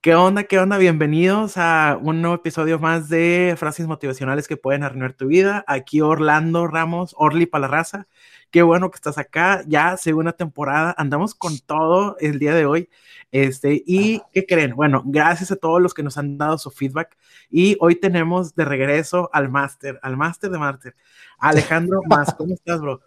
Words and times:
¿Qué 0.00 0.14
onda? 0.14 0.44
¿Qué 0.44 0.60
onda? 0.60 0.78
Bienvenidos 0.78 1.56
a 1.56 1.98
un 2.00 2.22
nuevo 2.22 2.36
episodio 2.36 2.78
más 2.78 3.08
de 3.08 3.56
frases 3.58 3.88
motivacionales 3.88 4.46
que 4.46 4.56
pueden 4.56 4.84
arruinar 4.84 5.14
tu 5.14 5.26
vida. 5.26 5.64
Aquí 5.66 6.00
Orlando 6.00 6.68
Ramos, 6.68 7.16
Orly 7.18 7.46
para 7.46 7.62
la 7.62 7.68
raza. 7.68 8.06
Qué 8.52 8.62
bueno 8.62 8.92
que 8.92 8.94
estás 8.94 9.18
acá. 9.18 9.64
Ya 9.66 9.96
segunda 9.96 10.32
temporada. 10.32 10.94
Andamos 10.98 11.34
con 11.34 11.58
todo 11.58 12.16
el 12.20 12.38
día 12.38 12.54
de 12.54 12.64
hoy. 12.64 12.88
Este, 13.32 13.82
y 13.84 14.22
¿qué 14.32 14.46
creen? 14.46 14.76
Bueno, 14.76 15.02
gracias 15.04 15.50
a 15.50 15.56
todos 15.56 15.82
los 15.82 15.94
que 15.94 16.04
nos 16.04 16.16
han 16.16 16.38
dado 16.38 16.58
su 16.58 16.70
feedback. 16.70 17.16
Y 17.50 17.76
hoy 17.80 17.96
tenemos 17.96 18.54
de 18.54 18.64
regreso 18.64 19.30
al 19.32 19.48
máster, 19.48 19.98
al 20.02 20.16
máster 20.16 20.50
de 20.50 20.58
máster. 20.58 20.94
Alejandro 21.38 22.02
Más, 22.08 22.32
¿cómo 22.34 22.54
estás, 22.54 22.80
bro? 22.80 23.00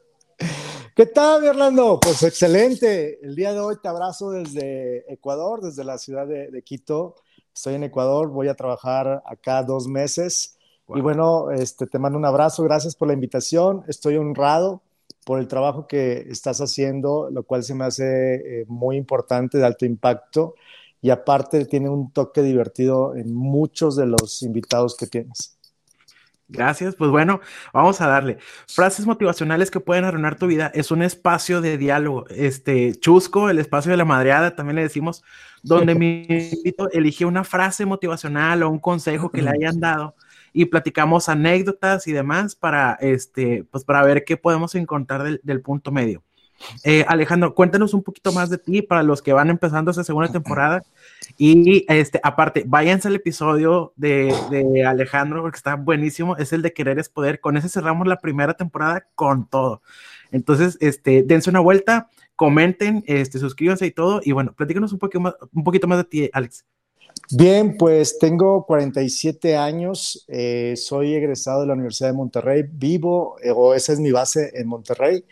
¿Qué 1.01 1.07
tal, 1.07 1.43
Orlando? 1.47 1.99
Pues 1.99 2.21
excelente. 2.21 3.17
El 3.25 3.33
día 3.35 3.53
de 3.53 3.59
hoy 3.59 3.77
te 3.81 3.87
abrazo 3.87 4.29
desde 4.29 5.11
Ecuador, 5.11 5.59
desde 5.59 5.83
la 5.83 5.97
ciudad 5.97 6.27
de, 6.27 6.61
Quito. 6.61 7.15
Estoy 7.51 7.73
en 7.73 7.83
Ecuador, 7.83 8.29
voy 8.29 8.49
a 8.49 8.53
trabajar 8.53 9.23
acá 9.25 9.63
dos 9.63 9.87
meses. 9.87 10.59
Y 10.93 11.01
bueno, 11.01 11.49
este, 11.49 11.87
te 11.87 11.97
mando 11.97 12.19
un 12.19 12.25
abrazo, 12.25 12.61
gracias 12.61 12.95
por 12.95 13.07
la 13.07 13.15
invitación. 13.15 13.83
Estoy 13.87 14.17
honrado 14.17 14.83
por 15.25 15.39
el 15.39 15.47
trabajo 15.47 15.87
que 15.87 16.27
estás 16.29 16.61
haciendo, 16.61 17.31
lo 17.31 17.41
cual 17.47 17.63
se 17.63 17.73
me 17.73 17.85
hace 17.85 18.35
eh, 18.35 18.65
muy 18.67 18.95
importante, 18.95 19.57
de 19.57 19.65
alto 19.65 19.87
impacto. 19.87 20.53
Y 21.01 21.09
aparte 21.09 21.65
tiene 21.65 21.89
un 21.89 22.11
toque 22.13 22.43
divertido 22.43 23.15
en 23.15 23.33
muchos 23.33 23.95
de 23.95 24.05
los 24.05 24.43
invitados 24.43 24.95
que 24.95 25.07
tienes. 25.07 25.57
Gracias, 26.51 26.95
pues 26.95 27.09
bueno, 27.09 27.39
vamos 27.71 28.01
a 28.01 28.07
darle. 28.07 28.37
Frases 28.67 29.05
motivacionales 29.05 29.71
que 29.71 29.79
pueden 29.79 30.03
arruinar 30.03 30.37
tu 30.37 30.47
vida. 30.47 30.69
Es 30.73 30.91
un 30.91 31.01
espacio 31.01 31.61
de 31.61 31.77
diálogo, 31.77 32.27
este 32.27 32.93
chusco, 32.95 33.49
el 33.49 33.57
espacio 33.57 33.91
de 33.91 33.97
la 33.97 34.03
madreada, 34.03 34.53
también 34.53 34.75
le 34.75 34.81
decimos, 34.81 35.23
donde 35.63 35.95
mi 35.95 36.25
invito 36.27 36.91
elige 36.91 37.23
una 37.23 37.45
frase 37.45 37.85
motivacional 37.85 38.63
o 38.63 38.69
un 38.69 38.79
consejo 38.79 39.31
que 39.31 39.41
le 39.41 39.51
hayan 39.51 39.79
dado 39.79 40.15
y 40.51 40.65
platicamos 40.65 41.29
anécdotas 41.29 42.05
y 42.07 42.11
demás 42.11 42.55
para, 42.55 42.97
este, 42.99 43.63
pues 43.71 43.85
para 43.85 44.03
ver 44.03 44.25
qué 44.25 44.35
podemos 44.35 44.75
encontrar 44.75 45.23
del, 45.23 45.39
del 45.43 45.61
punto 45.61 45.91
medio. 45.91 46.21
Eh, 46.83 47.05
Alejandro, 47.07 47.55
cuéntanos 47.55 47.93
un 47.93 48.03
poquito 48.03 48.31
más 48.31 48.49
de 48.49 48.57
ti 48.57 48.81
para 48.81 49.03
los 49.03 49.21
que 49.21 49.33
van 49.33 49.49
empezando 49.49 49.91
esta 49.91 50.03
segunda 50.03 50.31
temporada. 50.31 50.83
Y 51.37 51.85
este, 51.87 52.19
aparte, 52.23 52.63
váyanse 52.67 53.07
al 53.07 53.15
episodio 53.15 53.93
de, 53.95 54.33
de, 54.49 54.85
Alejandro, 54.85 55.41
porque 55.41 55.57
está 55.57 55.75
buenísimo. 55.75 56.35
Es 56.37 56.53
el 56.53 56.61
de 56.61 56.73
Querer 56.73 56.99
es 56.99 57.09
Poder. 57.09 57.39
Con 57.39 57.57
ese 57.57 57.69
cerramos 57.69 58.07
la 58.07 58.19
primera 58.19 58.53
temporada 58.55 59.07
con 59.15 59.47
todo. 59.47 59.81
Entonces, 60.31 60.77
este, 60.81 61.23
dense 61.23 61.49
una 61.49 61.59
vuelta, 61.59 62.09
comenten, 62.35 63.03
este, 63.07 63.39
suscríbanse 63.39 63.85
y 63.85 63.91
todo. 63.91 64.21
Y 64.23 64.31
bueno, 64.31 64.53
platícanos 64.53 64.93
un 64.93 64.99
poquito 64.99 65.19
más, 65.19 65.35
un 65.53 65.63
poquito 65.63 65.87
más 65.87 65.99
de 65.99 66.03
ti, 66.05 66.29
Alex. 66.33 66.65
Bien, 67.29 67.77
pues 67.77 68.19
tengo 68.19 68.65
47 68.65 69.55
años, 69.55 70.25
eh, 70.27 70.73
soy 70.75 71.13
egresado 71.13 71.61
de 71.61 71.67
la 71.67 71.73
Universidad 71.73 72.09
de 72.09 72.17
Monterrey, 72.17 72.63
vivo, 72.69 73.37
eh, 73.41 73.51
o 73.55 73.73
esa 73.73 73.93
es 73.93 73.99
mi 73.99 74.11
base 74.11 74.51
en 74.53 74.67
Monterrey. 74.67 75.23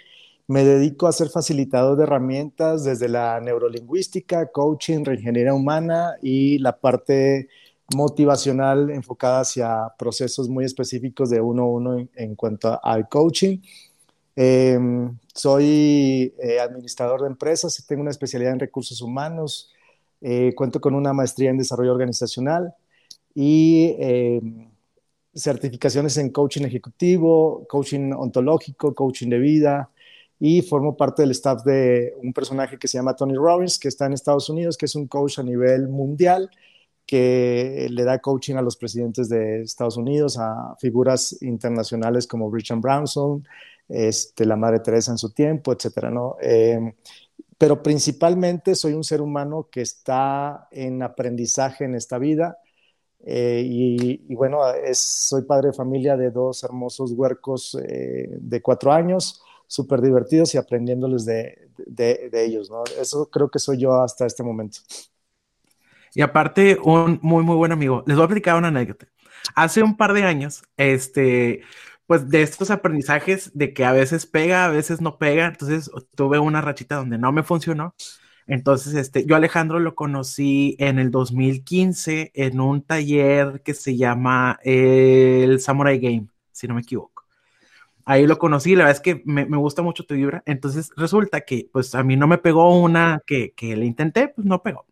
Me 0.49 0.63
dedico 0.63 1.05
a 1.05 1.11
ser 1.11 1.29
facilitador 1.29 1.95
de 1.95 2.05
herramientas 2.05 2.83
desde 2.83 3.07
la 3.07 3.39
neurolingüística, 3.39 4.51
coaching, 4.51 5.05
reingeniería 5.05 5.53
humana 5.53 6.15
y 6.23 6.57
la 6.57 6.79
parte 6.79 7.49
motivacional 7.95 8.89
enfocada 8.89 9.41
hacia 9.41 9.93
procesos 9.99 10.49
muy 10.49 10.65
específicos 10.65 11.29
de 11.29 11.39
uno 11.39 11.61
a 11.61 11.67
uno 11.67 12.07
en, 12.15 12.35
cuanto 12.35 12.83
al 12.83 13.07
coaching. 13.07 13.59
Em, 14.35 15.15
soy 15.35 16.33
eh, 16.41 16.59
administrador 16.59 17.21
de 17.21 17.27
empresas 17.27 17.85
tengo 17.87 18.01
una 18.01 18.09
especialidad 18.09 18.53
en 18.53 18.59
recursos 18.59 19.03
humanos. 19.03 19.71
Eh, 20.19 20.53
cuento 20.55 20.81
con 20.81 20.95
una 20.95 21.13
maestría 21.13 21.51
en 21.51 21.59
desarrollo 21.59 21.91
organizacional 21.91 22.73
y 23.35 23.95
em, 23.99 24.67
certificaciones 25.31 26.17
en 26.17 26.31
coaching 26.31 26.63
ejecutivo, 26.63 27.67
coaching 27.69 28.13
ontológico, 28.13 28.95
coaching 28.95 29.29
de 29.29 29.37
vida, 29.37 29.91
y 30.39 30.61
formo 30.61 30.95
parte 30.95 31.21
del 31.21 31.31
staff 31.31 31.63
de 31.63 32.13
un 32.23 32.31
personaje 32.31 32.79
que 32.79 32.87
se 32.87 32.97
llama 32.97 33.15
Tony 33.15 33.35
Robbins, 33.35 33.77
que 33.77 33.89
está 33.89 34.05
en 34.05 34.13
Estados 34.13 34.49
Unidos, 34.49 34.77
que 34.77 34.85
es 34.85 34.95
un 34.95 35.07
coach 35.07 35.39
a 35.39 35.43
nivel 35.43 35.89
mundial, 35.89 36.49
que 37.05 37.87
le 37.89 38.03
da 38.03 38.19
coaching 38.19 38.55
a 38.55 38.61
los 38.61 38.77
presidentes 38.77 39.27
de 39.27 39.61
Estados 39.63 39.97
Unidos, 39.97 40.37
a 40.39 40.75
figuras 40.79 41.41
internacionales 41.41 42.25
como 42.25 42.49
Richard 42.53 42.79
Branson, 42.79 43.45
este, 43.89 44.45
la 44.45 44.55
Madre 44.55 44.79
Teresa 44.79 45.11
en 45.11 45.17
su 45.17 45.31
tiempo, 45.33 45.73
etcétera, 45.73 46.09
¿no? 46.09 46.37
Em, 46.41 46.93
pero 47.57 47.83
principalmente 47.83 48.75
soy 48.75 48.93
un 48.93 49.03
ser 49.03 49.21
humano 49.21 49.67
que 49.69 49.81
está 49.81 50.69
en 50.71 51.03
aprendizaje 51.03 51.83
en 51.83 51.95
esta 51.95 52.17
vida. 52.17 52.59
Eh, 53.25 53.63
y, 53.65 54.33
bueno, 54.35 54.65
es, 54.73 54.99
soy 54.99 55.41
padre 55.41 55.69
de 55.69 55.73
familia 55.73 56.15
de 56.15 56.31
dos 56.31 56.63
hermosos 56.63 57.11
huercos 57.11 57.75
eh, 57.83 58.29
de 58.39 58.61
cuatro 58.61 58.93
años 58.93 59.41
súper 59.69 60.01
divertidos 60.01 60.55
y 60.55 60.57
aprendiéndoles 60.57 61.25
de, 61.25 61.69
de, 61.77 62.43
ellos, 62.43 62.71
¿no? 62.71 62.83
Eso 62.99 63.29
creo 63.29 63.49
que 63.51 63.59
soy 63.59 63.77
yo 63.77 64.01
hasta 64.01 64.25
este 64.25 64.41
momento. 64.41 64.79
Y 66.15 66.21
aparte, 66.21 66.79
un 66.83 67.19
muy, 67.21 67.43
muy 67.43 67.55
buen 67.55 67.71
amigo. 67.71 68.03
Les 68.07 68.15
voy 68.17 68.23
a 68.23 68.25
explicar 68.25 68.57
una 68.57 68.69
anécdota. 68.69 69.07
Hace 69.55 69.83
un 69.83 69.95
par 69.95 70.13
de 70.13 70.23
años, 70.23 70.63
este, 70.75 71.61
pues 72.07 72.27
de 72.29 72.41
estos 72.41 72.71
aprendizajes 72.71 73.51
de 73.53 73.71
que 73.73 73.85
a 73.85 73.91
veces 73.91 74.25
pega, 74.25 74.65
a 74.65 74.69
veces 74.69 75.01
no 75.01 75.19
pega, 75.19 75.45
entonces 75.45 75.91
tuve 76.15 76.39
una 76.39 76.61
rachita 76.61 76.95
donde 76.95 77.19
no 77.19 77.31
me 77.31 77.43
funcionó. 77.43 77.93
Entonces, 78.47 78.95
este, 78.95 79.25
yo 79.25 79.35
Alejandro 79.35 79.79
lo 79.79 79.93
conocí 79.93 80.75
en 80.79 80.97
el 80.97 81.11
2015 81.11 82.31
en 82.33 82.59
un 82.59 82.81
taller 82.81 83.61
que 83.63 83.75
se 83.75 83.95
llama 83.97 84.59
el 84.63 85.59
Samurai 85.59 85.99
Game, 85.99 86.27
si 86.51 86.67
no 86.67 86.73
me 86.73 86.81
equivoco 86.81 87.18
ahí 88.09 88.25
lo 88.25 88.39
conocí, 88.39 88.75
la 88.75 88.85
verdad 88.85 88.97
es 88.97 89.01
que 89.01 89.21
me, 89.25 89.45
gusta 89.45 89.83
mucho 89.83 90.03
tu 90.03 90.15
vibra, 90.15 90.41
entonces 90.47 90.91
resulta 90.97 91.41
que 91.41 91.69
pues 91.71 91.93
a 91.93 92.03
mí 92.03 92.17
no 92.17 92.25
me 92.25 92.39
pegó 92.39 92.79
una 92.79 93.21
que, 93.23 93.53
que 93.55 93.77
le 93.77 93.85
intenté, 93.85 94.29
pues 94.29 94.47
no 94.47 94.63
pegó. 94.63 94.87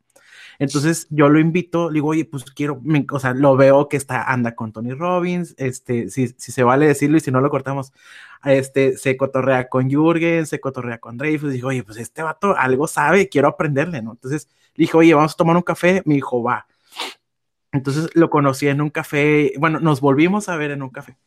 Entonces 0.59 1.07
yo 1.09 1.27
lo 1.27 1.39
invito, 1.39 1.89
digo, 1.89 2.09
oye, 2.09 2.25
pues 2.25 2.44
quiero, 2.45 2.79
o 3.11 3.19
sea, 3.19 3.33
lo 3.33 3.56
veo 3.57 3.89
que 3.89 3.97
está, 3.97 4.23
anda 4.23 4.53
con 4.53 4.72
Tony 4.72 4.94
Robbins, 4.94 5.56
este, 5.57 6.09
si, 6.11 6.27
se 6.27 6.63
vale 6.63 6.88
decirlo 6.88 7.17
y 7.17 7.19
si 7.19 7.31
no 7.31 7.41
lo 7.41 7.50
cortamos, 7.50 7.91
este, 8.44 8.97
se 8.97 9.17
cotorrea 9.17 9.67
con 9.67 9.89
Jürgen, 9.89 10.45
se 10.45 10.59
cotorrea 10.59 11.00
con 11.00 11.17
Dreyfus, 11.17 11.51
dijo, 11.51 11.69
oye, 11.69 11.83
pues 11.83 11.97
este 11.97 12.22
vato 12.22 12.56
algo 12.56 12.88
sabe, 12.88 13.29
quiero 13.29 13.47
aprenderle, 13.47 14.01
¿no? 14.03 14.11
Entonces 14.11 14.47
dije, 14.75 14.95
oye, 14.95 15.13
vamos 15.16 15.33
a 15.33 15.38
tomar 15.38 15.56
un 15.56 15.63
café, 15.63 16.03
me 16.06 16.13
dijo, 16.16 16.44
va. 16.44 16.67
Entonces 17.72 18.09
lo 18.13 18.29
conocí 18.29 18.67
en 18.67 18.81
un 18.81 18.91
café, 18.91 19.53
bueno, 19.57 19.79
nos 19.79 20.01
volvimos 20.01 20.50
a 20.50 20.56
ver 20.56 20.72
en 20.72 20.83
un 20.83 20.89
café. 20.89 21.17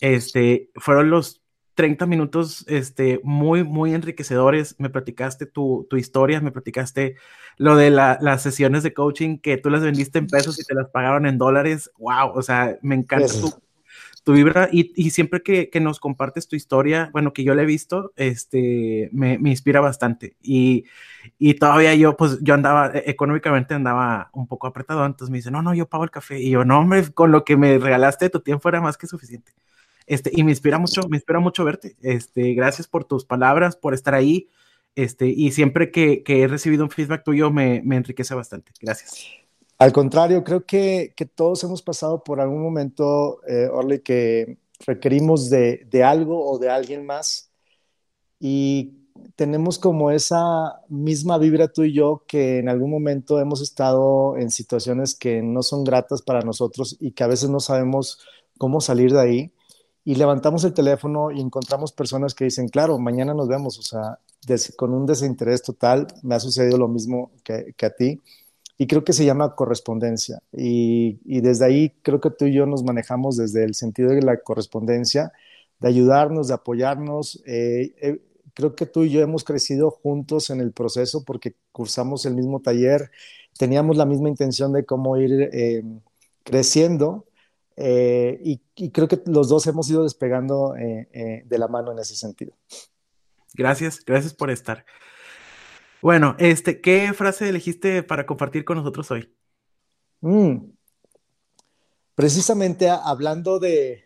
Este, 0.00 0.70
fueron 0.76 1.10
los 1.10 1.42
30 1.76 2.06
minutos 2.06 2.64
este, 2.68 3.20
muy, 3.22 3.62
muy 3.62 3.94
enriquecedores. 3.94 4.74
Me 4.78 4.90
platicaste 4.90 5.46
tu, 5.46 5.86
tu 5.88 5.96
historia, 5.96 6.40
me 6.40 6.50
platicaste 6.50 7.16
lo 7.58 7.76
de 7.76 7.90
las 7.90 8.42
sesiones 8.42 8.82
de 8.82 8.92
coaching 8.92 9.38
que 9.38 9.58
tú 9.58 9.70
las 9.70 9.82
vendiste 9.82 10.18
en 10.18 10.26
pesos 10.26 10.58
y 10.58 10.64
te 10.64 10.74
las 10.74 10.88
pagaron 10.88 11.26
en 11.26 11.38
dólares. 11.38 11.90
¡Wow! 11.98 12.32
O 12.34 12.42
sea, 12.42 12.78
me 12.80 12.94
encanta 12.94 13.28
tu, 13.28 13.52
tu, 14.24 14.32
vibra 14.32 14.70
y, 14.72 14.92
y 14.96 15.10
siempre 15.10 15.42
que, 15.42 15.68
que, 15.68 15.80
nos 15.80 16.00
compartes 16.00 16.48
tu 16.48 16.56
historia, 16.56 17.10
bueno, 17.12 17.34
que 17.34 17.44
yo 17.44 17.54
la 17.54 17.62
he 17.62 17.66
visto, 17.66 18.12
este, 18.16 19.10
me, 19.12 19.38
me 19.38 19.50
inspira 19.50 19.80
bastante. 19.80 20.36
Y, 20.42 20.84
y, 21.38 21.54
todavía 21.54 21.94
yo, 21.94 22.16
pues 22.16 22.38
yo 22.40 22.54
andaba, 22.54 22.90
e, 22.94 23.04
económicamente 23.06 23.74
andaba 23.74 24.30
un 24.32 24.46
poco 24.46 24.66
apretado, 24.66 25.04
entonces 25.04 25.30
me 25.30 25.38
dice, 25.38 25.50
no, 25.50 25.60
no, 25.60 25.74
yo 25.74 25.88
pago 25.88 26.04
el 26.04 26.10
café. 26.10 26.40
Y 26.40 26.50
yo, 26.50 26.64
no, 26.64 26.80
hombre, 26.80 27.12
con 27.12 27.32
lo 27.32 27.44
que 27.44 27.58
me 27.58 27.78
regalaste 27.78 28.26
de 28.26 28.30
tu 28.30 28.40
tiempo 28.40 28.68
era 28.70 28.80
más 28.80 28.96
que 28.96 29.06
suficiente. 29.06 29.52
Este, 30.06 30.30
y 30.32 30.44
me 30.44 30.52
inspira 30.52 30.78
mucho, 30.78 31.02
me 31.08 31.16
inspira 31.16 31.40
mucho 31.40 31.64
verte. 31.64 31.96
Este, 32.00 32.54
gracias 32.54 32.86
por 32.86 33.04
tus 33.04 33.24
palabras, 33.24 33.76
por 33.76 33.94
estar 33.94 34.14
ahí. 34.14 34.48
Este, 34.94 35.26
y 35.26 35.52
siempre 35.52 35.90
que, 35.90 36.22
que 36.22 36.42
he 36.42 36.48
recibido 36.48 36.84
un 36.84 36.90
feedback 36.90 37.22
tuyo 37.24 37.50
me, 37.50 37.82
me, 37.84 37.96
enriquece 37.96 38.34
bastante. 38.34 38.72
Gracias. 38.80 39.26
Al 39.78 39.92
contrario, 39.92 40.42
creo 40.42 40.64
que, 40.64 41.12
que 41.14 41.26
todos 41.26 41.62
hemos 41.64 41.82
pasado 41.82 42.24
por 42.24 42.40
algún 42.40 42.62
momento, 42.62 43.40
eh, 43.46 43.68
que 44.02 44.58
requerimos 44.86 45.50
de, 45.50 45.86
de 45.90 46.02
algo 46.02 46.50
o 46.50 46.58
de 46.58 46.70
alguien 46.70 47.04
más 47.04 47.50
y 48.38 48.92
tenemos 49.34 49.78
como 49.78 50.10
esa 50.10 50.80
misma 50.88 51.38
vibra 51.38 51.68
tú 51.68 51.84
y 51.84 51.92
yo 51.92 52.24
que 52.26 52.58
en 52.58 52.68
algún 52.68 52.90
momento 52.90 53.40
hemos 53.40 53.60
estado 53.62 54.36
en 54.36 54.50
situaciones 54.50 55.14
que 55.14 55.42
no 55.42 55.62
son 55.62 55.84
gratas 55.84 56.22
para 56.22 56.40
nosotros 56.40 56.96
y 57.00 57.12
que 57.12 57.24
a 57.24 57.26
veces 57.26 57.48
no 57.48 57.60
sabemos 57.60 58.20
cómo 58.58 58.80
salir 58.80 59.12
de 59.12 59.20
ahí 59.20 59.52
y 60.06 60.14
levantamos 60.14 60.62
el 60.62 60.72
teléfono 60.72 61.32
y 61.32 61.40
encontramos 61.40 61.90
personas 61.90 62.32
que 62.32 62.44
dicen, 62.44 62.68
claro, 62.68 62.96
mañana 62.96 63.34
nos 63.34 63.48
vemos, 63.48 63.76
o 63.76 63.82
sea, 63.82 64.20
con 64.76 64.94
un 64.94 65.04
desinterés 65.04 65.62
total, 65.62 66.06
me 66.22 66.36
ha 66.36 66.40
sucedido 66.40 66.78
lo 66.78 66.86
mismo 66.86 67.32
que, 67.42 67.74
a 67.84 67.90
ti, 67.90 68.22
y 68.78 68.86
creo 68.86 69.02
que 69.02 69.12
se 69.12 69.24
llama 69.24 69.56
correspondencia, 69.56 70.40
y, 70.52 71.18
desde 71.40 71.64
ahí 71.64 71.90
creo 72.02 72.20
que 72.20 72.30
tú 72.30 72.44
y 72.44 72.54
yo 72.54 72.66
nos 72.66 72.84
manejamos 72.84 73.36
desde 73.36 73.64
el 73.64 73.74
sentido 73.74 74.10
de 74.10 74.22
la 74.22 74.36
correspondencia, 74.36 75.32
de 75.80 75.88
ayudarnos, 75.88 76.46
de 76.46 76.54
apoyarnos. 76.54 77.42
Eh, 77.44 77.92
eh, 78.00 78.20
creo 78.54 78.76
que 78.76 78.86
tú 78.86 79.02
y 79.02 79.10
yo 79.10 79.20
hemos 79.22 79.42
crecido 79.42 79.90
juntos 79.90 80.50
en 80.50 80.60
el 80.60 80.70
proceso 80.70 81.24
porque 81.24 81.56
cursamos 81.72 82.26
el 82.26 82.36
mismo 82.36 82.60
taller, 82.60 83.10
teníamos 83.58 83.96
la 83.96 84.06
misma 84.06 84.28
intención 84.28 84.72
de 84.72 84.86
cómo 84.86 85.16
ir 85.16 85.50
eh, 85.52 85.82
creciendo 86.44 87.26
eh, 87.76 88.40
y, 88.42 88.90
creo 88.90 89.06
que 89.06 89.20
los 89.26 89.48
dos 89.48 89.66
hemos 89.66 89.88
ido 89.90 90.02
despegando 90.02 90.74
eh, 90.76 91.44
de 91.44 91.58
la 91.58 91.68
mano 91.68 91.92
en 91.92 91.98
ese 91.98 92.16
sentido. 92.16 92.56
Gracias, 93.54 94.04
gracias 94.04 94.34
por 94.34 94.50
estar. 94.50 94.84
Bueno, 96.02 96.36
este, 96.38 96.80
¿qué 96.80 97.12
frase 97.12 97.48
elegiste 97.48 98.02
para 98.02 98.26
compartir 98.26 98.64
con 98.64 98.78
nosotros 98.78 99.10
hoy? 99.10 99.32
Mm. 100.20 100.70
Precisamente 102.14 102.88
hablando 102.88 103.58
de, 103.58 104.04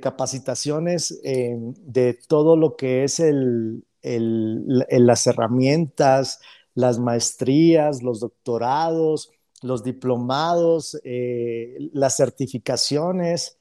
capacitaciones, 0.00 1.20
de 1.22 2.18
todo 2.28 2.56
lo 2.56 2.76
que 2.76 3.04
es 3.04 3.20
el, 3.20 3.84
las 4.02 5.26
herramientas, 5.26 6.40
las 6.74 6.98
maestrías, 6.98 8.02
los 8.02 8.20
doctorados, 8.20 9.30
los 9.62 9.82
diplomados, 9.82 10.98
eh, 11.04 11.76
las 11.92 12.16
certificaciones. 12.16 13.56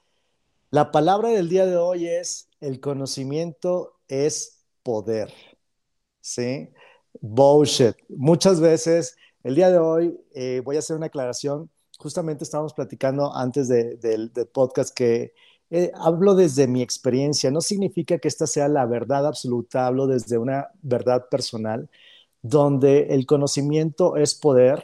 La 0.70 0.92
palabra 0.92 1.30
del 1.30 1.50
día 1.50 1.66
de 1.66 1.78
hoy 1.78 2.08
es 2.08 2.50
el 2.60 2.80
conocimiento 2.80 3.94
es 4.08 4.64
poder. 4.84 5.34
¿Sí? 6.22 6.70
Bullshit. 7.20 7.96
Muchas 8.10 8.60
veces, 8.60 9.16
el 9.44 9.56
día 9.56 9.72
de 9.72 9.80
hoy, 9.80 10.20
eh, 10.34 10.62
voy 10.64 10.76
a 10.76 10.80
hacer 10.80 10.96
una 10.96 11.08
aclaración. 11.08 11.70
Justamente 11.98 12.44
estábamos 12.44 12.74
platicando 12.74 13.36
antes 13.36 13.68
del 13.68 14.32
podcast 14.52 14.94
que 14.94 15.34
eh, 15.70 15.92
hablo 15.96 16.36
desde 16.36 16.68
mi 16.68 16.82
experiencia. 16.82 17.52
No 17.52 17.62
significa 17.62 18.18
que 18.18 18.28
esta 18.28 18.48
sea 18.48 18.68
la 18.68 18.86
verdad 18.86 19.28
absoluta, 19.28 19.88
hablo 19.88 20.08
desde 20.08 20.38
una 20.38 20.70
verdad 20.82 21.28
personal 21.30 21.90
donde 22.42 23.14
el 23.14 23.26
conocimiento 23.26 24.18
es 24.18 24.36
poder 24.36 24.84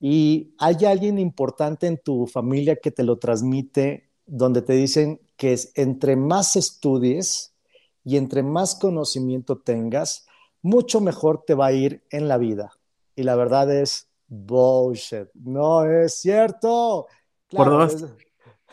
y 0.00 0.54
hay 0.58 0.86
alguien 0.86 1.18
importante 1.18 1.86
en 1.86 1.98
tu 1.98 2.26
familia 2.26 2.76
que 2.76 2.90
te 2.90 3.04
lo 3.04 3.18
transmite, 3.18 4.08
donde 4.24 4.62
te 4.62 4.72
dicen 4.72 5.20
que 5.36 5.52
es, 5.52 5.72
entre 5.74 6.16
más 6.16 6.56
estudies 6.56 7.54
y 8.02 8.16
entre 8.16 8.42
más 8.42 8.74
conocimiento 8.74 9.58
tengas, 9.58 10.26
mucho 10.62 11.02
mejor 11.02 11.44
te 11.46 11.54
va 11.54 11.66
a 11.66 11.72
ir 11.72 12.02
en 12.10 12.28
la 12.28 12.38
vida. 12.38 12.70
Y 13.14 13.24
la 13.24 13.36
verdad 13.36 13.70
es 13.70 14.08
bullshit. 14.26 15.28
No 15.34 15.84
es 15.84 16.14
cierto. 16.14 17.06
Por 17.50 17.68
dos. 17.68 18.06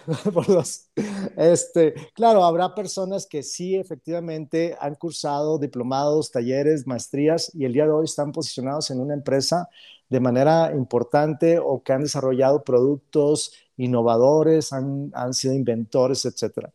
por 0.34 0.46
dos. 0.48 0.90
Este, 1.36 1.94
claro, 2.14 2.46
habrá 2.46 2.74
personas 2.74 3.26
que 3.26 3.44
sí 3.44 3.76
efectivamente 3.76 4.78
han 4.80 4.96
cursado 4.96 5.58
diplomados, 5.58 6.32
talleres, 6.32 6.88
maestrías 6.88 7.54
y 7.54 7.66
el 7.66 7.74
día 7.74 7.86
de 7.86 7.92
hoy 7.92 8.06
están 8.06 8.32
posicionados 8.32 8.90
en 8.92 9.02
una 9.02 9.14
empresa 9.14 9.68
de 10.10 10.20
manera 10.20 10.72
importante 10.74 11.60
o 11.60 11.84
que 11.84 11.94
han 11.94 12.04
desarrollado 12.04 12.64
productos 12.64 13.54
innovadores, 13.78 14.74
han, 14.74 15.12
han 15.14 15.34
sido 15.34 15.54
inventores, 15.54 16.26
etcétera. 16.26 16.74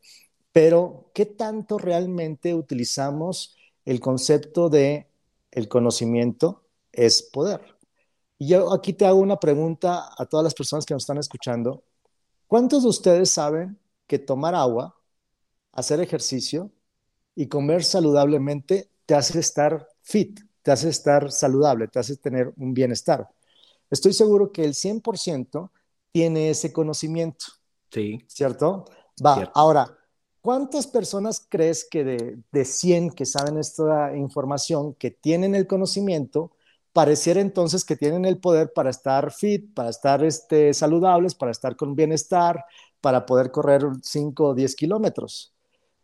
Pero, 0.52 1.10
¿qué 1.14 1.26
tanto 1.26 1.78
realmente 1.78 2.54
utilizamos 2.54 3.56
el 3.84 4.00
concepto 4.00 4.68
de 4.68 5.08
el 5.50 5.68
conocimiento 5.68 6.64
es 6.92 7.22
poder? 7.22 7.60
Y 8.38 8.48
yo 8.48 8.72
aquí 8.72 8.92
te 8.92 9.06
hago 9.06 9.20
una 9.20 9.38
pregunta 9.40 10.10
a 10.16 10.26
todas 10.26 10.44
las 10.44 10.54
personas 10.54 10.84
que 10.84 10.94
nos 10.94 11.04
están 11.04 11.18
escuchando. 11.18 11.84
¿Cuántos 12.46 12.82
de 12.82 12.88
ustedes 12.90 13.30
saben 13.30 13.78
que 14.06 14.18
tomar 14.18 14.54
agua, 14.54 14.96
hacer 15.72 16.00
ejercicio 16.00 16.70
y 17.34 17.46
comer 17.46 17.84
saludablemente 17.84 18.90
te 19.06 19.14
hace 19.14 19.38
estar 19.38 19.88
fit, 20.02 20.40
te 20.62 20.70
hace 20.70 20.88
estar 20.88 21.30
saludable, 21.30 21.88
te 21.88 21.98
hace 21.98 22.16
tener 22.16 22.52
un 22.56 22.72
bienestar? 22.74 23.28
Estoy 23.90 24.12
seguro 24.12 24.52
que 24.52 24.64
el 24.64 24.74
100% 24.74 25.70
tiene 26.12 26.50
ese 26.50 26.72
conocimiento. 26.72 27.46
Sí. 27.90 28.24
¿Cierto? 28.26 28.86
Va, 29.24 29.50
ahora, 29.54 29.98
¿cuántas 30.40 30.86
personas 30.86 31.44
crees 31.48 31.86
que 31.90 32.04
de, 32.04 32.38
de 32.50 32.64
100 32.64 33.10
que 33.10 33.26
saben 33.26 33.58
esta 33.58 34.16
información, 34.16 34.94
que 34.94 35.10
tienen 35.10 35.54
el 35.54 35.66
conocimiento, 35.66 36.52
pareciera 36.92 37.40
entonces 37.40 37.84
que 37.84 37.96
tienen 37.96 38.24
el 38.24 38.38
poder 38.38 38.72
para 38.72 38.90
estar 38.90 39.32
fit, 39.32 39.72
para 39.74 39.90
estar 39.90 40.22
este, 40.24 40.74
saludables, 40.74 41.34
para 41.34 41.52
estar 41.52 41.76
con 41.76 41.94
bienestar, 41.94 42.64
para 43.00 43.26
poder 43.26 43.50
correr 43.50 43.82
5 44.02 44.48
o 44.48 44.54
10 44.54 44.76
kilómetros. 44.76 45.52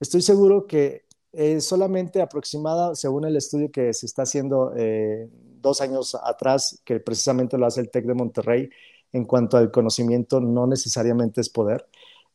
Estoy 0.00 0.22
seguro 0.22 0.66
que 0.66 1.04
es 1.38 1.66
solamente 1.66 2.20
aproximada, 2.20 2.96
según 2.96 3.24
el 3.24 3.36
estudio 3.36 3.70
que 3.70 3.94
se 3.94 4.06
está 4.06 4.22
haciendo 4.22 4.72
eh, 4.76 5.28
dos 5.60 5.80
años 5.80 6.16
atrás, 6.24 6.82
que 6.84 6.98
precisamente 6.98 7.56
lo 7.56 7.66
hace 7.66 7.80
el 7.80 7.90
TEC 7.90 8.06
de 8.06 8.14
Monterrey, 8.14 8.70
en 9.12 9.24
cuanto 9.24 9.56
al 9.56 9.70
conocimiento 9.70 10.40
no 10.40 10.66
necesariamente 10.66 11.40
es 11.40 11.48
poder. 11.48 11.86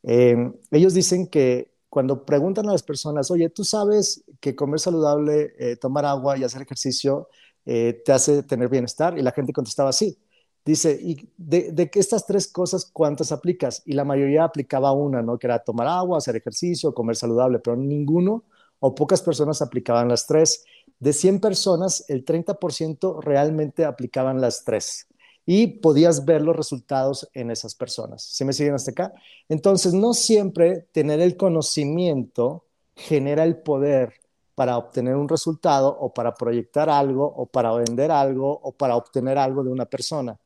Eh, 0.04 0.36
ellos 0.72 0.94
dicen 0.94 1.28
que 1.28 1.74
cuando 1.90 2.26
preguntan 2.26 2.68
a 2.70 2.72
las 2.72 2.84
personas, 2.84 3.30
oye, 3.30 3.50
¿tú 3.50 3.66
sabes 3.66 4.24
que 4.40 4.56
comer 4.56 4.80
saludable, 4.80 5.54
eh, 5.60 5.76
tomar 5.76 6.06
agua 6.06 6.38
y 6.38 6.46
hacer 6.46 6.62
ejercicio 6.62 7.28
eh, 7.66 8.02
te 8.06 8.14
hace 8.14 8.42
tener 8.44 8.70
bienestar? 8.70 9.18
Y 9.18 9.22
la 9.22 9.32
gente 9.32 9.52
contestaba 9.52 9.92
sí. 9.92 10.18
Dice, 10.66 10.98
¿y 11.00 11.30
de, 11.38 11.74
de 11.74 11.92
estas 11.96 12.26
tres 12.26 12.48
cosas 12.48 12.86
cuántas 12.86 13.34
aplicas? 13.34 13.82
Y 13.86 13.94
la 13.94 14.06
mayoría 14.06 14.46
aplicaba 14.46 14.94
una, 14.94 15.22
¿no? 15.22 15.38
Que 15.38 15.48
era 15.48 15.60
tomar 15.60 15.88
agua, 15.88 16.20
hacer 16.20 16.38
ejercicio, 16.38 16.94
comer 16.94 17.18
saludable, 17.18 17.60
pero 17.60 17.76
ninguno 17.76 18.46
o 18.86 18.94
pocas 18.94 19.22
personas 19.22 19.62
aplicaban 19.62 20.10
las 20.10 20.28
tres. 20.28 20.66
De 21.00 21.14
100 21.14 21.40
personas, 21.40 22.04
el 22.10 22.26
30% 22.26 23.22
realmente 23.22 23.86
aplicaban 23.86 24.42
las 24.42 24.66
tres 24.66 25.08
y 25.46 25.68
podías 25.68 26.26
ver 26.26 26.42
los 26.42 26.54
resultados 26.54 27.30
en 27.34 27.50
esas 27.50 27.76
personas. 27.76 28.24
¿Sí 28.24 28.44
me 28.44 28.52
siguen 28.52 28.74
hasta 28.74 28.92
acá? 28.92 29.14
Entonces, 29.48 29.94
no 29.94 30.14
siempre 30.14 30.90
tener 30.92 31.22
el 31.22 31.38
conocimiento 31.38 32.66
genera 32.94 33.46
el 33.46 33.56
poder 33.56 34.16
para 34.54 34.78
obtener 34.78 35.16
un 35.16 35.30
resultado 35.30 35.98
o 35.98 36.14
para 36.14 36.34
proyectar 36.34 36.90
algo 36.90 37.26
o 37.26 37.46
para 37.46 37.72
vender 37.72 38.12
algo 38.12 38.52
o 38.52 38.74
para 38.74 38.98
obtener 38.98 39.38
algo 39.38 39.64
de 39.64 39.72
una 39.72 39.86
persona. 39.86 40.38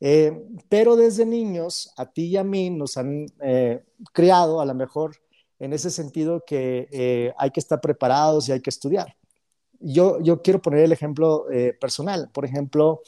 Eh, 0.00 0.44
pero 0.68 0.96
desde 0.96 1.24
niños, 1.24 1.92
a 1.96 2.06
ti 2.06 2.26
y 2.26 2.36
a 2.36 2.42
mí 2.42 2.68
nos 2.68 2.96
han 2.96 3.26
eh, 3.40 3.84
criado 4.12 4.60
a 4.60 4.64
lo 4.64 4.74
mejor 4.74 5.14
en 5.58 5.72
ese 5.72 5.90
sentido 5.90 6.44
que 6.46 6.88
eh, 6.90 7.32
hay 7.38 7.50
que 7.50 7.60
estar 7.60 7.80
preparados 7.80 8.48
y 8.48 8.52
hay 8.52 8.60
que 8.60 8.70
estudiar. 8.70 9.16
Yo, 9.78 10.20
yo 10.20 10.42
quiero 10.42 10.60
poner 10.62 10.80
el 10.80 10.92
ejemplo 10.92 11.46
personal. 11.78 12.30
Por 12.32 12.46
ejemplo, 12.46 13.02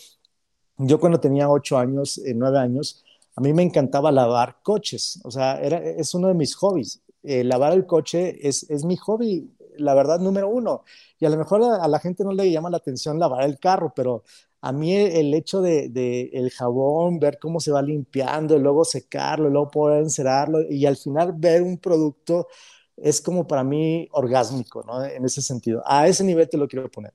yo 0.77 1.01
cuando 1.01 1.19
tenía 1.19 1.49
ocho 1.49 1.79
años, 1.79 2.21
nueve 2.35 2.59
años, 2.59 3.05
a 3.37 3.41
mí 3.41 3.55
me 3.55 3.63
encantaba 3.63 4.13
lavar 4.13 4.59
coches. 4.63 5.19
O 5.25 5.31
sea, 5.31 5.59
es 5.63 6.15
uno 6.15 6.29
de 6.29 6.35
mis 6.35 6.55
hobbies. 6.57 7.01
lavar 7.23 7.73
el 7.73 7.87
coche 7.87 8.47
es, 8.47 8.69
es 8.69 8.85
mi 8.85 8.97
hobby 8.97 9.51
la 9.79 9.95
verdad, 9.95 10.21
número 10.21 10.49
uno. 10.49 10.85
Y 11.19 11.27
a 11.27 11.31
lo 11.31 11.37
mejor 11.37 11.63
a, 11.63 11.89
la 11.89 11.99
gente 11.99 12.25
no 12.25 12.33
le 12.33 12.51
llama 12.51 12.71
la 12.71 12.79
atención 12.79 13.19
lavar 13.19 13.45
el 13.45 13.59
carro, 13.59 13.93
pero 13.95 14.25
a 14.61 14.73
mí 14.73 14.95
el 14.95 15.35
hecho 15.35 15.61
de, 15.63 16.31
el 16.33 16.51
jabón, 16.51 17.19
ver 17.19 17.39
cómo 17.39 17.61
se 17.61 17.71
va 17.73 17.83
limpiando, 17.83 18.57
y 18.57 18.61
luego 18.61 18.85
secarlo, 18.85 19.49
y 19.49 19.53
luego 19.53 19.71
poder 19.71 20.03
encerarlo 20.03 20.61
y 20.69 20.87
al 20.87 20.97
final 20.97 21.33
ver 21.37 21.63
un 21.63 21.79
producto 21.79 22.49
es 22.97 23.21
como 23.21 23.47
para 23.47 23.65
mí 23.65 24.09
orgásmico, 24.13 24.83
¿no? 24.85 25.05
En 25.05 25.25
ese 25.25 25.43
sentido. 25.43 25.83
A 25.87 26.09
ese 26.09 26.25
nivel 26.25 26.49
te 26.49 26.59
lo 26.59 26.67
quiero 26.69 26.91
poner. 26.91 27.15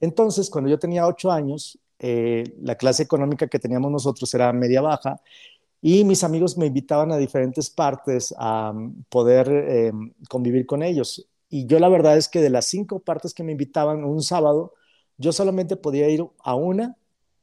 Entonces, 0.00 0.50
cuando 0.50 0.70
yo 0.70 0.78
tenía 0.78 1.06
ocho 1.06 1.30
años, 1.32 1.78
eh, 1.98 2.44
la 2.60 2.76
clase 2.76 3.02
económica 3.02 3.48
que 3.48 3.58
teníamos 3.58 3.90
nosotros 3.90 4.32
era 4.34 4.52
media 4.52 4.80
baja 4.80 5.20
y 5.80 6.04
mis 6.04 6.24
amigos 6.24 6.56
me 6.56 6.66
invitaban 6.66 7.12
a 7.12 7.18
diferentes 7.18 7.70
partes 7.70 8.34
a 8.38 8.72
mm, 8.72 9.04
poder 9.10 9.48
em, 9.48 10.12
convivir 10.28 10.66
con 10.66 10.82
ellos. 10.82 11.28
Y 11.48 11.66
yo 11.66 11.78
la 11.78 11.88
verdad 11.88 12.16
es 12.16 12.28
que 12.28 12.40
de 12.40 12.50
las 12.50 12.66
cinco 12.66 13.00
partes 13.00 13.34
que 13.34 13.44
me 13.44 13.52
invitaban 13.52 14.04
un 14.04 14.22
sábado, 14.22 14.74
yo 15.18 15.32
solamente 15.32 15.76
podía 15.76 16.08
ir 16.08 16.24
a 16.42 16.54
una 16.54 16.96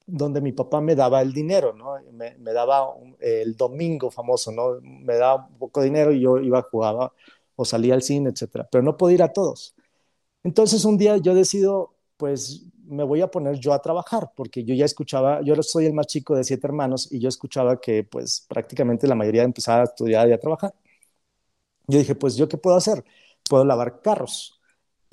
donde 0.05 0.41
mi 0.41 0.51
papá 0.51 0.81
me 0.81 0.95
daba 0.95 1.21
el 1.21 1.33
dinero, 1.33 1.73
¿no? 1.73 1.95
Me, 2.11 2.53
daba 2.53 2.93
el 3.19 3.55
domingo 3.55 4.11
famoso, 4.11 4.51
¿no? 4.51 4.79
Me 4.81 5.15
daba 5.15 5.47
un 5.47 5.57
poco 5.57 5.81
de 5.81 5.87
dinero 5.87 6.11
y 6.11 6.21
yo 6.21 6.37
iba, 6.39 6.61
jugaba 6.63 7.13
o 7.55 7.65
salía 7.65 7.93
al 7.93 8.01
cine, 8.01 8.29
etcétera. 8.31 8.67
Pero 8.71 8.83
no 8.83 8.97
podía 8.97 9.15
ir 9.15 9.23
a 9.23 9.33
todos. 9.33 9.75
Entonces 10.43 10.85
un 10.85 10.97
día 10.97 11.17
yo 11.17 11.33
decido, 11.35 11.95
pues 12.17 12.65
me 12.85 13.03
voy 13.03 13.21
a 13.21 13.31
poner 13.31 13.57
yo 13.59 13.73
a 13.73 13.81
trabajar, 13.81 14.31
porque 14.35 14.63
yo 14.63 14.75
ya 14.75 14.85
escuchaba, 14.85 15.41
yo 15.43 15.55
soy 15.63 15.85
el 15.85 15.93
más 15.93 16.07
chico 16.07 16.35
de 16.35 16.43
siete 16.43 16.67
hermanos 16.67 17.07
y 17.11 17.19
yo 17.19 17.29
escuchaba 17.29 17.79
que 17.79 18.03
pues 18.03 18.45
prácticamente 18.49 19.07
la 19.07 19.15
mayoría 19.15 19.43
empezaba 19.43 19.81
a 19.81 19.85
estudiar 19.85 20.27
y 20.29 20.33
a 20.33 20.39
trabajar. 20.39 20.73
Yo 21.87 21.99
dije, 21.99 22.15
pues 22.15 22.35
yo 22.35 22.47
qué 22.47 22.57
puedo 22.57 22.75
hacer? 22.77 23.03
puedo 23.51 23.65
lavar 23.65 24.01
carros. 24.01 24.60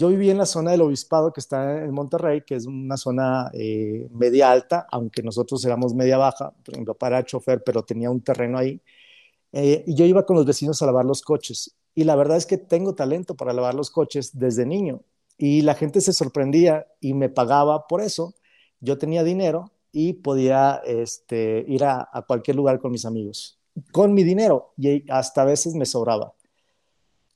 Yo 0.00 0.08
viví 0.08 0.30
en 0.30 0.38
la 0.38 0.46
zona 0.46 0.70
del 0.70 0.82
Obispado 0.82 1.32
que 1.32 1.40
está 1.40 1.84
en 1.84 1.90
Monterrey, 1.92 2.42
que 2.42 2.54
es 2.54 2.66
una 2.66 2.96
zona 2.96 3.50
eh, 3.52 4.08
media 4.12 4.52
alta, 4.52 4.86
aunque 4.92 5.24
nosotros 5.24 5.64
éramos 5.64 5.92
media 5.92 6.16
baja. 6.16 6.54
Mi 6.76 6.84
papá 6.84 7.08
era 7.08 7.24
chofer, 7.24 7.64
pero 7.64 7.82
tenía 7.82 8.08
un 8.08 8.20
terreno 8.20 8.58
ahí. 8.58 8.80
Eh, 9.50 9.82
y 9.88 9.96
yo 9.96 10.04
iba 10.04 10.24
con 10.24 10.36
los 10.36 10.46
vecinos 10.46 10.80
a 10.80 10.86
lavar 10.86 11.04
los 11.04 11.20
coches. 11.22 11.74
Y 11.96 12.04
la 12.04 12.14
verdad 12.14 12.36
es 12.36 12.46
que 12.46 12.58
tengo 12.58 12.94
talento 12.94 13.34
para 13.34 13.52
lavar 13.52 13.74
los 13.74 13.90
coches 13.90 14.38
desde 14.38 14.64
niño. 14.66 15.02
Y 15.36 15.62
la 15.62 15.74
gente 15.74 16.00
se 16.00 16.12
sorprendía 16.12 16.86
y 17.00 17.14
me 17.14 17.28
pagaba 17.28 17.88
por 17.88 18.00
eso. 18.00 18.34
Yo 18.78 18.98
tenía 18.98 19.24
dinero 19.24 19.72
y 19.90 20.12
podía 20.12 20.80
este, 20.86 21.64
ir 21.66 21.82
a, 21.82 22.08
a 22.12 22.22
cualquier 22.22 22.56
lugar 22.56 22.78
con 22.78 22.92
mis 22.92 23.04
amigos, 23.04 23.58
con 23.90 24.14
mi 24.14 24.22
dinero, 24.22 24.74
y 24.76 25.10
hasta 25.10 25.42
a 25.42 25.44
veces 25.44 25.74
me 25.74 25.86
sobraba. 25.86 26.34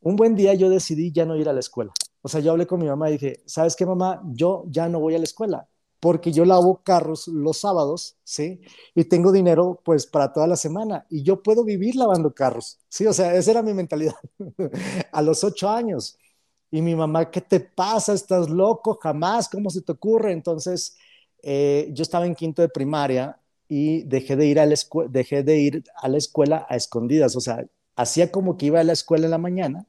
Un 0.01 0.15
buen 0.15 0.37
día 0.37 0.55
yo 0.55 0.71
decidí 0.71 1.11
ya 1.11 1.25
no 1.25 1.37
ir 1.37 1.49
a 1.49 1.53
la 1.53 1.61
escuela. 1.61 1.93
O 2.23 2.29
sea, 2.29 2.41
yo 2.41 2.53
hablé 2.53 2.67
con 2.67 2.81
mi 2.81 2.87
mamá 2.87 3.11
y 3.11 3.15
dije, 3.15 3.43
¿sabes 3.47 3.77
qué, 3.77 3.85
mamá? 3.87 4.23
Yo 4.33 4.65
ya 4.69 4.89
no 4.89 5.01
voy 5.01 5.15
a 5.15 5.19
la 5.19 5.25
escuela 5.25 5.69
porque 6.03 6.33
yo 6.33 6.45
lavo 6.45 6.83
carros 6.83 7.29
los 7.29 7.59
sábados, 7.59 8.17
¿sí? 8.25 8.61
Y 8.93 9.05
tengo 9.05 9.31
dinero 9.31 9.81
pues 9.85 10.05
para 10.05 10.33
toda 10.33 10.49
la 10.49 10.57
semana 10.57 11.07
y 11.09 11.23
yo 11.23 11.45
puedo 11.45 11.63
vivir 11.63 11.95
lavando 11.95 12.35
carros, 12.35 12.81
¿sí? 12.89 13.07
O 13.07 13.13
sea, 13.13 13.37
esa 13.37 13.53
era 13.53 13.63
mi 13.63 13.73
mentalidad 13.73 14.15
a 15.13 15.23
los 15.23 15.45
ocho 15.45 15.71
años. 15.71 16.19
Y 16.73 16.83
mi 16.83 16.97
mamá, 16.97 17.31
¿qué 17.31 17.41
te 17.41 17.61
pasa? 17.61 18.15
¿Estás 18.15 18.51
loco? 18.51 18.99
Jamás, 19.01 19.49
¿cómo 19.49 19.71
se 19.71 19.83
te 19.83 19.93
ocurre? 19.93 20.33
Entonces, 20.33 20.97
eh, 21.43 21.89
yo 21.93 22.03
estaba 22.03 22.27
en 22.27 22.35
quinto 22.35 22.63
de 22.63 22.69
primaria 22.69 23.39
y 23.69 24.03
dejé 24.03 24.35
de 24.37 24.47
ir 24.47 24.59
a 24.59 24.67
la 24.67 24.75
dejé 25.09 25.45
de 25.45 25.59
ir 25.59 25.85
a 25.97 26.09
la 26.09 26.19
escuela 26.19 26.67
a 26.69 26.77
escondidas, 26.77 27.37
o 27.37 27.41
sea, 27.41 27.65
hacía 27.97 28.31
como 28.33 28.57
que 28.57 28.67
iba 28.67 28.81
a 28.81 28.85
la 28.85 28.93
escuela 28.93 29.27
en 29.27 29.31
la 29.31 29.39
mañana, 29.39 29.87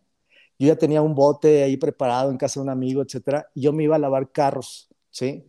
yo 0.60 0.67
ya 0.67 0.75
tenía 0.75 1.01
un 1.01 1.15
bote 1.15 1.63
ahí 1.63 1.77
preparado 1.77 2.31
en 2.31 2.38
casa 2.38 2.60
de 2.60 2.63
un 2.65 2.69
amigo, 2.69 3.01
etcétera, 3.01 3.48
y 3.53 3.62
yo 3.62 3.74
me 3.74 3.83
iba 3.83 3.95
a 3.95 4.00
lavar 4.00 4.31
carros, 4.31 4.89
¿sí? 5.12 5.45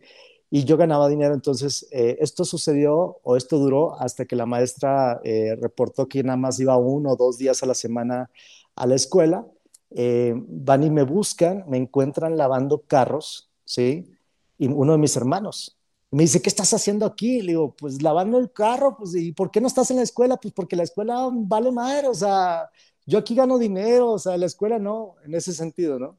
y 0.49 0.63
yo 0.63 0.77
ganaba 0.77 1.09
dinero. 1.09 1.33
Entonces, 1.33 1.87
eh, 1.91 2.17
esto 2.21 2.45
sucedió 2.45 3.19
o 3.23 3.35
esto 3.35 3.57
duró 3.57 3.99
hasta 3.99 4.25
que 4.25 4.35
la 4.37 4.45
maestra 4.45 5.19
eh, 5.23 5.55
reportó 5.59 6.07
que 6.07 6.23
nada 6.23 6.37
más 6.37 6.59
iba 6.59 6.77
uno 6.77 7.11
o 7.11 7.15
dos 7.17 7.37
días 7.37 7.61
a 7.63 7.65
la 7.65 7.73
semana 7.73 8.29
a 8.75 8.87
la 8.87 8.95
escuela. 8.95 9.45
Eh, 9.91 10.33
van 10.35 10.83
y 10.83 10.89
me 10.89 11.03
buscan, 11.03 11.65
me 11.67 11.77
encuentran 11.77 12.37
lavando 12.37 12.83
carros, 12.87 13.51
¿sí? 13.65 14.09
Y 14.57 14.67
uno 14.67 14.93
de 14.93 14.97
mis 14.97 15.15
hermanos 15.17 15.77
me 16.11 16.23
dice, 16.23 16.41
¿qué 16.41 16.49
estás 16.49 16.73
haciendo 16.73 17.05
aquí? 17.05 17.41
Le 17.41 17.53
digo, 17.53 17.75
pues 17.75 18.01
lavando 18.01 18.37
el 18.37 18.51
carro, 18.51 18.95
pues, 18.97 19.13
¿y 19.15 19.33
por 19.33 19.51
qué 19.51 19.59
no 19.59 19.67
estás 19.67 19.91
en 19.91 19.97
la 19.97 20.03
escuela? 20.03 20.37
Pues 20.37 20.53
porque 20.53 20.77
la 20.77 20.83
escuela 20.83 21.29
vale 21.33 21.71
madre, 21.71 22.07
o 22.07 22.13
sea, 22.13 22.69
yo 23.05 23.19
aquí 23.19 23.35
gano 23.35 23.57
dinero, 23.57 24.11
o 24.11 24.19
sea, 24.19 24.37
la 24.37 24.45
escuela 24.45 24.79
no, 24.79 25.15
en 25.23 25.35
ese 25.35 25.53
sentido, 25.53 25.99
¿no? 25.99 26.17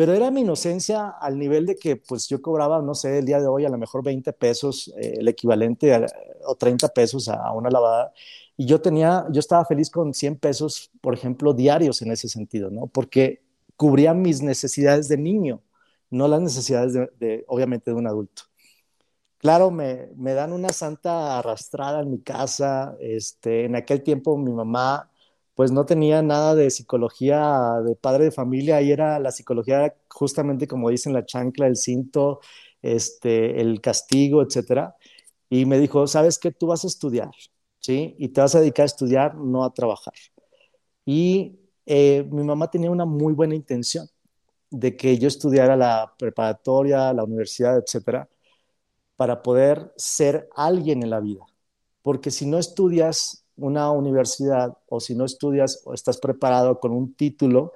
pero 0.00 0.14
era 0.14 0.30
mi 0.30 0.40
inocencia 0.40 1.10
al 1.10 1.38
nivel 1.38 1.66
de 1.66 1.76
que 1.76 1.96
pues 1.96 2.26
yo 2.26 2.40
cobraba, 2.40 2.80
no 2.80 2.94
sé, 2.94 3.18
el 3.18 3.26
día 3.26 3.38
de 3.38 3.46
hoy 3.48 3.66
a 3.66 3.68
lo 3.68 3.76
mejor 3.76 4.02
20 4.02 4.32
pesos, 4.32 4.90
eh, 4.96 5.16
el 5.18 5.28
equivalente 5.28 5.92
a, 5.94 6.06
o 6.46 6.54
30 6.54 6.88
pesos 6.88 7.28
a, 7.28 7.52
una 7.52 7.68
lavada, 7.68 8.10
y 8.56 8.64
yo 8.64 8.80
tenía, 8.80 9.26
yo 9.30 9.40
estaba 9.40 9.62
feliz 9.66 9.90
con 9.90 10.14
100 10.14 10.36
pesos, 10.38 10.90
por 11.02 11.12
ejemplo, 11.12 11.52
diarios 11.52 12.00
en 12.00 12.12
ese 12.12 12.30
sentido, 12.30 12.70
¿no? 12.70 12.86
Porque 12.86 13.42
cubría 13.76 14.14
mis 14.14 14.40
necesidades 14.40 15.06
de 15.08 15.18
niño, 15.18 15.60
no 16.08 16.28
las 16.28 16.40
necesidades 16.40 16.94
de, 16.94 17.44
obviamente, 17.46 17.90
de 17.90 17.96
un 17.98 18.06
adulto. 18.06 18.44
Claro, 19.36 19.70
me, 19.70 20.08
me, 20.16 20.32
dan 20.32 20.54
una 20.54 20.70
santa 20.70 21.38
arrastrada 21.38 22.00
en 22.00 22.10
mi 22.10 22.20
casa. 22.20 22.96
Este, 23.00 23.66
en 23.66 23.76
aquel 23.76 24.02
tiempo 24.02 24.38
mi 24.38 24.52
mamá 24.52 25.09
pues 25.60 25.72
no 25.72 25.84
tenía 25.84 26.22
nada 26.22 26.54
de 26.54 26.70
psicología 26.70 27.82
de 27.84 27.94
padre 27.94 28.24
de 28.24 28.30
familia, 28.30 28.80
y 28.80 28.92
era 28.92 29.18
la 29.18 29.30
psicología 29.30 29.94
justamente 30.08 30.66
como 30.66 30.88
dicen 30.88 31.12
la 31.12 31.26
chancla, 31.26 31.66
el 31.66 31.76
cinto, 31.76 32.40
este, 32.80 33.60
el 33.60 33.82
castigo, 33.82 34.40
etcétera. 34.40 34.96
Y 35.50 35.66
me 35.66 35.78
dijo, 35.78 36.06
¿sabes 36.06 36.38
qué? 36.38 36.50
Tú 36.50 36.68
vas 36.68 36.84
a 36.84 36.86
estudiar, 36.86 37.28
¿sí? 37.78 38.14
Y 38.18 38.28
te 38.30 38.40
vas 38.40 38.54
a 38.54 38.60
dedicar 38.60 38.84
a 38.84 38.86
estudiar, 38.86 39.34
no 39.34 39.62
a 39.62 39.74
trabajar. 39.74 40.14
Y 41.04 41.60
eh, 41.84 42.26
mi 42.32 42.42
mamá 42.42 42.70
tenía 42.70 42.90
una 42.90 43.04
muy 43.04 43.34
buena 43.34 43.54
intención 43.54 44.08
de 44.70 44.96
que 44.96 45.18
yo 45.18 45.28
estudiara 45.28 45.76
la 45.76 46.14
preparatoria, 46.18 47.12
la 47.12 47.24
universidad, 47.24 47.76
etcétera, 47.76 48.30
para 49.14 49.42
poder 49.42 49.92
ser 49.96 50.48
alguien 50.56 51.02
en 51.02 51.10
la 51.10 51.20
vida. 51.20 51.44
Porque 52.00 52.30
si 52.30 52.46
no 52.46 52.56
estudias 52.56 53.44
una 53.60 53.90
universidad 53.92 54.76
o 54.88 55.00
si 55.00 55.14
no 55.14 55.24
estudias 55.24 55.82
o 55.84 55.94
estás 55.94 56.18
preparado 56.18 56.80
con 56.80 56.92
un 56.92 57.14
título 57.14 57.72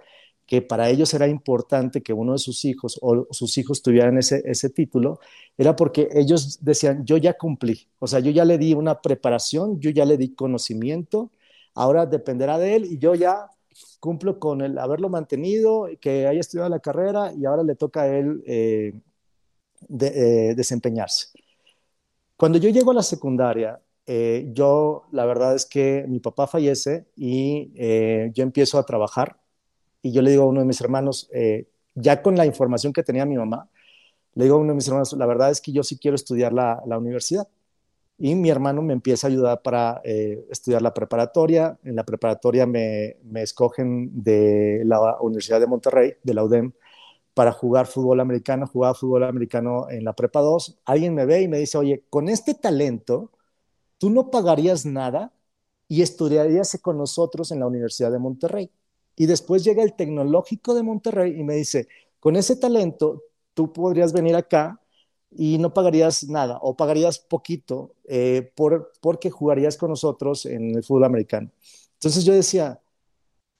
que 0.46 0.60
para 0.62 0.90
ellos 0.90 1.14
era 1.14 1.26
importante 1.26 2.02
que 2.02 2.12
uno 2.12 2.32
de 2.32 2.38
sus 2.38 2.64
hijos 2.64 2.98
o 3.00 3.26
sus 3.30 3.56
hijos 3.58 3.82
tuvieran 3.82 4.18
ese, 4.18 4.42
ese 4.44 4.68
título, 4.70 5.18
era 5.56 5.74
porque 5.74 6.08
ellos 6.12 6.58
decían, 6.62 7.04
yo 7.06 7.16
ya 7.16 7.34
cumplí, 7.34 7.88
o 7.98 8.06
sea, 8.06 8.20
yo 8.20 8.30
ya 8.30 8.44
le 8.44 8.58
di 8.58 8.74
una 8.74 9.00
preparación, 9.00 9.80
yo 9.80 9.90
ya 9.90 10.04
le 10.04 10.18
di 10.18 10.34
conocimiento, 10.34 11.30
ahora 11.74 12.06
dependerá 12.06 12.58
de 12.58 12.76
él 12.76 12.84
y 12.84 12.98
yo 12.98 13.14
ya 13.14 13.48
cumplo 14.00 14.38
con 14.38 14.60
el 14.60 14.78
haberlo 14.78 15.08
mantenido, 15.08 15.88
que 16.00 16.26
haya 16.26 16.40
estudiado 16.40 16.68
la 16.68 16.80
carrera 16.80 17.32
y 17.32 17.44
ahora 17.46 17.62
le 17.62 17.74
toca 17.74 18.02
a 18.02 18.08
él 18.08 18.42
eh, 18.46 18.92
eh, 20.00 20.54
desempeñarse. 20.56 21.28
Cuando 22.36 22.58
yo 22.58 22.68
llego 22.68 22.90
a 22.90 22.94
la 22.94 23.02
secundaria, 23.02 23.80
eh, 24.06 24.50
yo 24.52 25.04
la 25.12 25.24
verdad 25.24 25.54
es 25.54 25.64
que 25.64 26.04
mi 26.08 26.20
papá 26.20 26.46
fallece 26.46 27.06
y 27.16 27.72
eh, 27.76 28.30
yo 28.34 28.42
empiezo 28.42 28.78
a 28.78 28.84
trabajar 28.84 29.38
y 30.02 30.12
yo 30.12 30.20
le 30.20 30.30
digo 30.30 30.42
a 30.44 30.46
uno 30.46 30.60
de 30.60 30.66
mis 30.66 30.80
hermanos, 30.80 31.30
eh, 31.32 31.68
ya 31.94 32.20
con 32.22 32.36
la 32.36 32.44
información 32.44 32.92
que 32.92 33.02
tenía 33.02 33.24
mi 33.24 33.36
mamá, 33.36 33.68
le 34.34 34.44
digo 34.44 34.56
a 34.56 34.58
uno 34.58 34.70
de 34.70 34.74
mis 34.76 34.88
hermanos, 34.88 35.12
la 35.14 35.26
verdad 35.26 35.50
es 35.50 35.60
que 35.60 35.72
yo 35.72 35.82
sí 35.82 35.98
quiero 35.98 36.16
estudiar 36.16 36.52
la, 36.52 36.82
la 36.86 36.98
universidad. 36.98 37.48
Y 38.18 38.34
mi 38.34 38.50
hermano 38.50 38.82
me 38.82 38.92
empieza 38.92 39.26
a 39.26 39.30
ayudar 39.30 39.62
para 39.62 40.00
estudiar 40.04 40.82
la 40.82 40.94
preparatoria. 40.94 41.78
En 41.84 41.96
la 41.96 42.04
preparatoria 42.04 42.64
me, 42.66 43.16
me 43.24 43.42
escogen 43.42 44.22
de 44.22 44.82
la 44.84 45.18
Universidad 45.20 45.60
de 45.60 45.66
Monterrey, 45.66 46.14
de 46.22 46.34
la 46.34 46.44
UDEM, 46.44 46.72
para 47.34 47.52
jugar 47.52 47.86
fútbol 47.86 48.20
americano. 48.20 48.66
Jugaba 48.68 48.94
fútbol 48.94 49.24
americano 49.24 49.88
en 49.90 50.04
la 50.04 50.12
prepa 50.14 50.40
2. 50.40 50.78
Alguien 50.84 51.14
me 51.14 51.26
ve 51.26 51.42
y 51.42 51.48
me 51.48 51.58
dice, 51.58 51.76
oye, 51.78 52.04
con 52.08 52.28
este 52.28 52.54
talento, 52.54 53.32
tú 54.04 54.10
no 54.10 54.30
pagarías 54.30 54.84
nada 54.84 55.32
y 55.88 56.02
estudiarías 56.02 56.78
con 56.82 56.98
nosotros 56.98 57.50
en 57.52 57.60
la 57.60 57.66
Universidad 57.66 58.12
de 58.12 58.18
Monterrey. 58.18 58.70
Y 59.16 59.24
después 59.24 59.64
llega 59.64 59.82
el 59.82 59.94
Tecnológico 59.94 60.74
de 60.74 60.82
Monterrey 60.82 61.40
y 61.40 61.42
me 61.42 61.54
dice, 61.54 61.88
con 62.20 62.36
ese 62.36 62.56
talento, 62.56 63.22
tú 63.54 63.72
podrías 63.72 64.12
venir 64.12 64.36
acá 64.36 64.78
y 65.30 65.56
no 65.56 65.72
pagarías 65.72 66.24
nada 66.24 66.58
o 66.60 66.76
pagarías 66.76 67.18
poquito 67.18 67.94
eh, 68.04 68.52
por, 68.54 68.92
porque 69.00 69.30
jugarías 69.30 69.78
con 69.78 69.88
nosotros 69.88 70.44
en 70.44 70.74
el 70.76 70.84
fútbol 70.84 71.04
americano. 71.04 71.50
Entonces 71.94 72.26
yo 72.26 72.34
decía, 72.34 72.78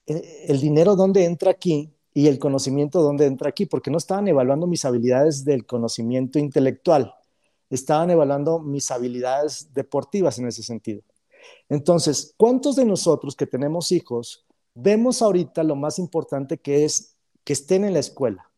eh, 0.05 0.45
¿el 0.47 0.61
dinero 0.61 0.95
dónde 0.95 1.25
entra 1.25 1.49
aquí? 1.49 1.91
Y 2.13 2.27
el 2.27 2.37
conocimiento 2.37 3.01
dónde 3.01 3.25
entra 3.25 3.49
aquí, 3.49 3.65
porque 3.65 3.89
no 3.89 3.97
estaban 3.97 4.27
evaluando 4.27 4.67
mis 4.67 4.85
habilidades 4.85 5.43
del 5.43 5.65
conocimiento 5.65 6.37
intelectual, 6.37 7.15
estaban 7.75 8.09
evaluando 8.09 8.59
mis 8.59 8.89
habilidades 8.91 9.73
deportivas 9.73 10.39
en 10.39 10.47
ese 10.47 10.63
sentido. 10.63 11.01
Entonces, 11.69 12.33
¿cuántos 12.37 12.75
de 12.75 12.85
nosotros 12.85 13.35
que 13.35 13.47
tenemos 13.47 13.91
hijos 13.91 14.45
vemos 14.73 15.21
ahorita 15.21 15.63
lo 15.63 15.75
más 15.75 15.99
importante 15.99 16.57
que 16.57 16.85
es 16.85 17.15
que 17.43 17.53
estén 17.53 17.85
en 17.85 17.93
la 17.93 17.99
escuela? 17.99 18.49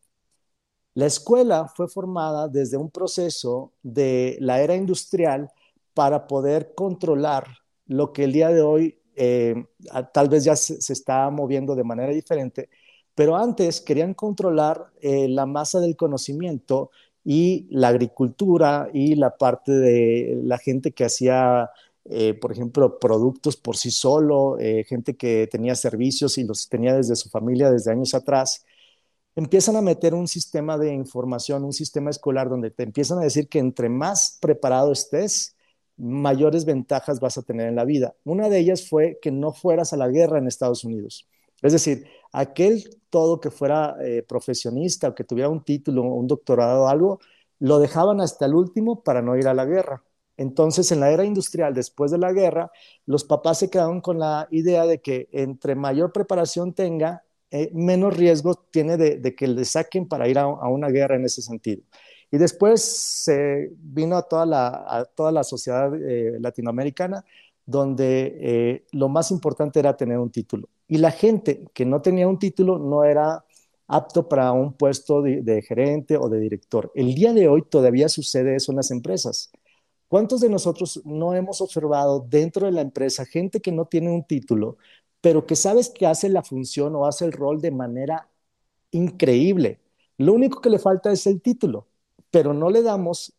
La 0.94 1.06
escuela 1.06 1.68
fue 1.68 1.88
formada 1.88 2.48
desde 2.48 2.76
un 2.76 2.90
proceso 2.90 3.72
de 3.82 4.36
la 4.40 4.60
era 4.60 4.74
industrial 4.74 5.48
para 5.94 6.26
poder 6.26 6.74
controlar 6.74 7.46
lo 7.86 8.12
que 8.12 8.24
el 8.24 8.32
día 8.32 8.48
de 8.48 8.62
hoy 8.62 8.98
eh, 9.14 9.64
tal 10.12 10.28
vez 10.28 10.44
ya 10.44 10.54
se, 10.56 10.92
está 10.92 11.28
moviendo 11.30 11.74
de 11.74 11.84
manera 11.84 12.12
diferente, 12.12 12.68
pero 13.14 13.36
antes 13.36 13.80
querían 13.80 14.14
controlar 14.14 14.92
eh, 15.00 15.28
la 15.28 15.44
masa 15.46 15.80
del 15.80 15.96
conocimiento 15.96 16.90
y 17.30 17.66
la 17.68 17.88
agricultura 17.88 18.88
y 18.94 19.14
la 19.14 19.36
parte 19.36 19.70
de 19.70 20.40
la 20.44 20.56
gente 20.56 20.92
que 20.92 21.04
hacía, 21.04 21.68
eh, 22.06 22.32
por 22.32 22.52
ejemplo, 22.52 22.98
productos 22.98 23.58
por 23.58 23.76
sí 23.76 23.90
solo, 23.90 24.58
eh, 24.58 24.84
gente 24.88 25.14
que 25.14 25.46
tenía 25.46 25.74
servicios 25.74 26.38
y 26.38 26.44
los 26.44 26.70
tenía 26.70 26.96
desde 26.96 27.16
su 27.16 27.28
familia 27.28 27.70
desde 27.70 27.92
años 27.92 28.14
atrás, 28.14 28.64
empiezan 29.36 29.76
a 29.76 29.82
meter 29.82 30.14
un 30.14 30.26
sistema 30.26 30.78
de 30.78 30.94
información, 30.94 31.64
un 31.64 31.74
sistema 31.74 32.08
escolar 32.08 32.48
donde 32.48 32.70
te 32.70 32.84
empiezan 32.84 33.18
a 33.18 33.24
decir 33.24 33.46
que 33.48 33.58
entre 33.58 33.90
más 33.90 34.38
preparado 34.40 34.90
estés, 34.90 35.54
mayores 35.98 36.64
ventajas 36.64 37.20
vas 37.20 37.36
a 37.36 37.42
tener 37.42 37.68
en 37.68 37.76
la 37.76 37.84
vida. 37.84 38.14
Una 38.24 38.48
de 38.48 38.58
ellas 38.58 38.88
fue 38.88 39.18
que 39.20 39.32
no 39.32 39.52
fueras 39.52 39.92
a 39.92 39.98
la 39.98 40.08
guerra 40.08 40.38
en 40.38 40.46
Estados 40.46 40.82
Unidos. 40.82 41.28
Es 41.62 41.72
decir, 41.72 42.06
aquel 42.32 42.84
todo 43.10 43.40
que 43.40 43.50
fuera 43.50 43.96
eh, 44.02 44.22
profesionista 44.22 45.08
o 45.08 45.14
que 45.14 45.24
tuviera 45.24 45.48
un 45.48 45.64
título, 45.64 46.02
un 46.02 46.26
doctorado 46.26 46.84
o 46.84 46.88
algo, 46.88 47.20
lo 47.58 47.78
dejaban 47.78 48.20
hasta 48.20 48.46
el 48.46 48.54
último 48.54 49.02
para 49.02 49.22
no 49.22 49.36
ir 49.36 49.48
a 49.48 49.54
la 49.54 49.64
guerra. 49.64 50.04
Entonces, 50.36 50.92
en 50.92 51.00
la 51.00 51.10
era 51.10 51.24
industrial, 51.24 51.74
después 51.74 52.12
de 52.12 52.18
la 52.18 52.32
guerra, 52.32 52.70
los 53.06 53.24
papás 53.24 53.58
se 53.58 53.70
quedaron 53.70 54.00
con 54.00 54.20
la 54.20 54.46
idea 54.52 54.86
de 54.86 55.00
que 55.00 55.28
entre 55.32 55.74
mayor 55.74 56.12
preparación 56.12 56.74
tenga, 56.74 57.24
eh, 57.50 57.70
menos 57.74 58.16
riesgo 58.16 58.54
tiene 58.70 58.96
de, 58.96 59.34
que 59.34 59.48
le 59.48 59.64
saquen 59.64 60.06
para 60.06 60.28
ir 60.28 60.38
a, 60.38 60.46
una 60.46 60.88
guerra 60.88 61.16
en 61.16 61.24
ese 61.24 61.42
sentido. 61.42 61.82
Y 62.30 62.38
después 62.38 62.82
se 62.82 63.70
vino 63.78 64.16
a 64.16 64.22
toda 64.28 64.46
la, 64.46 65.10
toda 65.16 65.32
la 65.32 65.42
sociedad 65.42 65.92
eh, 65.94 66.38
latinoamericana, 66.40 67.24
donde 67.68 68.86
lo 68.92 69.08
más 69.08 69.30
importante 69.30 69.78
era 69.78 69.96
tener 69.96 70.18
un 70.18 70.30
título 70.30 70.68
y 70.88 70.98
la 70.98 71.10
gente 71.10 71.64
que 71.74 71.84
no 71.84 72.00
tenía 72.00 72.26
un 72.26 72.38
título 72.38 72.78
no 72.78 73.04
era 73.04 73.44
apto 73.86 74.28
para 74.28 74.52
un 74.52 74.72
puesto 74.72 75.22
de, 75.22 75.62
gerente 75.62 76.16
o 76.16 76.28
de 76.28 76.40
director. 76.40 76.90
El 76.94 77.14
día 77.14 77.32
de 77.34 77.48
hoy 77.48 77.62
todavía 77.62 78.08
sucede 78.08 78.56
eso 78.56 78.72
en 78.72 78.76
las 78.76 78.90
empresas. 78.90 79.50
¿Cuántos 80.08 80.40
de 80.40 80.48
nosotros 80.48 81.02
no 81.04 81.34
hemos 81.34 81.60
observado 81.60 82.24
dentro 82.26 82.66
de 82.66 82.72
la 82.72 82.80
empresa 82.80 83.26
gente 83.26 83.60
que 83.60 83.72
no 83.72 83.84
tiene 83.84 84.10
un 84.10 84.24
título, 84.24 84.78
pero 85.20 85.46
que 85.46 85.56
sabes 85.56 85.90
que 85.90 86.06
hace 86.06 86.30
la 86.30 86.42
función 86.42 86.94
o 86.96 87.06
hace 87.06 87.26
el 87.26 87.32
rol 87.32 87.60
de 87.60 87.70
manera 87.70 88.28
increíble? 88.90 89.80
Lo 90.16 90.32
único 90.32 90.62
que 90.62 90.70
le 90.70 90.78
falta 90.78 91.12
es 91.12 91.26
el 91.26 91.42
título, 91.42 91.86
pero 92.30 92.54
no 92.54 92.70
le 92.70 92.82
damos 92.82 93.34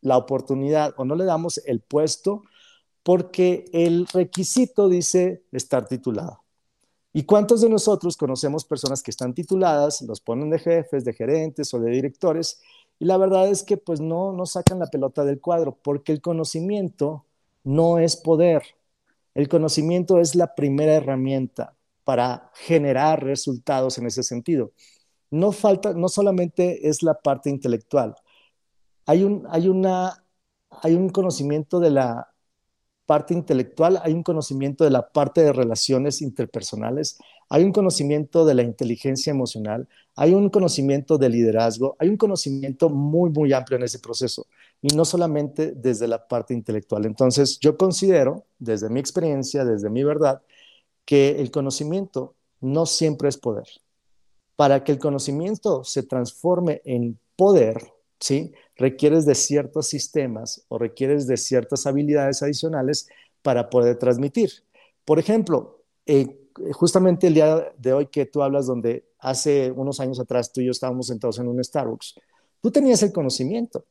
la 0.00 0.16
oportunidad 0.16 0.94
o 0.96 1.04
no 1.04 1.14
le 1.16 1.24
damos 1.24 1.58
el 1.66 1.80
puesto 1.80 2.42
porque 3.02 3.64
el 3.72 4.06
requisito 4.06 4.88
dice 4.88 5.44
estar 5.52 5.86
titulado. 5.86 6.42
¿Y 7.12 7.24
cuántos 7.24 7.60
de 7.60 7.68
nosotros 7.68 8.16
conocemos 8.16 8.64
personas 8.64 9.02
que 9.02 9.10
están 9.10 9.34
tituladas, 9.34 10.02
los 10.02 10.20
ponen 10.20 10.50
de 10.50 10.58
jefes, 10.60 11.04
de 11.04 11.12
gerentes 11.12 11.74
o 11.74 11.80
de 11.80 11.90
directores, 11.90 12.60
y 13.00 13.06
la 13.06 13.16
verdad 13.16 13.48
es 13.48 13.62
que 13.64 13.76
pues 13.76 14.00
no, 14.00 14.32
no 14.32 14.46
sacan 14.46 14.78
la 14.78 14.86
pelota 14.86 15.24
del 15.24 15.40
cuadro, 15.40 15.76
porque 15.82 16.12
el 16.12 16.20
conocimiento 16.20 17.24
no 17.64 17.98
es 17.98 18.16
poder. 18.16 18.62
El 19.34 19.48
conocimiento 19.48 20.20
es 20.20 20.34
la 20.34 20.54
primera 20.54 20.94
herramienta 20.94 21.76
para 22.04 22.50
generar 22.54 23.24
resultados 23.24 23.98
en 23.98 24.06
ese 24.06 24.22
sentido. 24.22 24.72
No 25.30 25.52
falta, 25.52 25.94
no 25.94 26.08
solamente 26.08 26.88
es 26.88 27.02
la 27.02 27.14
parte 27.14 27.50
intelectual. 27.50 28.16
Hay 29.06 29.24
un, 29.24 29.46
hay 29.50 29.68
una, 29.68 30.24
hay 30.82 30.94
un 30.94 31.08
conocimiento 31.10 31.80
de 31.80 31.90
la, 31.90 32.29
parte 33.10 33.34
intelectual, 33.34 33.98
hay 34.04 34.12
un 34.12 34.22
conocimiento 34.22 34.84
de 34.84 34.90
la 34.90 35.10
parte 35.10 35.42
de 35.42 35.52
relaciones 35.52 36.22
interpersonales, 36.22 37.18
hay 37.48 37.64
un 37.64 37.72
conocimiento 37.72 38.44
de 38.44 38.54
la 38.54 38.62
inteligencia 38.62 39.32
emocional, 39.32 39.88
hay 40.14 40.32
un 40.32 40.48
conocimiento 40.48 41.18
de 41.18 41.28
liderazgo, 41.28 41.96
hay 41.98 42.08
un 42.08 42.16
conocimiento 42.16 42.88
muy, 42.88 43.30
muy 43.30 43.52
amplio 43.52 43.78
en 43.78 43.82
ese 43.82 43.98
proceso 43.98 44.46
y 44.80 44.94
no 44.94 45.04
solamente 45.04 45.72
desde 45.72 46.06
la 46.06 46.28
parte 46.28 46.54
intelectual. 46.54 47.04
Entonces, 47.04 47.58
yo 47.58 47.76
considero, 47.76 48.44
desde 48.60 48.88
mi 48.88 49.00
experiencia, 49.00 49.64
desde 49.64 49.90
mi 49.90 50.04
verdad, 50.04 50.42
que 51.04 51.40
el 51.40 51.50
conocimiento 51.50 52.36
no 52.60 52.86
siempre 52.86 53.28
es 53.28 53.36
poder. 53.36 53.66
Para 54.54 54.84
que 54.84 54.92
el 54.92 55.00
conocimiento 55.00 55.82
se 55.82 56.04
transforme 56.04 56.80
en 56.84 57.18
poder, 57.34 57.92
¿sí? 58.20 58.52
requieres 58.76 59.26
de 59.26 59.34
ciertos 59.34 59.88
sistemas 59.88 60.64
o 60.68 60.78
requieres 60.78 61.26
de 61.26 61.36
ciertas 61.36 61.86
habilidades 61.86 62.42
adicionales 62.42 63.08
para 63.42 63.68
poder 63.68 63.98
transmitir. 63.98 64.50
Por 65.04 65.18
ejemplo, 65.18 65.82
eh, 66.06 66.48
justamente 66.72 67.26
el 67.26 67.34
día 67.34 67.72
de 67.76 67.92
hoy 67.92 68.06
que 68.06 68.26
tú 68.26 68.42
hablas, 68.42 68.66
donde 68.66 69.06
hace 69.18 69.70
unos 69.70 70.00
años 70.00 70.20
atrás 70.20 70.52
tú 70.52 70.60
y 70.60 70.66
yo 70.66 70.70
estábamos 70.70 71.08
sentados 71.08 71.38
en 71.38 71.48
un 71.48 71.62
Starbucks, 71.62 72.14
tú 72.60 72.70
tenías 72.70 73.02
el 73.02 73.12
conocimiento, 73.12 73.84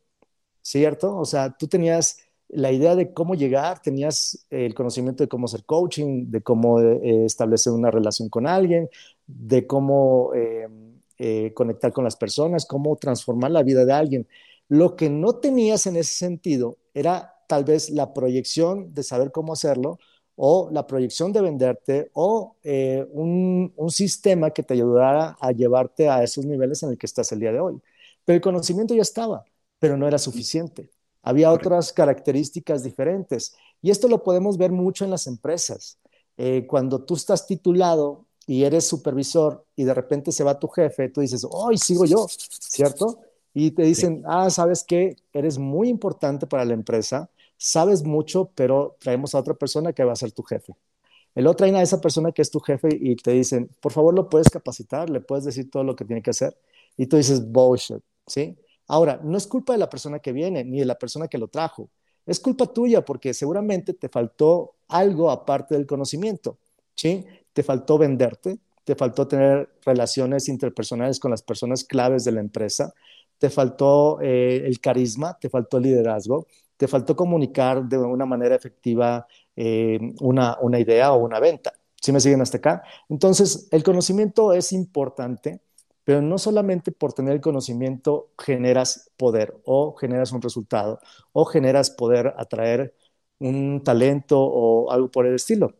¿cierto? 0.61 1.17
O 1.17 1.25
sea, 1.25 1.55
tú 1.57 1.67
tenías 1.67 2.17
la 2.49 2.71
idea 2.71 2.95
de 2.95 3.13
cómo 3.13 3.35
llegar, 3.35 3.79
tenías 3.81 4.45
el 4.49 4.73
conocimiento 4.73 5.23
de 5.23 5.27
cómo 5.29 5.45
hacer 5.45 5.65
coaching, 5.65 6.31
de 6.31 6.41
cómo 6.41 6.79
eh, 6.81 7.25
establecer 7.25 7.73
una 7.73 7.91
relación 7.91 8.27
con 8.29 8.47
alguien, 8.47 8.89
de 9.27 9.67
cómo 9.67 10.31
eh, 10.33 10.67
conectar 11.53 11.91
con 11.91 12.05
las 12.05 12.15
personas, 12.15 12.65
cómo 12.65 12.95
transformar 12.95 13.51
la 13.51 13.63
vida 13.63 13.83
de 13.85 13.93
alguien. 13.93 14.27
Lo 14.69 14.95
que 14.95 15.09
no 15.09 15.35
tenías 15.35 15.85
en 15.87 15.97
ese 15.97 16.13
sentido 16.13 16.77
era 16.93 17.35
tal 17.47 17.65
vez 17.65 17.89
la 17.89 18.13
proyección 18.13 18.93
de 18.93 19.03
saber 19.03 19.31
cómo 19.31 19.53
hacerlo 19.53 19.97
o 20.41 20.69
la 20.71 20.87
proyección 20.87 21.33
de 21.33 21.41
venderte 21.41 22.11
o 22.13 22.55
eh, 22.63 23.05
un, 23.11 23.73
sistema 23.89 24.51
que 24.51 24.63
te 24.63 24.73
ayudara 24.73 25.35
a 25.41 25.51
llevarte 25.51 26.07
a 26.07 26.23
esos 26.23 26.45
niveles 26.45 26.81
en 26.83 26.91
el 26.91 26.97
que 26.97 27.07
estás 27.07 27.31
el 27.33 27.41
día 27.41 27.51
de 27.51 27.59
hoy. 27.59 27.81
Pero 28.23 28.35
el 28.35 28.41
conocimiento 28.41 28.95
ya 28.95 29.01
estaba, 29.01 29.43
pero 29.79 29.97
no 29.97 30.07
era 30.07 30.17
suficiente. 30.17 30.91
Había 31.23 31.51
otras 31.51 31.91
características 31.91 32.83
diferentes 32.83 33.53
y 33.81 33.89
esto 33.89 34.07
lo 34.07 34.23
podemos 34.23 34.57
ver 34.57 34.71
mucho 34.71 35.03
en 35.03 35.11
las 35.11 35.27
empresas. 35.27 35.97
Eh, 36.37 36.65
cuando 36.67 37.03
tú 37.03 37.15
estás 37.15 37.45
titulado 37.45 38.25
y 38.49 38.63
eres 38.63 38.87
supervisor 38.87 39.63
y 39.75 39.83
de 39.83 39.93
repente 39.93 40.31
se 40.31 40.43
va 40.43 40.57
tu 40.57 40.67
jefe, 40.69 41.09
tú 41.09 41.21
dices, 41.21 41.45
hoy 41.47 41.77
sigo 41.77 42.05
yo, 42.05 42.25
¿cierto? 42.27 43.19
y 43.53 43.69
te 43.71 43.83
dicen, 43.83 44.23
ah, 44.25 44.49
sabes 44.49 44.83
que 44.83 45.17
eres 45.33 45.59
muy 45.59 45.87
importante 45.87 46.47
para 46.47 46.65
la 46.65 46.73
empresa, 46.73 47.29
sabes 47.57 48.01
mucho, 48.03 48.49
pero 48.55 48.95
traemos 48.99 49.35
a 49.35 49.39
otra 49.39 49.53
persona 49.53 49.93
que 49.93 50.03
va 50.03 50.13
a 50.13 50.15
ser 50.15 50.31
tu 50.31 50.41
jefe. 50.41 50.73
El 51.35 51.45
otro 51.45 51.57
traen 51.57 51.75
a 51.75 51.83
esa 51.83 52.01
persona 52.01 52.31
que 52.31 52.41
es 52.41 52.49
tu 52.49 52.59
jefe 52.59 52.89
y 52.91 53.15
te 53.17 53.31
dicen, 53.33 53.69
por 53.81 53.91
favor, 53.91 54.15
lo 54.15 54.29
puedes 54.29 54.49
capacitar, 54.49 55.11
le 55.11 55.21
puedes 55.21 55.45
decir 55.45 55.69
todo 55.69 55.83
lo 55.83 55.95
que 55.95 56.05
tiene 56.05 56.23
que 56.23 56.31
hacer. 56.31 56.57
Y 56.97 57.05
tú 57.05 57.17
dices, 57.17 57.51
bullshit, 57.51 58.01
¿sí? 58.25 58.57
Ahora, 58.87 59.19
no 59.23 59.37
es 59.37 59.45
culpa 59.45 59.73
de 59.73 59.79
la 59.79 59.91
persona 59.91 60.17
que 60.17 60.31
viene, 60.31 60.63
ni 60.63 60.79
de 60.79 60.85
la 60.85 60.97
persona 60.97 61.27
que 61.27 61.37
lo 61.37 61.49
trajo. 61.49 61.89
Es 62.25 62.39
culpa 62.39 62.65
tuya 62.65 63.05
porque 63.05 63.35
seguramente 63.35 63.93
te 63.93 64.09
faltó 64.09 64.75
algo 64.87 65.29
aparte 65.29 65.75
del 65.75 65.85
conocimiento, 65.85 66.57
¿sí? 66.95 67.25
Te 67.53 67.63
faltó 67.63 67.97
venderte, 67.97 68.59
te 68.83 68.95
faltó 68.95 69.27
tener 69.27 69.69
relaciones 69.85 70.49
interpersonales 70.49 71.19
con 71.19 71.31
las 71.31 71.43
personas 71.43 71.83
claves 71.83 72.23
de 72.23 72.31
la 72.31 72.39
empresa, 72.41 72.93
te 73.37 73.49
faltó 73.49 74.19
eh, 74.21 74.63
el 74.65 74.79
carisma, 74.79 75.37
te 75.39 75.49
faltó 75.49 75.77
el 75.77 75.83
liderazgo, 75.83 76.47
te 76.77 76.87
faltó 76.87 77.15
comunicar 77.15 77.83
de 77.85 77.97
una 77.97 78.25
manera 78.25 78.55
efectiva 78.55 79.27
eh, 79.55 79.99
una, 80.21 80.57
una 80.61 80.79
idea 80.79 81.13
o 81.13 81.23
una 81.23 81.39
venta. 81.39 81.73
¿Sí 82.01 82.11
me 82.11 82.19
siguen 82.19 82.41
hasta 82.41 82.57
acá? 82.57 82.83
Entonces, 83.09 83.67
el 83.71 83.83
conocimiento 83.83 84.53
es 84.53 84.71
importante, 84.71 85.61
pero 86.03 86.21
no 86.21 86.37
solamente 86.37 86.91
por 86.91 87.13
tener 87.13 87.33
el 87.33 87.41
conocimiento 87.41 88.31
generas 88.37 89.11
poder 89.17 89.55
o 89.65 89.93
generas 89.95 90.31
un 90.31 90.41
resultado 90.41 90.99
o 91.33 91.45
generas 91.45 91.91
poder 91.91 92.33
atraer 92.37 92.95
un 93.39 93.83
talento 93.83 94.39
o 94.39 94.91
algo 94.91 95.11
por 95.11 95.27
el 95.27 95.35
estilo. 95.35 95.73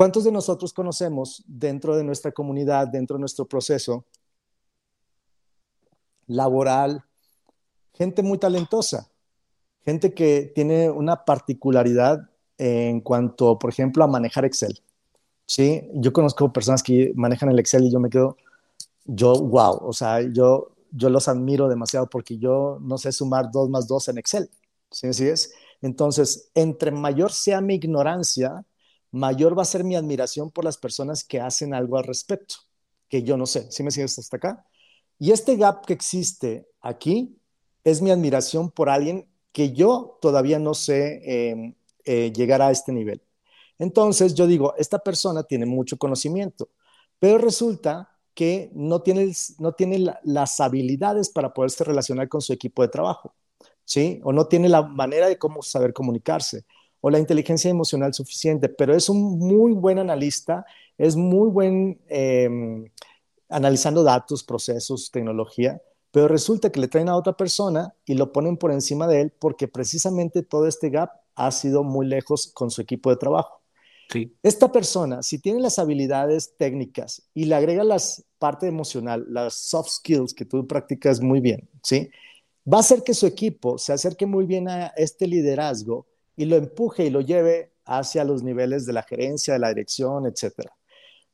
¿Cuántos 0.00 0.24
de 0.24 0.32
nosotros 0.32 0.72
conocemos 0.72 1.44
dentro 1.46 1.94
de 1.94 2.02
nuestra 2.02 2.32
comunidad, 2.32 2.88
dentro 2.88 3.16
de 3.16 3.20
nuestro 3.20 3.44
proceso, 3.44 4.06
laboral, 6.26 7.04
gente 7.92 8.22
muy 8.22 8.38
talentosa, 8.38 9.10
gente 9.84 10.14
que 10.14 10.52
tiene 10.54 10.88
una 10.88 11.26
particularidad 11.26 12.30
en 12.56 13.02
cuanto, 13.02 13.58
por 13.58 13.68
ejemplo, 13.68 14.02
a 14.02 14.06
manejar 14.06 14.46
Excel. 14.46 14.80
Sí, 15.44 15.86
yo 15.92 16.14
conozco 16.14 16.50
personas 16.50 16.82
que 16.82 17.12
manejan 17.14 17.50
el 17.50 17.58
Excel 17.58 17.84
y 17.84 17.90
yo 17.90 18.00
me 18.00 18.08
quedo, 18.08 18.38
yo, 19.04 19.34
wow, 19.34 19.80
o 19.82 19.92
sea, 19.92 20.22
yo, 20.22 20.70
yo 20.92 21.10
los 21.10 21.28
admiro 21.28 21.68
demasiado 21.68 22.08
porque 22.08 22.38
yo 22.38 22.78
no 22.80 22.96
sé 22.96 23.12
sumar 23.12 23.50
dos 23.50 23.68
más 23.68 23.86
dos 23.86 24.08
en 24.08 24.16
Excel. 24.16 24.48
¿Sí 24.90 25.06
me 25.06 25.12
sigues? 25.12 25.52
Entonces, 25.82 26.50
entre 26.54 26.90
mayor 26.90 27.32
sea 27.32 27.60
mi 27.60 27.74
ignorancia, 27.74 28.64
mayor 29.12 29.58
va 29.58 29.62
a 29.62 29.66
ser 29.66 29.84
mi 29.84 29.96
admiración 29.96 30.50
por 30.50 30.64
las 30.64 30.76
personas 30.76 31.24
que 31.24 31.40
hacen 31.40 31.74
algo 31.74 31.98
al 31.98 32.04
respecto, 32.04 32.56
que 33.08 33.22
yo 33.22 33.36
no 33.36 33.46
sé. 33.46 33.70
¿Sí 33.70 33.82
me 33.82 33.90
sigues 33.90 34.18
hasta 34.18 34.36
acá? 34.36 34.66
Y 35.18 35.32
este 35.32 35.56
gap 35.56 35.84
que 35.84 35.92
existe 35.92 36.68
aquí 36.80 37.36
es 37.84 38.00
mi 38.00 38.10
admiración 38.10 38.70
por 38.70 38.88
alguien 38.88 39.28
que 39.52 39.72
yo 39.72 40.18
todavía 40.20 40.58
no 40.58 40.74
sé 40.74 41.50
em, 41.50 41.74
eh, 42.04 42.32
llegar 42.32 42.62
a 42.62 42.70
este 42.70 42.92
nivel. 42.92 43.22
Entonces 43.78 44.34
yo 44.34 44.46
digo, 44.46 44.74
esta 44.76 44.98
persona 44.98 45.42
tiene 45.42 45.66
mucho 45.66 45.96
conocimiento, 45.96 46.68
pero 47.18 47.38
resulta 47.38 48.10
que 48.34 48.70
no 48.74 49.02
tiene, 49.02 49.32
no 49.58 49.72
tiene 49.72 50.14
las 50.22 50.60
habilidades 50.60 51.30
para 51.30 51.52
poderse 51.52 51.84
relacionar 51.84 52.28
con 52.28 52.40
su 52.40 52.52
equipo 52.52 52.82
de 52.82 52.88
trabajo, 52.88 53.34
¿sí? 53.84 54.20
O 54.22 54.32
no 54.32 54.46
tiene 54.46 54.68
la 54.68 54.82
manera 54.82 55.28
de 55.28 55.38
cómo 55.38 55.62
saber 55.62 55.92
comunicarse 55.92 56.64
o 57.00 57.10
la 57.10 57.18
inteligencia 57.18 57.70
emocional 57.70 58.14
suficiente, 58.14 58.68
pero 58.68 58.94
es 58.94 59.08
un 59.08 59.38
muy 59.38 59.72
buen 59.72 59.98
analista, 59.98 60.64
es 60.98 61.16
muy 61.16 61.48
buen... 61.48 62.00
Em, 62.08 62.90
analizando 63.50 64.02
datos, 64.02 64.44
procesos, 64.44 65.10
tecnología, 65.10 65.82
pero 66.12 66.28
resulta 66.28 66.70
que 66.70 66.80
le 66.80 66.88
traen 66.88 67.08
a 67.08 67.16
otra 67.16 67.36
persona 67.36 67.94
y 68.06 68.14
lo 68.14 68.32
ponen 68.32 68.56
por 68.56 68.72
encima 68.72 69.06
de 69.06 69.22
él 69.22 69.32
porque 69.38 69.68
precisamente 69.68 70.42
todo 70.42 70.66
este 70.66 70.88
gap 70.88 71.10
ha 71.34 71.50
sido 71.50 71.82
muy 71.82 72.06
lejos 72.06 72.50
con 72.52 72.70
su 72.70 72.80
equipo 72.80 73.10
de 73.10 73.16
trabajo. 73.16 73.60
Sí. 74.10 74.36
Esta 74.42 74.72
persona, 74.72 75.22
si 75.22 75.38
tiene 75.38 75.60
las 75.60 75.78
habilidades 75.78 76.56
técnicas 76.56 77.22
y 77.32 77.44
le 77.44 77.54
agrega 77.54 77.84
las 77.84 78.24
parte 78.38 78.66
emocional, 78.66 79.24
las 79.28 79.54
soft 79.54 79.90
skills 79.90 80.34
que 80.34 80.44
tú 80.44 80.66
practicas 80.66 81.20
muy 81.20 81.40
bien, 81.40 81.68
¿sí? 81.82 82.10
Va 82.70 82.78
a 82.78 82.80
hacer 82.80 83.04
que 83.04 83.14
su 83.14 83.26
equipo 83.26 83.78
se 83.78 83.92
acerque 83.92 84.26
muy 84.26 84.46
bien 84.46 84.68
a 84.68 84.88
este 84.96 85.26
liderazgo 85.26 86.06
y 86.40 86.46
lo 86.46 86.56
empuje 86.56 87.04
y 87.04 87.10
lo 87.10 87.20
lleve 87.20 87.72
hacia 87.84 88.24
los 88.24 88.42
niveles 88.42 88.86
de 88.86 88.92
la 88.92 89.02
gerencia, 89.02 89.54
de 89.54 89.60
la 89.60 89.68
dirección, 89.68 90.26
etcétera 90.26 90.74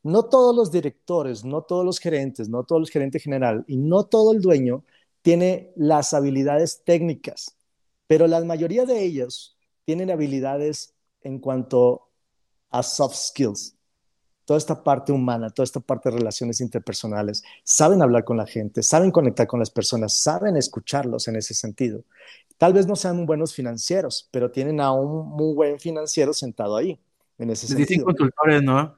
no 0.07 0.27
todos 0.27 0.55
los 0.55 0.71
directores, 0.71 1.45
no 1.45 1.63
todos 1.63 1.85
los 1.85 1.99
gerentes, 1.99 2.49
no 2.49 2.63
todos 2.63 2.81
los 2.81 2.91
gerentes 2.91 3.25
general 3.25 3.65
y 3.67 3.77
no 3.77 4.05
todo 4.05 4.33
el 4.33 4.41
dueño 4.41 4.85
tiene 5.21 5.73
las 5.75 6.15
habilidades 6.15 6.83
técnicas, 6.85 7.57
pero 8.07 8.29
la 8.29 8.45
mayoría 8.45 8.87
de 8.87 9.03
ellos 9.03 9.57
tienen 9.85 10.13
habilidades 10.13 10.95
en 11.23 11.41
cuanto 11.41 12.09
a 12.71 12.85
soft 12.85 13.17
skills. 13.17 13.76
Toda 14.47 14.59
esta 14.59 14.83
parte 14.83 15.13
humana, 15.13 15.51
toda 15.51 15.65
esta 15.65 15.81
parte 15.81 16.09
de 16.09 16.19
relaciones 16.19 16.61
interpersonales, 16.61 17.43
saben 17.65 18.01
hablar 18.01 18.25
con 18.25 18.37
la 18.37 18.47
gente, 18.47 18.83
saben 18.83 19.11
conectar 19.11 19.47
con 19.47 19.59
las 19.59 19.71
personas, 19.71 20.15
saben 20.15 20.57
escucharlos 20.57 21.29
en 21.29 21.37
ese 21.37 21.53
sentido. 21.53 22.05
Tal 22.57 22.73
vez 22.73 22.87
no 22.87 22.97
sean 22.97 23.27
buenos 23.27 23.53
financieros, 23.53 24.29
pero 24.31 24.51
tienen 24.51 24.81
a 24.81 24.93
un 24.93 25.29
muy 25.29 25.55
buen 25.55 25.79
financiero 25.81 26.33
sentado 26.33 26.77
ahí, 26.77 26.99
en 27.39 27.51
ese 27.51 27.67
sentido. 27.67 27.87
Dicen 27.89 28.05
consultores, 28.05 28.63
¿no? 28.63 28.97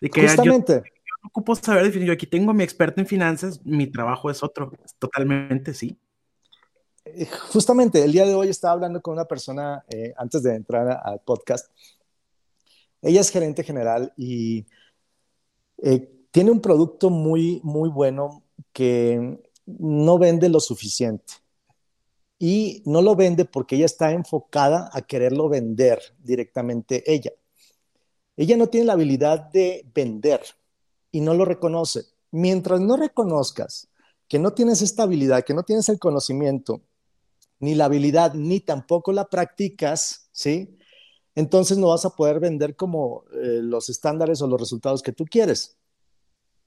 Justamente. 0.00 0.74
Yo, 0.74 1.14
no 1.22 1.28
ocupo 1.28 1.56
saber 1.56 1.84
definir, 1.84 2.08
yo 2.08 2.12
aquí 2.12 2.26
tengo 2.26 2.50
a 2.50 2.54
mi 2.54 2.62
experto 2.62 3.00
en 3.00 3.06
finanzas, 3.06 3.64
mi 3.64 3.86
trabajo 3.86 4.30
es 4.30 4.42
otro, 4.42 4.70
totalmente 4.98 5.72
sí. 5.72 5.98
Eh, 7.06 7.26
justamente, 7.52 8.04
el 8.04 8.12
día 8.12 8.26
de 8.26 8.34
hoy 8.34 8.48
estaba 8.48 8.74
hablando 8.74 9.00
con 9.00 9.14
una 9.14 9.24
persona 9.24 9.82
eh, 9.88 10.12
antes 10.18 10.42
de 10.42 10.54
entrar 10.54 11.00
al 11.02 11.20
podcast. 11.20 11.70
Ella 13.02 13.20
es 13.20 13.30
gerente 13.30 13.64
general 13.64 14.12
y 14.16 14.66
eh, 15.78 16.10
tiene 16.30 16.50
un 16.50 16.60
producto 16.60 17.10
muy, 17.10 17.60
muy 17.64 17.88
bueno 17.88 18.44
que 18.72 19.38
no 19.66 20.18
vende 20.18 20.48
lo 20.48 20.60
suficiente 20.60 21.34
y 22.38 22.82
no 22.86 23.02
lo 23.02 23.14
vende 23.14 23.44
porque 23.44 23.76
ella 23.76 23.86
está 23.86 24.12
enfocada 24.12 24.90
a 24.92 25.02
quererlo 25.02 25.48
vender 25.48 26.00
directamente 26.18 27.04
ella. 27.06 27.32
Ella 28.36 28.56
no 28.56 28.68
tiene 28.68 28.86
la 28.86 28.94
habilidad 28.94 29.50
de 29.50 29.86
vender 29.94 30.40
y 31.12 31.20
no 31.20 31.34
lo 31.34 31.44
reconoce. 31.44 32.04
Mientras 32.30 32.80
no 32.80 32.96
reconozcas 32.96 33.88
que 34.28 34.38
no 34.38 34.52
tienes 34.54 34.80
esta 34.80 35.02
habilidad, 35.02 35.44
que 35.44 35.52
no 35.52 35.64
tienes 35.64 35.88
el 35.90 35.98
conocimiento, 35.98 36.82
ni 37.58 37.74
la 37.74 37.84
habilidad, 37.86 38.32
ni 38.32 38.60
tampoco 38.60 39.12
la 39.12 39.26
practicas, 39.28 40.30
¿sí? 40.32 40.78
Entonces 41.34 41.78
no 41.78 41.88
vas 41.88 42.04
a 42.04 42.10
poder 42.10 42.40
vender 42.40 42.76
como 42.76 43.24
eh, 43.32 43.60
los 43.62 43.88
estándares 43.88 44.42
o 44.42 44.46
los 44.46 44.60
resultados 44.60 45.02
que 45.02 45.12
tú 45.12 45.24
quieres. 45.24 45.76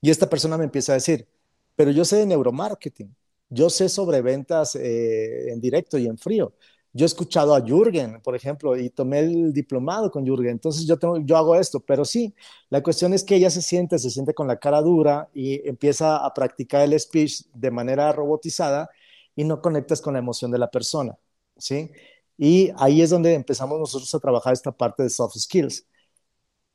Y 0.02 0.10
esta 0.10 0.30
persona 0.30 0.58
me 0.58 0.66
empieza 0.66 0.94
a 0.94 0.96
decir, 0.96 1.28
pero 1.76 1.92
yo 1.92 2.06
sé 2.06 2.18
de 2.18 2.26
neuromarketing, 2.26 3.16
yo 3.50 3.70
sé 3.70 3.90
sobre 3.90 4.22
ventas 4.22 4.76
eh, 4.76 5.52
en 5.52 5.62
directo 5.62 5.98
y 5.98 6.08
en 6.08 6.18
frío. 6.18 6.54
Yo 6.92 7.06
he 7.06 7.08
escuchado 7.08 7.56
a 7.56 7.62
Jürgen, 7.62 8.22
por 8.22 8.36
ejemplo, 8.36 8.78
y 8.78 8.90
tomé 8.92 9.20
el 9.20 9.52
diplomado 9.54 10.12
con 10.12 10.26
Jürgen. 10.26 10.52
Entonces 10.52 10.86
yo, 10.86 10.98
tengo, 11.00 11.18
yo 11.20 11.38
hago 11.38 11.56
esto, 11.56 11.80
pero 11.80 12.06
sí, 12.06 12.36
la 12.70 12.84
cuestión 12.84 13.14
es 13.14 13.24
que 13.24 13.36
ella 13.36 13.50
se 13.50 13.62
siente, 13.64 13.98
se 13.98 14.12
siente 14.12 14.34
con 14.34 14.48
la 14.48 14.58
cara 14.60 14.82
dura 14.82 15.30
y 15.34 15.68
empieza 15.68 16.18
a 16.24 16.34
practicar 16.34 16.82
el 16.82 17.00
speech 17.00 17.46
de 17.54 17.72
manera 17.72 18.12
robotizada 18.12 18.90
y 19.36 19.44
no 19.44 19.62
conectas 19.62 20.02
con 20.02 20.14
la 20.14 20.20
emoción 20.20 20.52
de 20.52 20.60
la 20.60 20.70
persona, 20.70 21.18
¿sí? 21.58 21.90
Y 22.38 22.72
ahí 22.78 23.02
es 23.02 23.10
donde 23.10 23.34
empezamos 23.34 23.80
nosotros 23.80 24.14
a 24.16 24.20
trabajar 24.20 24.54
esta 24.54 24.72
parte 24.72 25.04
de 25.04 25.10
soft 25.10 25.36
skills. 25.38 25.86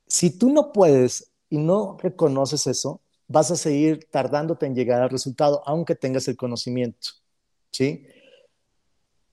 Si 0.06 0.30
tú 0.30 0.50
no 0.50 0.72
puedes 0.72 1.32
y 1.50 1.58
no 1.58 1.96
reconoces 2.00 2.66
eso, 2.66 3.00
vas 3.26 3.50
a 3.50 3.56
seguir 3.56 4.08
tardándote 4.10 4.66
en 4.66 4.74
llegar 4.74 5.02
al 5.02 5.10
resultado, 5.10 5.62
aunque 5.66 5.94
tengas 5.94 6.28
el 6.28 6.36
conocimiento, 6.36 7.08
¿sí? 7.70 8.06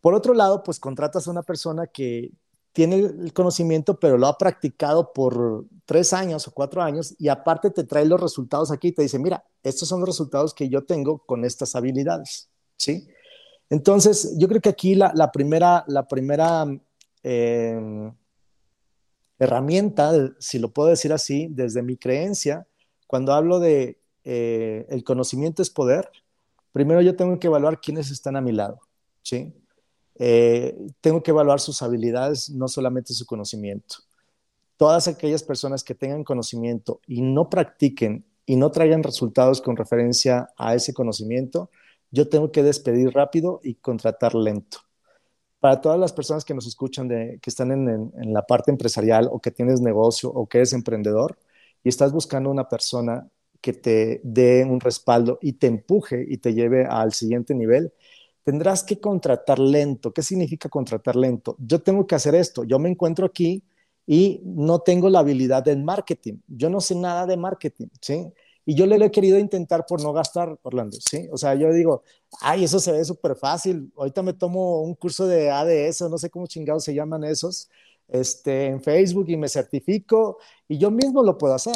Por 0.02 0.14
otro 0.14 0.34
lado, 0.34 0.62
pues 0.64 0.80
contratas 0.80 1.28
a 1.28 1.32
una 1.32 1.44
persona 1.44 1.88
que 1.88 2.32
tiene 2.74 2.98
el 2.98 3.34
conocimiento, 3.34 3.98
pero 4.00 4.18
lo 4.18 4.28
ha 4.28 4.38
practicado 4.38 5.14
por 5.14 5.66
tres 5.86 6.12
años 6.12 6.46
o 6.48 6.52
cuatro 6.52 6.82
años 6.82 7.16
y 7.18 7.30
aparte 7.30 7.72
te 7.72 7.86
trae 7.86 8.06
los 8.06 8.20
resultados 8.20 8.70
aquí 8.70 8.90
y 8.90 8.92
te 8.92 9.02
dice, 9.02 9.18
mira, 9.18 9.46
estos 9.64 9.88
son 9.88 10.02
los 10.02 10.10
resultados 10.10 10.54
que 10.54 10.68
yo 10.68 10.84
tengo 10.84 11.20
con 11.20 11.46
estas 11.46 11.74
habilidades, 11.76 12.50
¿sí? 12.78 13.08
Entonces, 13.70 14.36
yo 14.38 14.48
creo 14.48 14.62
que 14.62 14.70
aquí 14.70 14.96
la, 14.96 15.32
primera, 15.32 15.84
la 15.88 16.08
primera 16.08 16.66
eh, 17.24 18.12
herramienta, 19.40 20.12
si 20.40 20.60
lo 20.60 20.72
puedo 20.72 20.90
decir 20.90 21.12
así, 21.14 21.48
desde 21.50 21.82
mi 21.82 21.98
creencia, 21.98 22.68
cuando 23.08 23.34
hablo 23.34 23.60
de 23.60 24.00
eh, 24.24 24.86
el 24.90 25.04
conocimiento 25.04 25.62
es 25.62 25.70
poder, 25.70 26.10
primero 26.72 27.02
yo 27.02 27.16
tengo 27.16 27.40
que 27.40 27.48
evaluar 27.48 27.80
quiénes 27.80 28.12
están 28.12 28.36
a 28.36 28.42
mi 28.42 28.52
lado, 28.52 28.80
¿sí? 29.22 29.54
Eh, 30.18 30.78
tengo 31.02 31.22
que 31.22 31.32
evaluar 31.32 31.60
sus 31.60 31.82
habilidades, 31.82 32.50
no 32.50 32.68
solamente 32.68 33.14
su 33.14 33.26
conocimiento. 33.26 33.98
Todas 34.78 35.08
aquellas 35.08 35.44
personas 35.44 35.84
que 35.84 35.96
tengan 35.96 36.24
conocimiento 36.24 37.02
y 37.08 37.22
no 37.22 37.50
practiquen 37.50 38.26
y 38.46 38.56
no 38.56 38.72
traigan 38.72 39.04
resultados 39.04 39.62
con 39.62 39.76
referencia 39.76 40.50
a 40.58 40.76
ese 40.76 40.94
conocimiento, 40.94 41.70
yo 42.16 42.30
tengo 42.30 42.52
que 42.52 42.64
despedir 42.64 43.12
rápido 43.14 43.60
y 43.64 43.76
contratar 43.76 44.34
lento. 44.36 44.80
Para 45.60 45.82
todas 45.82 46.00
las 46.00 46.14
personas 46.14 46.46
que 46.46 46.54
nos 46.54 46.68
escuchan, 46.68 47.10
que 47.10 47.50
están 47.50 47.72
en, 47.72 47.90
en 47.90 48.34
la 48.34 48.44
parte 48.44 48.72
empresarial 48.72 49.30
o 49.32 49.40
que 49.40 49.52
tienes 49.52 49.82
negocio 49.82 50.30
o 50.30 50.48
que 50.48 50.60
eres 50.60 50.74
emprendedor, 50.74 51.38
y 51.84 51.90
estás 51.90 52.12
buscando 52.12 52.50
una 52.50 52.68
persona 52.70 53.28
que 53.62 53.74
te 53.74 54.22
dé 54.24 54.64
un 54.64 54.80
respaldo 54.80 55.40
y 55.42 55.54
te 55.54 55.68
empuje 55.68 56.26
y 56.28 56.38
te 56.38 56.54
lleve 56.54 56.86
al 56.86 57.14
siguiente 57.14 57.56
nivel, 57.56 57.94
tendrás 58.44 58.84
que 58.84 59.00
contratar 59.00 59.60
lento. 59.60 60.14
¿Qué 60.14 60.22
significa 60.22 60.70
contratar 60.70 61.16
lento? 61.16 61.56
Yo 61.60 61.82
tengo 61.82 62.06
que 62.08 62.16
hacer 62.16 62.36
esto. 62.36 62.64
Yo 62.64 62.80
me 62.80 62.90
encuentro 62.90 63.26
aquí 63.26 63.64
y 64.06 64.42
no 64.46 64.80
tengo 64.80 65.10
la 65.10 65.20
habilidad 65.20 65.64
del 65.64 65.84
marketing. 65.84 66.36
Yo 66.48 66.70
no 66.70 66.80
sé 66.80 66.96
nada 66.96 67.26
de 67.26 67.38
marketing, 67.38 67.88
¿sí? 68.02 68.32
Y 68.66 68.76
yo 68.76 68.86
le 68.88 69.04
he 69.04 69.12
querido 69.12 69.38
intentar 69.38 69.86
por 69.86 70.02
no 70.02 70.12
gastar, 70.12 70.58
Orlando, 70.64 70.98
¿sí? 71.00 71.28
O 71.32 71.38
sea, 71.38 71.54
yo 71.56 71.72
digo, 71.72 72.04
ay, 72.42 72.64
eso 72.64 72.80
se 72.80 72.92
ve 72.92 73.06
súper 73.06 73.36
fácil. 73.36 73.92
Ahorita 73.96 74.24
me 74.24 74.34
tomo 74.34 74.82
un 74.82 74.96
curso 74.96 75.28
de 75.28 75.52
ADS, 75.52 76.10
no 76.10 76.18
sé 76.18 76.30
cómo 76.30 76.48
chingados 76.48 76.84
se 76.84 76.94
llaman 76.96 77.24
esos, 77.24 77.70
este, 78.08 78.68
en 78.68 78.82
Facebook 78.82 79.26
y 79.30 79.38
me 79.38 79.50
certifico 79.50 80.38
y 80.68 80.78
yo 80.78 80.92
mismo 80.92 81.24
lo 81.24 81.38
puedo 81.38 81.54
hacer. 81.54 81.76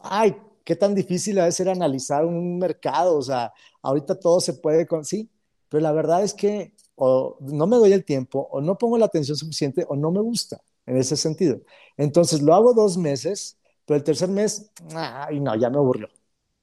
Ay, 0.00 0.36
qué 0.64 0.76
tan 0.76 0.94
difícil 0.94 1.38
a 1.38 1.50
ser 1.50 1.68
analizar 1.68 2.24
un 2.24 2.58
mercado, 2.58 3.16
o 3.16 3.22
sea, 3.22 3.52
ahorita 3.82 4.18
todo 4.18 4.40
se 4.40 4.54
puede 4.54 4.86
con, 4.86 5.04
sí, 5.04 5.30
pero 5.68 5.82
la 5.82 5.92
verdad 5.92 6.22
es 6.22 6.34
que 6.34 6.74
o 6.96 7.36
no 7.40 7.66
me 7.66 7.76
doy 7.76 7.92
el 7.92 8.04
tiempo, 8.04 8.48
o 8.50 8.60
no 8.60 8.78
pongo 8.78 8.98
la 8.98 9.06
atención 9.06 9.36
suficiente, 9.36 9.84
o 9.88 9.96
no 9.96 10.10
me 10.10 10.20
gusta 10.20 10.62
en 10.86 10.96
ese 10.96 11.16
sentido. 11.16 11.60
Entonces 11.96 12.42
lo 12.42 12.54
hago 12.54 12.74
dos 12.74 12.96
meses, 12.96 13.58
pero 13.86 13.96
el 13.98 14.04
tercer 14.04 14.28
mes, 14.28 14.70
ay, 14.94 15.40
no, 15.40 15.54
ya 15.56 15.70
me 15.70 15.78
aburrió, 15.78 16.08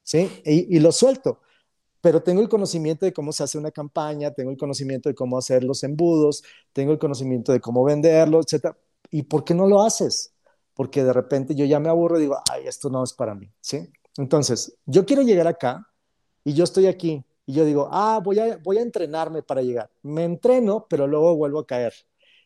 ¿sí? 0.04 0.30
Y, 0.46 0.80
lo 0.80 0.92
suelto 0.92 1.40
pero 2.02 2.24
tengo 2.24 2.42
el 2.42 2.50
conocimiento 2.50 3.06
de 3.06 3.14
cómo 3.14 3.32
se 3.32 3.44
hace 3.44 3.58
una 3.58 3.72
campaña, 3.72 4.32
tengo 4.32 4.52
el 4.52 4.58
conocimiento 4.58 5.08
de 5.08 5.16
cómo 5.16 5.38
hacer 5.38 5.64
los 5.64 5.84
embudos, 5.84 6.44
tengo 6.74 6.92
el 6.92 7.00
conocimiento 7.00 7.52
de 7.52 7.62
cómo 7.62 7.84
venderlo, 7.84 8.42
etc. 8.42 8.76
¿Y 9.12 9.24
por 9.24 9.44
qué 9.44 9.54
no 9.54 9.68
lo 9.68 9.84
haces? 9.84 10.34
Porque 10.74 11.04
de 11.04 11.14
repente 11.14 11.54
yo 11.54 11.66
ya 11.66 11.80
me 11.80 11.90
aburro 11.90 12.18
y 12.18 12.22
digo, 12.22 12.40
ay, 12.52 12.64
esto 12.66 12.90
no 12.90 13.04
es 13.04 13.14
para 13.14 13.36
mí, 13.36 13.52
¿sí? 13.62 13.88
Entonces, 14.18 14.76
yo 14.86 15.06
quiero 15.06 15.22
llegar 15.22 15.48
acá 15.48 15.88
y 16.44 16.54
yo 16.54 16.64
estoy 16.64 16.88
aquí 16.88 17.24
y 17.46 17.54
yo 17.54 17.66
digo, 17.66 17.88
ah, 17.92 18.20
voy 18.24 18.40
a, 18.40 18.58
voy 18.58 18.78
a 18.78 18.82
entrenarme 18.82 19.44
para 19.44 19.62
llegar. 19.62 19.90
Me 20.02 20.24
entreno, 20.24 20.88
pero 20.90 21.08
luego 21.08 21.36
vuelvo 21.36 21.60
a 21.60 21.68
caer. 21.68 21.94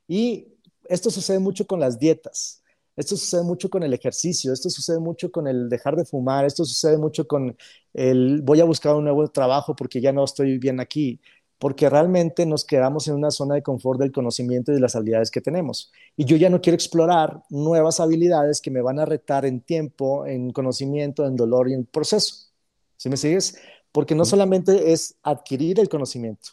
Y 0.07 0.47
esto 0.85 1.09
sucede 1.09 1.39
mucho 1.39 1.65
con 1.65 1.79
las 1.79 1.97
dietas. 1.97 2.61
Esto 2.95 3.17
sucede 3.17 3.43
mucho 3.43 3.69
con 3.69 3.83
el 3.83 3.93
ejercicio, 3.93 4.53
esto 4.53 4.69
sucede 4.69 4.99
mucho 4.99 5.31
con 5.31 5.47
el 5.47 5.67
dejar 5.69 5.95
de 5.95 6.05
fumar, 6.05 6.45
esto 6.45 6.63
sucede 6.63 6.97
mucho 6.97 7.27
con 7.27 7.55
el 7.93 8.41
voy 8.41 8.61
a 8.61 8.65
buscar 8.65 8.95
un 8.95 9.03
nuevo 9.03 9.27
trabajo 9.29 9.75
porque 9.75 9.99
ya 10.01 10.13
no 10.13 10.23
estoy 10.23 10.57
bien 10.57 10.79
aquí, 10.79 11.19
porque 11.57 11.89
realmente 11.89 12.45
nos 12.45 12.65
quedamos 12.65 13.07
en 13.07 13.15
una 13.15 13.31
zona 13.31 13.55
de 13.55 13.63
confort 13.63 13.99
del 13.99 14.11
conocimiento 14.11 14.71
y 14.71 14.75
de 14.75 14.81
las 14.81 14.95
habilidades 14.95 15.31
que 15.31 15.41
tenemos. 15.41 15.91
Y 16.15 16.25
yo 16.25 16.37
ya 16.37 16.49
no 16.49 16.61
quiero 16.61 16.75
explorar 16.75 17.43
nuevas 17.49 17.99
habilidades 17.99 18.61
que 18.61 18.71
me 18.71 18.81
van 18.81 18.99
a 18.99 19.05
retar 19.05 19.45
en 19.45 19.61
tiempo, 19.61 20.25
en 20.25 20.51
conocimiento, 20.51 21.25
en 21.25 21.35
dolor 21.35 21.69
y 21.69 21.73
en 21.73 21.85
proceso. 21.85 22.51
¿Sí 22.97 23.09
me 23.09 23.17
sigues? 23.17 23.57
Porque 23.91 24.15
no 24.15 24.25
solamente 24.25 24.91
es 24.91 25.15
adquirir 25.23 25.79
el 25.79 25.89
conocimiento, 25.89 26.49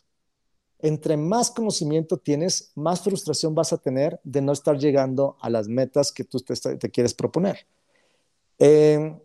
entre 0.82 1.16
más 1.16 1.50
conocimiento 1.52 2.16
tienes, 2.18 2.72
más 2.74 3.00
frustración 3.00 3.54
vas 3.54 3.72
a 3.72 3.78
tener 3.78 4.20
de 4.24 4.42
no 4.42 4.52
estar 4.52 4.76
llegando 4.76 5.36
a 5.40 5.48
las 5.48 5.68
metas 5.68 6.10
que 6.10 6.24
tú 6.24 6.40
te, 6.40 6.90
quieres 6.90 7.14
proponer. 7.14 7.66
Eh, 8.58 9.16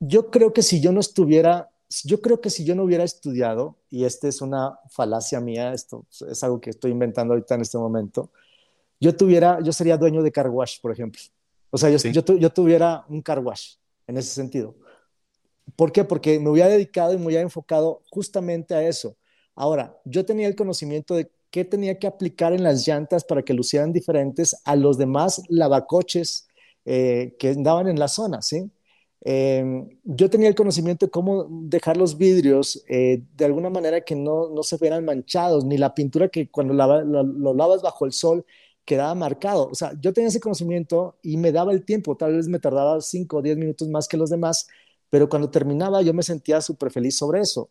yo 0.00 0.30
creo 0.30 0.52
que 0.54 0.62
si 0.62 0.80
yo 0.80 0.90
no 0.90 1.00
estuviera, 1.00 1.70
yo 2.04 2.22
creo 2.22 2.40
que 2.40 2.48
si 2.48 2.64
yo 2.64 2.74
no 2.74 2.84
hubiera 2.84 3.04
estudiado, 3.04 3.76
y 3.90 4.04
esta 4.04 4.28
es 4.28 4.40
una 4.40 4.78
falacia 4.88 5.40
mía, 5.40 5.74
esto 5.74 6.06
es 6.28 6.42
algo 6.42 6.58
que 6.58 6.70
estoy 6.70 6.90
inventando 6.90 7.34
ahorita 7.34 7.54
en 7.54 7.60
este 7.60 7.76
momento, 7.76 8.30
yo 8.98 9.14
tuviera, 9.14 9.60
yo 9.62 9.72
sería 9.72 9.98
dueño 9.98 10.22
de 10.22 10.32
car 10.32 10.48
wash, 10.48 10.80
por 10.80 10.90
ejemplo. 10.90 11.20
O 11.70 11.76
sea, 11.76 11.90
yo, 11.90 11.98
yo, 11.98 12.22
yo 12.36 12.50
tuviera 12.50 13.04
un 13.08 13.20
car 13.20 13.40
wash 13.40 13.74
en 14.06 14.16
ese 14.16 14.30
sentido. 14.30 14.74
¿Por 15.76 15.92
qué? 15.92 16.04
Porque 16.04 16.40
me 16.40 16.48
hubiera 16.48 16.70
dedicado 16.70 17.12
y 17.12 17.18
me 17.18 17.26
hubiera 17.26 17.42
enfocado 17.42 18.02
justamente 18.10 18.74
a 18.74 18.82
eso 18.88 19.16
Ahora, 19.54 19.98
yo 20.04 20.24
tenía 20.24 20.48
el 20.48 20.56
conocimiento 20.56 21.14
de 21.14 21.30
qué 21.50 21.64
tenía 21.64 21.98
que 21.98 22.06
aplicar 22.06 22.52
en 22.52 22.62
las 22.62 22.86
llantas 22.86 23.24
para 23.24 23.42
que 23.42 23.54
lucieran 23.54 23.92
diferentes 23.92 24.56
a 24.64 24.76
los 24.76 24.98
demás 24.98 25.42
lavacoches 25.48 26.48
eh, 26.84 27.36
que 27.38 27.50
andaban 27.50 27.88
en 27.88 27.98
la 27.98 28.08
zona, 28.08 28.42
¿sí? 28.42 28.70
Em, 29.24 29.88
yo 30.02 30.28
tenía 30.30 30.48
el 30.48 30.54
conocimiento 30.56 31.06
de 31.06 31.10
cómo 31.10 31.46
dejar 31.48 31.96
los 31.96 32.18
vidrios 32.18 32.82
eh, 32.88 33.22
de 33.36 33.44
alguna 33.44 33.70
manera 33.70 34.00
que 34.00 34.16
no, 34.16 34.48
no 34.50 34.62
se 34.64 34.76
vieran 34.78 35.04
manchados, 35.04 35.64
ni 35.64 35.78
la 35.78 35.94
pintura 35.94 36.28
que 36.28 36.50
cuando 36.50 36.74
lo, 36.74 37.54
lavas 37.54 37.82
bajo 37.82 38.04
el 38.04 38.12
sol 38.12 38.44
quedaba 38.84 39.14
marcado. 39.14 39.68
O 39.70 39.74
sea, 39.76 39.92
yo 40.00 40.12
tenía 40.12 40.28
ese 40.28 40.40
conocimiento 40.40 41.16
y 41.22 41.36
me 41.36 41.52
daba 41.52 41.72
el 41.72 41.84
tiempo, 41.84 42.16
tal 42.16 42.34
vez 42.36 42.48
me 42.48 42.58
tardaba 42.58 43.00
5 43.00 43.36
o 43.36 43.42
10 43.42 43.56
minutos 43.58 43.88
más 43.88 44.08
que 44.08 44.16
los 44.16 44.30
demás, 44.30 44.66
pero 45.08 45.28
cuando 45.28 45.50
terminaba 45.50 46.02
yo 46.02 46.12
me 46.14 46.22
sentía 46.24 46.60
súper 46.60 46.90
feliz 46.90 47.16
sobre 47.16 47.40
eso. 47.40 47.70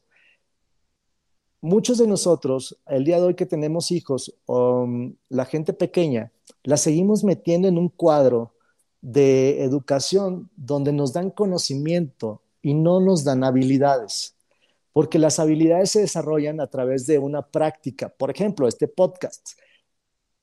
Muchos 1.61 1.99
de 1.99 2.07
nosotros, 2.07 2.77
el 2.87 3.03
día 3.03 3.17
de 3.17 3.23
hoy 3.23 3.35
que 3.35 3.45
tenemos 3.45 3.91
hijos, 3.91 4.33
um, 4.47 5.15
la 5.29 5.45
gente 5.45 5.73
pequeña, 5.73 6.31
la 6.63 6.75
seguimos 6.77 7.23
metiendo 7.23 7.67
en 7.67 7.77
un 7.77 7.89
cuadro 7.89 8.55
de 9.01 9.63
educación 9.63 10.49
donde 10.55 10.91
nos 10.91 11.13
dan 11.13 11.29
conocimiento 11.31 12.41
y 12.61 12.73
no 12.73 12.99
nos 12.99 13.23
dan 13.23 13.43
habilidades, 13.43 14.35
porque 14.93 15.19
las 15.19 15.39
habilidades 15.39 15.91
se 15.91 16.01
desarrollan 16.01 16.59
a 16.61 16.67
través 16.67 17.07
de 17.07 17.19
una 17.19 17.47
práctica. 17.47 18.09
Por 18.09 18.31
ejemplo, 18.31 18.67
este 18.67 18.87
podcast. 18.87 19.51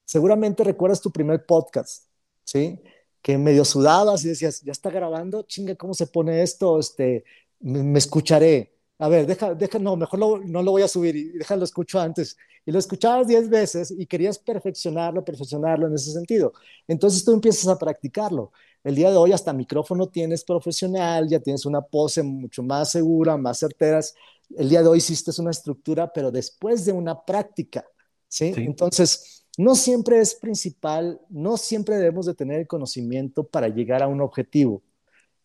Seguramente 0.05 0.65
recuerdas 0.65 1.01
tu 1.01 1.11
primer 1.13 1.45
podcast, 1.47 2.07
¿sí? 2.45 2.81
Que 3.23 3.37
medio 3.39 3.65
sudabas 3.65 4.25
y 4.25 4.29
decías, 4.29 4.63
ya 4.63 4.73
está 4.73 4.91
grabando, 4.91 5.43
chinga, 5.43 5.75
¿cómo 5.75 5.95
se 5.95 6.07
pone 6.07 6.43
esto? 6.43 6.79
Este, 6.79 7.25
me, 7.61 7.99
escucharé. 7.99 8.78
A 8.99 9.09
ver, 9.09 9.27
deja, 9.27 9.55
deja, 9.55 9.79
no, 9.79 9.97
mejor 9.97 10.45
no 10.45 10.63
lo 10.63 10.71
voy 10.73 10.83
a 10.83 10.89
subir 10.89 11.15
y 11.15 11.29
déjalo 11.39 11.65
escucho 11.65 12.01
antes. 12.01 12.37
Y 12.67 12.73
lo 12.73 12.79
escuchabas 12.79 13.29
diez 13.29 13.49
veces 13.49 13.95
y 13.97 14.07
querías 14.07 14.39
perfeccionarlo, 14.39 15.25
perfeccionarlo 15.25 15.87
en 15.87 15.95
ese 15.95 16.13
sentido. 16.13 16.53
Entonces 16.87 17.25
tú 17.25 17.33
empiezas 17.33 17.69
a 17.69 17.79
practicarlo. 17.79 18.53
El 18.83 18.95
día 18.97 19.11
de 19.11 19.17
hoy 19.17 19.33
hasta 19.33 19.53
micrófono 19.53 20.09
tienes 20.09 20.45
profesional, 20.45 21.29
ya 21.29 21.41
tienes 21.41 21.65
una 21.65 21.81
pose 21.81 22.23
mucho 22.23 22.63
más 22.63 22.91
segura, 22.91 23.37
más 23.37 23.59
certeras. 23.59 24.15
El 24.57 24.69
día 24.69 24.83
de 24.83 24.89
hoy 24.89 24.99
hiciste 24.99 25.31
una 25.41 25.51
estructura, 25.51 26.13
pero 26.13 26.31
después 26.31 26.85
de 26.85 26.93
una 26.93 27.25
práctica, 27.25 27.85
¿sí? 28.29 28.53
Entonces, 28.57 29.47
no 29.57 29.75
siempre 29.75 30.21
es 30.21 30.35
principal, 30.35 31.21
no 31.29 31.57
siempre 31.57 31.97
debemos 31.97 32.27
de 32.27 32.35
tener 32.35 32.61
el 32.61 32.67
conocimiento 32.67 33.45
para 33.45 33.69
llegar 33.69 34.03
a 34.03 34.09
un 34.09 34.21
objetivo. 34.21 34.83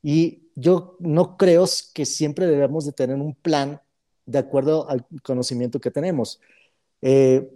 Y 0.04 0.44
yo 0.56 0.98
no 1.00 1.38
creo 1.38 1.66
que 1.94 2.06
siempre 2.06 2.46
debemos 2.46 2.86
de 2.86 2.92
tener 2.92 3.16
un 3.16 3.34
plan 3.34 3.82
de 4.26 4.39
acuerdo 4.39 4.88
al 4.89 5.06
conocimiento 5.24 5.80
que 5.80 5.92
tenemos. 5.92 6.39
Eh, 7.02 7.50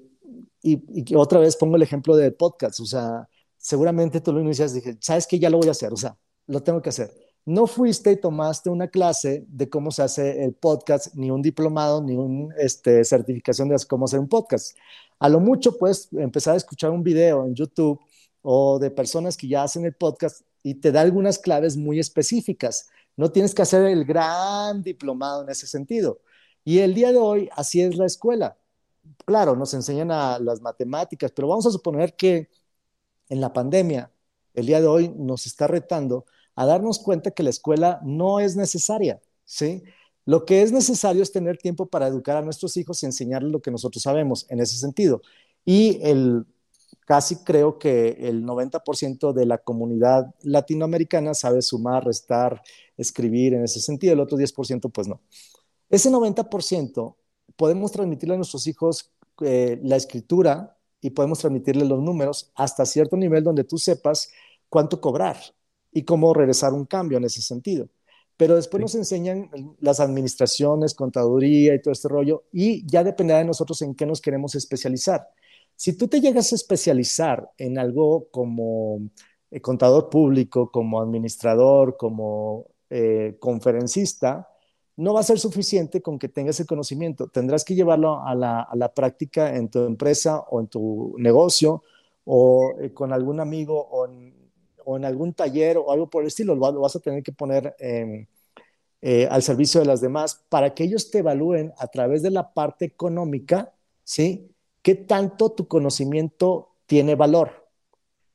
y, 0.63 1.15
otra 1.15 1.39
vez 1.39 1.55
pongo 1.55 1.75
el 1.75 1.83
ejemplo 1.83 2.15
del 2.15 2.33
podcast, 2.33 2.79
o 2.79 2.85
sea, 2.85 3.29
seguramente 3.57 4.21
tú 4.21 4.33
lo 4.33 4.41
inicias 4.41 4.73
dije, 4.73 4.97
¿sabes 4.99 5.27
qué? 5.27 5.39
Ya 5.39 5.49
lo 5.49 5.57
voy 5.57 5.67
a 5.67 5.71
hacer, 5.71 5.93
o 5.93 5.97
sea, 5.97 6.17
lo 6.47 6.61
tengo 6.63 6.81
que 6.81 6.89
hacer. 6.89 7.13
No 7.45 7.67
fuiste 7.67 8.11
y 8.11 8.17
tomaste 8.17 8.69
una 8.69 8.89
clase 8.89 9.45
de 9.47 9.69
cómo 9.69 9.91
se 9.91 10.03
hace 10.03 10.43
el 10.43 10.53
podcast, 10.53 11.15
ni 11.15 11.31
un 11.31 11.41
diplomado, 11.41 12.01
ni 12.01 12.17
una 12.17 12.53
este, 12.57 13.05
certificación 13.05 13.69
de 13.69 13.77
cómo 13.87 14.05
hacer 14.05 14.19
un 14.19 14.27
podcast. 14.27 14.75
A 15.19 15.29
lo 15.29 15.39
mucho 15.39 15.77
puedes 15.77 16.09
empezar 16.13 16.55
a 16.55 16.57
escuchar 16.57 16.91
un 16.91 17.03
video 17.03 17.45
en 17.45 17.55
YouTube 17.55 17.99
o 18.41 18.79
de 18.79 18.91
personas 18.91 19.37
que 19.37 19.47
ya 19.47 19.63
hacen 19.63 19.85
el 19.85 19.93
podcast 19.93 20.41
y 20.67 20.75
te 20.75 20.91
da 20.91 20.99
algunas 20.99 21.39
claves 21.39 21.77
muy 21.77 21.97
específicas. 21.97 22.89
No 23.15 23.31
tienes 23.31 23.55
que 23.55 23.61
hacer 23.61 23.83
el 23.83 24.03
gran 24.03 24.83
diplomado 24.83 25.43
en 25.43 25.49
ese 25.49 25.65
sentido. 25.65 26.19
Y 26.65 26.79
el 26.79 26.93
día 26.93 27.13
de 27.13 27.17
hoy, 27.17 27.49
así 27.55 27.81
es 27.81 27.95
la 27.95 28.05
escuela. 28.05 28.57
Claro, 29.25 29.55
nos 29.55 29.73
enseñan 29.73 30.11
a 30.11 30.39
las 30.39 30.59
matemáticas, 30.61 31.31
pero 31.31 31.47
vamos 31.47 31.65
a 31.67 31.71
suponer 31.71 32.17
que 32.17 32.49
en 33.29 33.39
la 33.39 33.53
pandemia, 33.53 34.11
el 34.53 34.65
día 34.65 34.81
de 34.81 34.87
hoy 34.87 35.07
nos 35.07 35.45
está 35.45 35.67
retando 35.67 36.25
a 36.55 36.65
darnos 36.65 36.99
cuenta 36.99 37.31
que 37.31 37.43
la 37.43 37.49
escuela 37.49 38.01
no 38.03 38.41
es 38.41 38.57
necesaria, 38.57 39.21
¿sí? 39.45 39.83
Lo 40.25 40.43
que 40.43 40.61
es 40.63 40.73
necesario 40.73 41.23
es 41.23 41.31
tener 41.31 41.57
tiempo 41.57 41.85
para 41.85 42.07
educar 42.07 42.35
a 42.35 42.41
nuestros 42.41 42.75
hijos 42.75 43.01
y 43.01 43.05
enseñarles 43.05 43.53
lo 43.53 43.61
que 43.61 43.71
nosotros 43.71 44.03
sabemos 44.03 44.45
en 44.49 44.59
ese 44.59 44.75
sentido. 44.75 45.21
Y 45.63 45.99
el, 46.03 46.45
casi 47.07 47.37
creo 47.37 47.79
que 47.79 48.17
el 48.19 48.43
90% 48.43 49.33
de 49.33 49.45
la 49.45 49.57
comunidad 49.57 50.35
latinoamericana 50.43 51.33
sabe 51.33 51.61
sumar, 51.61 52.05
restar, 52.05 52.61
escribir 52.97 53.53
en 53.53 53.63
ese 53.63 53.79
sentido, 53.79 54.13
el 54.13 54.19
otro 54.19 54.37
10% 54.37 54.91
pues 54.91 55.07
no. 55.07 55.21
Ese 55.89 56.11
90% 56.11 57.15
podemos 57.55 57.91
transmitirle 57.91 58.35
a 58.35 58.37
nuestros 58.37 58.67
hijos 58.67 59.11
eh, 59.41 59.79
la 59.81 59.95
escritura, 59.95 60.77
y 61.01 61.11
podemos 61.11 61.39
transmitirle 61.39 61.85
los 61.85 62.01
números 62.01 62.51
hasta 62.55 62.85
cierto 62.85 63.17
nivel 63.17 63.43
donde 63.43 63.63
tú 63.63 63.77
sepas 63.77 64.29
cuánto 64.69 64.99
cobrar 64.99 65.37
y 65.91 66.03
cómo 66.03 66.33
regresar 66.33 66.73
un 66.73 66.85
cambio 66.85 67.17
en 67.17 67.25
ese 67.25 67.41
sentido. 67.41 67.87
Pero 68.35 68.55
después 68.55 68.81
nos 68.81 68.95
enseñan 68.95 69.49
las 69.79 69.99
administraciones, 69.99 70.93
contaduría 70.93 71.73
y 71.73 71.81
todo 71.81 71.91
este 71.91 72.07
rollo, 72.07 72.43
y 72.51 72.85
ya 72.87 73.03
dependerá 73.03 73.39
de 73.39 73.45
nosotros 73.45 73.81
en 73.81 73.95
qué 73.95 74.05
nos 74.05 74.21
queremos 74.21 74.53
especializar. 74.53 75.27
Si 75.77 75.93
tú 75.95 76.07
te 76.07 76.19
llegas 76.21 76.51
a 76.51 76.55
especializar 76.55 77.51
en 77.57 77.77
algo 77.77 78.29
como 78.31 78.99
eh, 79.51 79.61
contador 79.61 80.09
público, 80.09 80.71
como 80.71 80.99
administrador, 80.99 81.97
como 81.97 82.65
eh, 82.89 83.37
conferencista, 83.39 84.49
no 84.95 85.13
va 85.13 85.19
a 85.19 85.23
ser 85.23 85.39
suficiente 85.39 86.01
con 86.01 86.17
que 86.17 86.29
tengas 86.29 86.59
el 86.59 86.65
conocimiento. 86.65 87.27
Tendrás 87.27 87.63
que 87.63 87.75
llevarlo 87.75 88.23
a 88.25 88.33
la, 88.33 88.91
práctica 88.95 89.55
en 89.55 89.69
tu 89.69 89.85
empresa 89.85 90.39
o 90.49 90.59
en 90.61 90.67
tu 90.67 91.15
negocio 91.19 91.83
o 92.25 92.73
eh, 92.81 92.91
con 92.93 93.13
algún 93.13 93.39
amigo 93.39 93.79
o 93.79 94.07
en, 94.07 95.05
algún 95.05 95.33
taller 95.33 95.77
o 95.77 95.91
algo 95.91 96.09
por 96.09 96.23
el 96.23 96.29
estilo. 96.29 96.55
Lo, 96.55 96.81
vas 96.81 96.95
a 96.95 96.99
tener 96.99 97.21
que 97.21 97.33
poner 97.33 97.75
al 99.29 99.43
servicio 99.43 99.79
de 99.79 99.85
las 99.85 100.01
demás 100.01 100.43
para 100.49 100.73
que 100.73 100.85
ellos 100.85 101.11
te 101.11 101.19
evalúen 101.19 101.71
a 101.77 101.87
través 101.87 102.23
de 102.23 102.31
la 102.31 102.51
parte 102.53 102.85
económica, 102.85 103.73
¿sí? 104.03 104.56
¿Qué 104.87 104.95
tanto 104.95 105.49
tu 105.49 105.67
conocimiento 105.67 106.69
tiene 106.85 107.15
valor? 107.15 107.67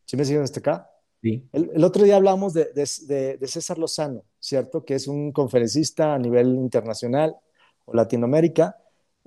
¿Sí 0.04 0.18
me 0.18 0.24
siguen 0.26 0.42
hasta 0.42 0.60
acá? 0.60 0.90
El, 1.22 1.82
otro 1.82 2.04
día 2.04 2.16
hablamos 2.16 2.52
de, 2.52 2.66
César 3.46 3.78
Lozano, 3.78 4.24
¿cierto? 4.38 4.84
Que 4.84 4.96
es 4.96 5.08
un 5.08 5.32
conferencista 5.32 6.12
a 6.12 6.18
nivel 6.18 6.48
internacional 6.56 7.34
o 7.86 7.94
Latinoamérica, 7.94 8.76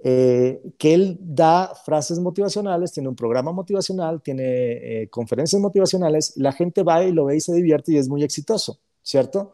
eh, 0.04 0.62
que 0.78 0.94
él 0.94 1.18
da 1.20 1.74
frases 1.74 2.20
motivacionales, 2.20 2.92
tiene 2.92 3.10
un 3.10 3.16
programa 3.16 3.52
motivacional, 3.52 4.22
tiene 4.22 4.44
eh, 4.44 5.10
conferencias 5.10 5.60
motivacionales, 5.60 6.38
la 6.38 6.52
gente 6.52 6.84
va 6.84 7.04
y 7.04 7.12
lo 7.12 7.26
ve 7.26 7.38
y 7.38 7.42
se 7.42 7.56
divierte 7.56 7.94
y 7.94 7.98
es 7.98 8.08
muy 8.08 8.24
exitoso, 8.24 8.82
¿cierto? 9.02 9.52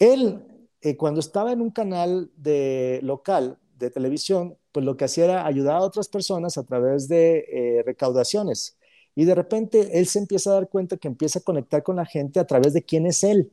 Él, 0.00 0.42
eh, 0.80 0.96
cuando 0.96 1.20
estaba 1.20 1.52
en 1.52 1.60
un 1.60 1.70
canal 1.70 2.32
de, 2.36 2.98
local 3.04 3.56
de 3.78 3.88
televisión, 3.90 4.58
pues 4.78 4.86
lo 4.86 4.96
que 4.96 5.06
hacía 5.06 5.24
era 5.24 5.44
ayudar 5.44 5.74
a 5.74 5.80
otras 5.80 6.06
personas 6.06 6.56
a 6.56 6.62
través 6.62 7.08
de 7.08 7.82
recaudaciones 7.84 8.78
y 9.16 9.24
de 9.24 9.34
repente 9.34 9.98
él 9.98 10.06
se 10.06 10.20
empieza 10.20 10.50
a 10.50 10.52
dar 10.54 10.68
cuenta 10.68 10.96
que 10.96 11.08
empieza 11.08 11.40
a 11.40 11.42
conectar 11.42 11.82
con 11.82 11.96
la 11.96 12.06
gente 12.06 12.38
a 12.38 12.46
través 12.46 12.74
de 12.74 12.84
quién 12.84 13.04
es 13.04 13.24
él, 13.24 13.50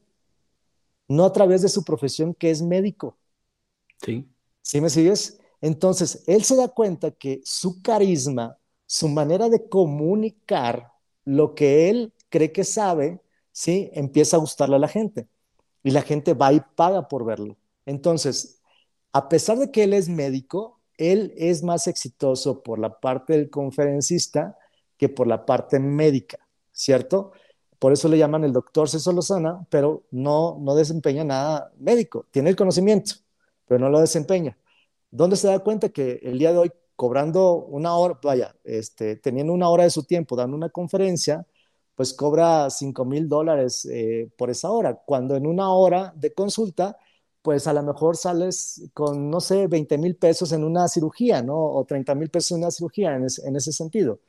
no 1.07 1.25
a 1.25 1.33
través 1.33 1.63
de 1.63 1.69
su 1.69 1.83
profesión 1.83 2.35
que 2.35 2.51
es 2.51 2.61
médico. 2.61 3.17
Sí. 4.03 4.29
¿Sí 4.61 4.79
me 4.81 4.91
sigues? 4.91 5.39
Entonces, 5.61 6.23
él 6.27 6.43
se 6.43 6.55
da 6.55 6.67
cuenta 6.67 7.09
que 7.09 7.41
su 7.43 7.81
carisma, 7.81 8.59
su 8.85 9.07
manera 9.09 9.49
de 9.49 9.67
comunicar 9.67 10.91
lo 11.23 11.55
que 11.55 11.89
él 11.89 12.13
cree 12.29 12.51
que 12.51 12.63
sabe, 12.63 13.19
¿sí? 13.51 13.89
Empieza 13.93 14.37
a 14.37 14.41
gustarle 14.41 14.75
a 14.75 14.79
la 14.79 14.87
gente. 14.87 15.27
Y 15.81 15.89
la 15.89 16.03
gente 16.03 16.35
va 16.35 16.53
y 16.53 16.61
paga 16.75 17.07
por 17.07 17.25
verlo. 17.25 17.57
Entonces, 17.87 18.61
a 19.11 19.27
pesar 19.27 19.57
de 19.57 19.71
que 19.71 19.85
él 19.85 19.95
es 19.95 20.07
médico, 20.07 20.79
él 20.97 21.33
es 21.37 21.63
más 21.63 21.87
exitoso 21.87 22.63
por 22.63 22.79
la 22.79 22.99
parte 22.99 23.33
del 23.33 23.49
conferencista 23.49 24.57
que 24.97 25.09
por 25.09 25.27
la 25.27 25.45
parte 25.45 25.79
médica, 25.79 26.39
¿cierto? 26.71 27.31
Por 27.79 27.93
eso 27.93 28.07
le 28.07 28.17
llaman 28.17 28.43
el 28.43 28.53
doctor 28.53 28.89
César 28.89 29.13
Lozana, 29.13 29.65
pero 29.69 30.03
no, 30.11 30.57
no 30.59 30.75
desempeña 30.75 31.23
nada 31.23 31.71
médico. 31.77 32.25
Tiene 32.31 32.49
el 32.49 32.55
conocimiento, 32.55 33.15
pero 33.65 33.79
no 33.79 33.89
lo 33.89 33.99
desempeña. 33.99 34.57
¿Dónde 35.11 35.35
se 35.35 35.47
da 35.47 35.59
cuenta 35.59 35.89
que 35.89 36.19
el 36.23 36.39
día 36.39 36.51
de 36.51 36.57
hoy, 36.59 36.71
cobrando 36.95 37.55
una 37.55 37.95
hora, 37.95 38.19
vaya, 38.23 38.55
este, 38.63 39.17
teniendo 39.17 39.53
una 39.53 39.69
hora 39.69 39.83
de 39.83 39.89
su 39.89 40.03
tiempo 40.03 40.35
dando 40.35 40.55
una 40.55 40.69
conferencia, 40.69 41.45
pues 41.95 42.13
cobra 42.13 42.69
5 42.69 43.05
mil 43.05 43.29
dólares 43.29 43.87
eh, 43.91 44.29
por 44.37 44.49
esa 44.49 44.71
hora, 44.71 45.01
cuando 45.05 45.35
en 45.35 45.47
una 45.47 45.71
hora 45.73 46.13
de 46.15 46.33
consulta, 46.33 46.97
pues 47.45 47.67
a 47.67 47.73
lo 47.73 47.83
mejor 47.83 48.17
sales 48.17 48.89
con, 48.95 49.29
no 49.29 49.39
sé, 49.39 49.67
20 49.67 49.99
mil 49.99 50.15
pesos 50.17 50.51
en 50.51 50.63
una 50.63 50.87
cirugía, 50.87 51.43
¿no? 51.43 51.55
O 51.57 51.85
30 51.85 52.15
mil 52.15 52.29
pesos 52.31 52.53
en 52.53 52.57
una 52.63 52.71
cirugía 52.71 53.15
en, 53.15 53.27
en 53.45 53.55
ese 53.55 53.71
sentido 53.71 54.19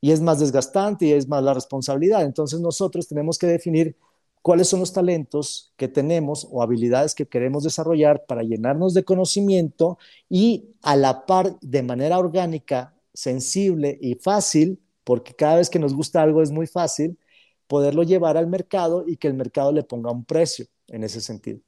y 0.00 0.12
es 0.12 0.20
más 0.20 0.40
desgastante 0.40 1.06
y 1.06 1.12
es 1.12 1.28
más 1.28 1.42
la 1.42 1.54
responsabilidad. 1.54 2.24
Entonces 2.24 2.60
nosotros 2.60 3.08
tenemos 3.08 3.38
que 3.38 3.46
definir 3.48 3.96
cuáles 4.42 4.68
son 4.68 4.80
los 4.80 4.92
talentos 4.92 5.72
que 5.76 5.88
tenemos 5.88 6.46
o 6.50 6.62
habilidades 6.62 7.14
que 7.14 7.26
queremos 7.26 7.64
desarrollar 7.64 8.24
para 8.26 8.42
llenarnos 8.42 8.94
de 8.94 9.04
conocimiento 9.04 9.98
y 10.28 10.70
a 10.82 10.96
la 10.96 11.26
par 11.26 11.58
de 11.60 11.82
manera 11.82 12.18
orgánica, 12.18 12.94
sensible 13.12 13.98
y 14.00 14.14
fácil, 14.14 14.80
porque 15.04 15.34
cada 15.34 15.56
vez 15.56 15.70
que 15.70 15.78
nos 15.80 15.94
gusta 15.94 16.22
algo 16.22 16.42
es 16.42 16.50
muy 16.52 16.66
fácil, 16.66 17.18
poderlo 17.66 18.02
llevar 18.04 18.36
al 18.36 18.46
mercado 18.48 19.04
y 19.06 19.16
que 19.16 19.28
el 19.28 19.34
mercado 19.34 19.72
le 19.72 19.82
ponga 19.84 20.10
un 20.10 20.24
precio 20.24 20.66
en 20.88 21.04
ese 21.04 21.20
sentido. 21.20 21.60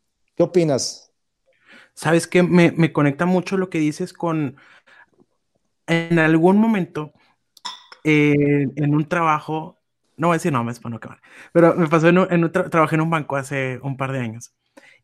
¿Qué 0.43 0.47
opinas? 0.47 1.13
Sabes 1.95 2.27
que 2.27 2.43
me, 2.43 2.73
me 2.73 2.93
conecta 2.93 3.27
mucho 3.27 3.57
lo 3.57 3.71
que 3.71 3.79
dices 3.79 4.13
con, 4.13 4.57
en 5.87 6.19
algún 6.19 6.59
momento, 6.59 7.13
en 8.05 8.95
un 8.95 9.09
trabajo, 9.09 9.81
no 10.17 10.29
voy 10.29 10.35
a 10.35 10.39
decir 10.39 10.53
nombres 10.53 10.81
para 10.81 10.91
no 10.91 10.97
acabar, 10.97 11.21
pero 11.53 11.75
me 11.77 11.89
pasó 11.89 12.09
en 12.09 12.19
un, 12.19 12.29
en 12.33 12.51
trabajé 12.53 12.97
en 12.97 13.03
un 13.03 13.11
banco 13.11 13.37
hace 13.37 13.79
un 13.83 13.97
par 13.97 14.13
de 14.13 14.21
años 14.21 14.55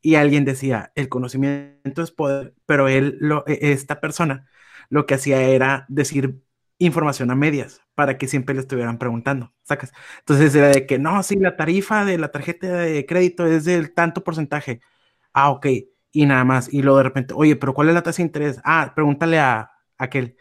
y 0.02 0.16
alguien 0.16 0.44
decía, 0.44 0.92
el 0.96 1.08
conocimiento 1.08 2.02
es 2.02 2.10
poder, 2.10 2.54
pero 2.66 2.88
él, 2.88 3.16
lo, 3.20 3.44
e, 3.46 3.72
esta 3.72 4.00
persona, 4.00 4.48
lo 4.90 5.06
que 5.06 5.14
hacía 5.14 5.40
era 5.42 5.86
decir 5.88 6.42
información 6.78 7.30
a 7.30 7.36
medias 7.36 7.82
para 7.94 8.18
que 8.18 8.28
siempre 8.28 8.54
le 8.54 8.62
estuvieran 8.62 8.98
preguntando, 8.98 9.52
¿sacas? 9.64 9.92
Entonces 10.20 10.54
era 10.54 10.68
de 10.68 10.86
que, 10.86 10.98
no, 10.98 11.22
sí, 11.22 11.36
la 11.36 11.56
tarifa 11.56 12.04
de 12.04 12.18
la 12.18 12.30
tarjeta 12.32 12.68
de 12.78 13.06
crédito 13.06 13.46
es 13.46 13.64
del 13.64 13.94
tanto 13.94 14.24
porcentaje. 14.24 14.80
Ah, 15.40 15.50
ok, 15.50 15.66
y 16.12 16.26
nada 16.26 16.44
más. 16.44 16.72
Y 16.72 16.82
luego 16.82 16.98
de 16.98 17.04
repente, 17.04 17.34
oye, 17.36 17.54
pero 17.56 17.74
¿cuál 17.74 17.88
es 17.88 17.94
la 17.94 18.02
tasa 18.02 18.18
de 18.18 18.24
interés? 18.24 18.60
Ah, 18.64 18.92
pregúntale 18.94 19.38
a, 19.38 19.70
aquel. 19.98 20.36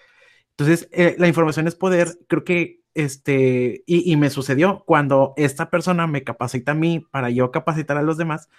Entonces, 0.52 0.90
eh, 0.92 1.16
la 1.20 1.28
información 1.28 1.68
es 1.68 1.76
poder, 1.76 2.18
creo 2.28 2.44
que, 2.44 2.82
este, 2.96 3.84
y, 3.88 4.12
y 4.12 4.18
me 4.18 4.30
sucedió 4.32 4.84
cuando 4.88 5.34
esta 5.38 5.70
persona 5.70 6.08
me 6.08 6.24
capacita 6.24 6.72
a 6.74 6.76
mí 6.76 7.00
para 7.12 7.30
yo 7.30 7.52
capacitar 7.52 7.98
a 7.98 8.02
los 8.04 8.18
demás, 8.18 8.50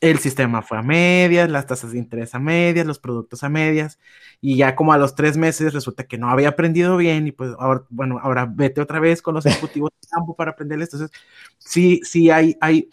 el 0.00 0.18
sistema 0.18 0.62
fue 0.62 0.78
a 0.78 0.82
medias, 0.82 1.50
las 1.50 1.66
tasas 1.66 1.92
de 1.92 1.98
interés 1.98 2.34
a 2.34 2.38
medias, 2.38 2.86
los 2.86 2.98
productos 2.98 3.42
a 3.44 3.48
medias, 3.48 3.98
y 4.40 4.56
ya 4.56 4.76
como 4.76 4.92
a 4.92 4.98
los 4.98 5.14
tres 5.14 5.36
meses 5.38 5.72
resulta 5.74 6.04
que 6.06 6.18
no 6.18 6.28
había 6.30 6.50
aprendido 6.50 6.96
bien, 6.98 7.26
y 7.28 7.32
pues 7.32 7.52
ahora, 7.58 7.84
bueno, 7.90 8.18
ahora 8.22 8.46
vete 8.46 8.80
otra 8.80 9.00
vez 9.00 9.22
con 9.22 9.34
los 9.34 9.46
ejecutivos 9.46 9.90
de 10.02 10.08
campo 10.08 10.36
para 10.36 10.52
aprenderles. 10.52 10.92
Entonces, 10.92 11.18
sí, 11.58 12.00
sí 12.04 12.30
hay, 12.30 12.56
hay, 12.60 12.90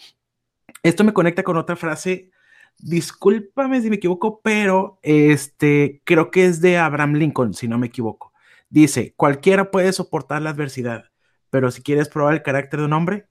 esto 0.84 1.04
me 1.06 1.13
conecta 1.13 1.43
con 1.43 1.58
otra 1.58 1.76
frase, 1.78 2.32
discúlpame 2.79 3.81
si 3.81 3.89
me 3.89 3.97
equivoco, 3.97 4.41
pero 4.43 4.99
este, 5.03 6.01
creo 6.05 6.31
que 6.31 6.45
es 6.45 6.62
de 6.62 6.77
Abraham 6.77 7.13
Lincoln, 7.13 7.53
si 7.53 7.67
no 7.67 7.77
me 7.77 7.88
equivoco. 7.88 8.33
Dice, 8.69 9.13
cualquiera 9.15 9.71
puede 9.71 9.93
soportar 9.93 10.41
la 10.41 10.51
adversidad, 10.51 11.05
pero 11.49 11.71
si 11.71 11.81
quieres 11.83 12.09
probar 12.09 12.33
el 12.33 12.43
carácter 12.43 12.79
de 12.79 12.86
un 12.88 12.93
hombre, 12.93 13.27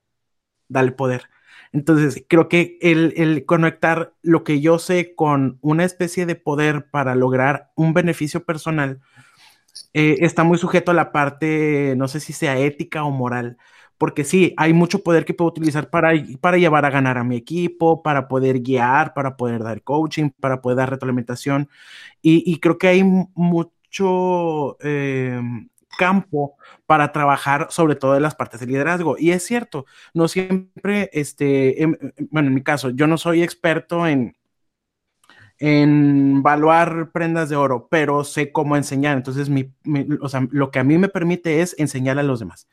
dale 0.69 0.93
poder. 0.93 1.29
Entonces, 1.73 2.25
creo 2.29 2.49
que 2.49 2.79
el, 2.83 3.45
conectar 3.47 4.15
lo 4.23 4.45
que 4.45 4.61
yo 4.61 4.79
sé 4.79 5.15
con 5.15 5.59
una 5.63 5.85
especie 5.85 6.27
de 6.27 6.35
poder 6.37 6.91
para 6.91 7.15
lograr 7.15 7.73
un 7.77 7.95
beneficio 7.95 8.45
personal 8.45 9.01
eh, 9.95 10.19
está 10.21 10.45
muy 10.45 10.59
sujeto 10.59 10.91
a 10.91 10.95
la 10.95 11.13
parte, 11.13 11.95
no 11.97 12.09
sé 12.09 12.21
si 12.21 12.33
sea 12.33 12.59
ética 12.59 13.05
o 13.05 13.11
moral, 13.11 13.57
porque 14.03 14.25
sí, 14.25 14.53
hay 14.57 14.73
mucho 14.73 15.05
poder 15.05 15.25
que 15.25 15.33
puedo 15.33 15.51
utilizar 15.51 15.89
para, 15.89 16.11
para 16.41 16.59
llevar 16.59 16.85
a 16.85 16.91
ganar 16.91 17.19
a 17.19 17.23
mi 17.23 17.37
equipo, 17.37 18.03
para 18.03 18.27
poder 18.27 18.59
guiar, 18.59 19.15
para 19.15 19.37
poder 19.37 19.63
dar 19.63 19.81
coaching, 19.85 20.31
para 20.41 20.61
poder 20.61 20.79
dar 20.79 20.91
retroalimentación, 20.91 21.69
y, 22.21 22.59
creo 22.59 22.79
que 22.79 22.89
hay 22.89 23.05
mucho... 23.05 24.77
Eh, 24.83 25.41
campo 25.99 26.57
para 26.87 27.13
trabajar 27.13 27.69
sobre 27.71 27.95
todo 27.95 28.17
en 28.17 28.23
las 28.23 28.35
partes 28.35 28.59
de 28.61 28.67
liderazgo. 28.67 29.17
Y 29.19 29.31
es 29.31 29.45
cierto, 29.45 29.87
no 30.15 30.27
siempre, 30.27 31.11
este, 31.13 31.83
em, 31.83 31.97
em, 32.01 32.29
bueno, 32.31 32.49
en 32.49 32.55
mi 32.55 32.63
caso, 32.63 32.91
yo 32.91 33.07
no 33.07 33.19
soy 33.19 33.43
experto 33.43 34.07
en, 34.07 34.35
en 35.59 36.39
evaluar 36.39 37.13
prendas 37.13 37.49
de 37.49 37.57
oro, 37.57 37.87
pero 37.89 38.25
sé 38.25 38.51
cómo 38.51 38.77
enseñar. 38.77 39.17
Entonces, 39.17 39.49
mi, 39.49 39.73
o 40.21 40.29
sea, 40.29 40.47
lo 40.51 40.73
que 40.73 40.81
a 40.81 40.85
mí 40.85 40.99
me 40.99 41.09
permite 41.09 41.61
es 41.61 41.77
enseñar 41.79 42.19
a 42.19 42.25
los 42.25 42.41
demás. 42.41 42.67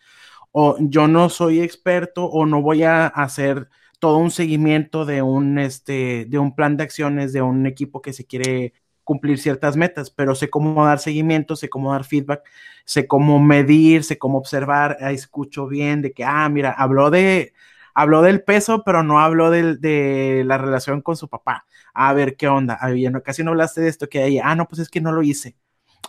O 0.52 0.78
yo 0.80 1.08
no 1.08 1.30
soy 1.30 1.62
experto 1.62 2.26
o 2.26 2.46
no 2.46 2.62
voy 2.62 2.84
a 2.84 3.08
hacer 3.08 3.70
todo 4.00 4.18
un 4.18 4.32
seguimiento 4.32 5.06
de 5.06 5.22
un, 5.22 5.60
este, 5.60 6.26
de 6.26 6.40
un 6.40 6.56
plan 6.56 6.78
de 6.78 6.84
acciones 6.84 7.34
de 7.34 7.42
un 7.42 7.66
equipo 7.68 8.02
que 8.02 8.14
se 8.14 8.26
quiere 8.26 8.74
cumplir 9.04 9.40
ciertas 9.40 9.76
metas, 9.76 10.12
pero 10.12 10.36
sé 10.36 10.50
cómo 10.50 10.86
dar 10.86 11.00
seguimiento, 11.00 11.56
sé 11.56 11.70
cómo 11.70 11.92
dar 11.92 12.04
feedback, 12.04 12.44
sé 12.86 13.08
cómo 13.08 13.40
medir, 13.40 14.04
sé 14.04 14.18
cómo 14.18 14.38
observar, 14.38 14.98
escucho 15.02 15.68
bien 15.68 16.02
de 16.02 16.14
que, 16.14 16.24
ah, 16.24 16.48
mira, 16.50 16.72
habló 16.72 17.10
de, 17.10 17.54
habló 17.96 18.22
del 18.22 18.44
peso, 18.44 18.84
pero 18.84 19.04
no 19.04 19.20
habló 19.20 19.50
de, 19.50 20.44
la 20.46 20.58
relación 20.58 21.02
con 21.02 21.18
su 21.18 21.28
papá. 21.28 21.66
A 21.94 22.14
ver, 22.14 22.36
¿qué 22.38 22.48
onda? 22.48 22.78
Ah, 22.80 22.92
casi 23.24 23.44
no 23.44 23.52
hablaste 23.52 23.82
de 23.82 23.90
esto 23.90 24.08
que 24.08 24.20
hay. 24.24 24.40
Ah, 24.40 24.56
no, 24.56 24.68
pues 24.68 24.80
es 24.80 24.90
que 24.90 25.02
no 25.02 25.12
lo 25.12 25.24
hice. 25.24 25.56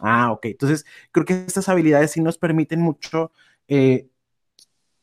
Ah, 0.03 0.33
ok. 0.33 0.46
Entonces, 0.46 0.87
creo 1.11 1.24
que 1.24 1.44
estas 1.46 1.68
habilidades 1.68 2.12
sí 2.12 2.20
nos 2.20 2.38
permiten 2.38 2.81
mucho 2.81 3.33
eh, 3.68 4.09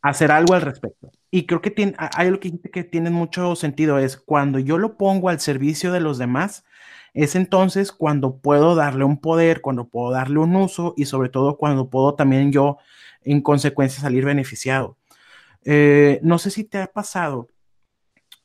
hacer 0.09 0.31
algo 0.31 0.53
al 0.53 0.61
respecto. 0.61 1.11
Y 1.31 1.45
creo 1.45 1.61
que 1.61 1.71
tiene, 1.71 1.93
hay 1.97 2.27
algo 2.27 2.39
que, 2.39 2.59
que 2.59 2.83
tiene 2.83 3.09
mucho 3.09 3.55
sentido, 3.55 3.99
es 3.99 4.17
cuando 4.17 4.59
yo 4.59 4.77
lo 4.77 4.97
pongo 4.97 5.29
al 5.29 5.39
servicio 5.39 5.91
de 5.91 5.99
los 5.99 6.17
demás, 6.17 6.65
es 7.13 7.35
entonces 7.35 7.91
cuando 7.91 8.37
puedo 8.37 8.75
darle 8.75 9.03
un 9.03 9.19
poder, 9.19 9.61
cuando 9.61 9.87
puedo 9.87 10.11
darle 10.11 10.39
un 10.39 10.55
uso 10.55 10.93
y 10.97 11.05
sobre 11.05 11.29
todo 11.29 11.57
cuando 11.57 11.89
puedo 11.89 12.15
también 12.15 12.51
yo 12.51 12.77
en 13.23 13.41
consecuencia 13.41 14.01
salir 14.01 14.23
beneficiado. 14.25 14.97
Eh, 15.65 16.19
no 16.23 16.37
sé 16.37 16.51
si 16.51 16.63
te 16.63 16.79
ha 16.79 16.87
pasado 16.87 17.49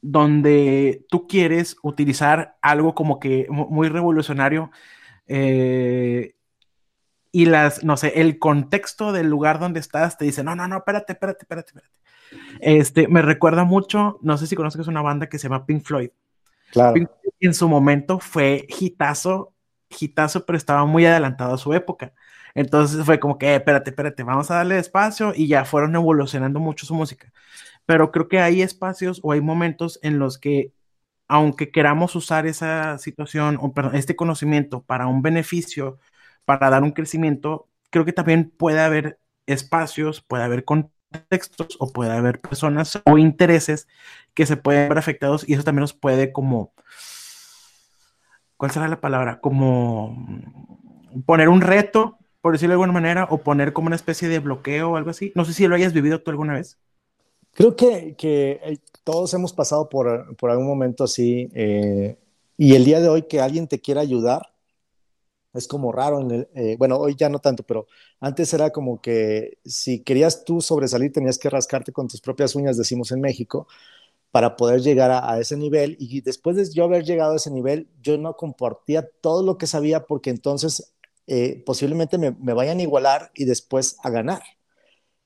donde 0.00 1.04
tú 1.08 1.28
quieres 1.28 1.76
utilizar 1.82 2.56
algo 2.60 2.94
como 2.94 3.20
que 3.20 3.46
muy 3.48 3.88
revolucionario 3.88 4.70
eh, 5.28 6.34
y 7.32 7.46
las, 7.46 7.82
no 7.82 7.96
sé, 7.96 8.20
el 8.20 8.38
contexto 8.38 9.10
del 9.10 9.28
lugar 9.28 9.58
donde 9.58 9.80
estás 9.80 10.18
te 10.18 10.26
dice, 10.26 10.44
no, 10.44 10.54
no, 10.54 10.68
no, 10.68 10.76
espérate, 10.76 11.14
espérate, 11.14 11.42
espérate, 11.42 11.68
espérate. 11.70 11.94
Este, 12.60 13.08
me 13.08 13.22
recuerda 13.22 13.64
mucho, 13.64 14.18
no 14.22 14.36
sé 14.36 14.46
si 14.46 14.54
conoces 14.54 14.86
una 14.86 15.02
banda 15.02 15.28
que 15.28 15.38
se 15.38 15.48
llama 15.48 15.66
Pink 15.66 15.82
Floyd. 15.82 16.10
Claro. 16.70 16.94
En 17.40 17.54
su 17.54 17.68
momento 17.68 18.18
fue 18.18 18.66
hitazo, 18.68 19.54
hitazo, 19.98 20.44
pero 20.46 20.56
estaba 20.56 20.84
muy 20.84 21.06
adelantado 21.06 21.54
a 21.54 21.58
su 21.58 21.72
época. 21.72 22.12
Entonces 22.54 23.04
fue 23.04 23.18
como 23.18 23.38
que, 23.38 23.46
eh, 23.46 23.56
espérate, 23.56 23.90
espérate, 23.90 24.22
vamos 24.22 24.50
a 24.50 24.56
darle 24.56 24.78
espacio 24.78 25.32
y 25.34 25.48
ya 25.48 25.64
fueron 25.64 25.94
evolucionando 25.94 26.60
mucho 26.60 26.86
su 26.86 26.94
música. 26.94 27.32
Pero 27.86 28.12
creo 28.12 28.28
que 28.28 28.40
hay 28.40 28.62
espacios 28.62 29.20
o 29.22 29.32
hay 29.32 29.40
momentos 29.40 29.98
en 30.02 30.18
los 30.18 30.38
que, 30.38 30.72
aunque 31.28 31.70
queramos 31.70 32.14
usar 32.14 32.46
esa 32.46 32.98
situación 32.98 33.58
o 33.60 33.72
perdón, 33.72 33.96
este 33.96 34.16
conocimiento 34.16 34.82
para 34.82 35.06
un 35.06 35.22
beneficio, 35.22 35.98
para 36.44 36.70
dar 36.70 36.82
un 36.82 36.92
crecimiento, 36.92 37.68
creo 37.90 38.04
que 38.04 38.12
también 38.12 38.50
puede 38.50 38.80
haber 38.80 39.18
espacios, 39.46 40.20
puede 40.20 40.44
haber 40.44 40.64
contextos 40.64 41.76
o 41.78 41.92
puede 41.92 42.12
haber 42.12 42.40
personas 42.40 43.00
o 43.04 43.18
intereses 43.18 43.88
que 44.34 44.46
se 44.46 44.56
pueden 44.56 44.88
ver 44.88 44.98
afectados 44.98 45.48
y 45.48 45.54
eso 45.54 45.62
también 45.62 45.82
nos 45.82 45.92
puede 45.92 46.32
como, 46.32 46.72
¿cuál 48.56 48.70
será 48.70 48.88
la 48.88 49.00
palabra? 49.00 49.40
Como 49.40 50.16
poner 51.26 51.48
un 51.48 51.60
reto, 51.60 52.18
por 52.40 52.52
decirlo 52.52 52.72
de 52.72 52.74
alguna 52.74 52.92
manera, 52.92 53.26
o 53.30 53.38
poner 53.38 53.72
como 53.72 53.86
una 53.86 53.96
especie 53.96 54.28
de 54.28 54.38
bloqueo 54.38 54.92
o 54.92 54.96
algo 54.96 55.10
así. 55.10 55.32
No 55.34 55.44
sé 55.44 55.52
si 55.52 55.66
lo 55.66 55.74
hayas 55.74 55.92
vivido 55.92 56.20
tú 56.22 56.30
alguna 56.30 56.54
vez. 56.54 56.78
Creo 57.54 57.76
que, 57.76 58.14
que 58.16 58.60
eh, 58.64 58.78
todos 59.04 59.34
hemos 59.34 59.52
pasado 59.52 59.88
por, 59.88 60.34
por 60.36 60.50
algún 60.50 60.66
momento 60.66 61.04
así 61.04 61.50
eh, 61.54 62.16
y 62.56 62.74
el 62.74 62.84
día 62.84 63.00
de 63.00 63.08
hoy 63.08 63.22
que 63.22 63.40
alguien 63.40 63.68
te 63.68 63.80
quiera 63.80 64.00
ayudar 64.00 64.51
es 65.52 65.68
como 65.68 65.92
raro. 65.92 66.26
Eh, 66.54 66.76
bueno, 66.78 66.96
hoy 66.96 67.14
ya 67.16 67.28
no 67.28 67.38
tanto, 67.38 67.62
pero 67.62 67.86
antes 68.20 68.52
era 68.54 68.70
como 68.70 69.00
que 69.00 69.58
si 69.64 70.02
querías 70.02 70.44
tú 70.44 70.60
sobresalir 70.60 71.12
tenías 71.12 71.38
que 71.38 71.50
rascarte 71.50 71.92
con 71.92 72.08
tus 72.08 72.20
propias 72.20 72.54
uñas, 72.54 72.76
decimos 72.76 73.12
en 73.12 73.20
México, 73.20 73.66
para 74.32 74.56
poder 74.56 74.82
llegar 74.82 75.10
a, 75.12 75.38
ese 75.40 75.56
nivel. 75.56 75.96
Y 76.00 76.22
después 76.22 76.56
de 76.56 76.68
yo 76.72 76.84
haber 76.84 77.04
llegado 77.04 77.34
a 77.34 77.36
ese 77.36 77.50
nivel, 77.50 77.88
yo 78.02 78.18
no 78.18 78.36
compartía 78.36 79.08
todo 79.20 79.42
lo 79.44 79.58
que 79.58 79.66
sabía 79.66 80.06
porque 80.06 80.30
entonces 80.30 80.94
eh, 81.26 81.62
posiblemente 81.66 82.18
me, 82.18 82.30
vayan 82.54 82.78
a 82.80 82.82
igualar 82.82 83.30
y 83.34 83.44
después 83.44 83.96
a 84.02 84.10
ganar. 84.10 84.42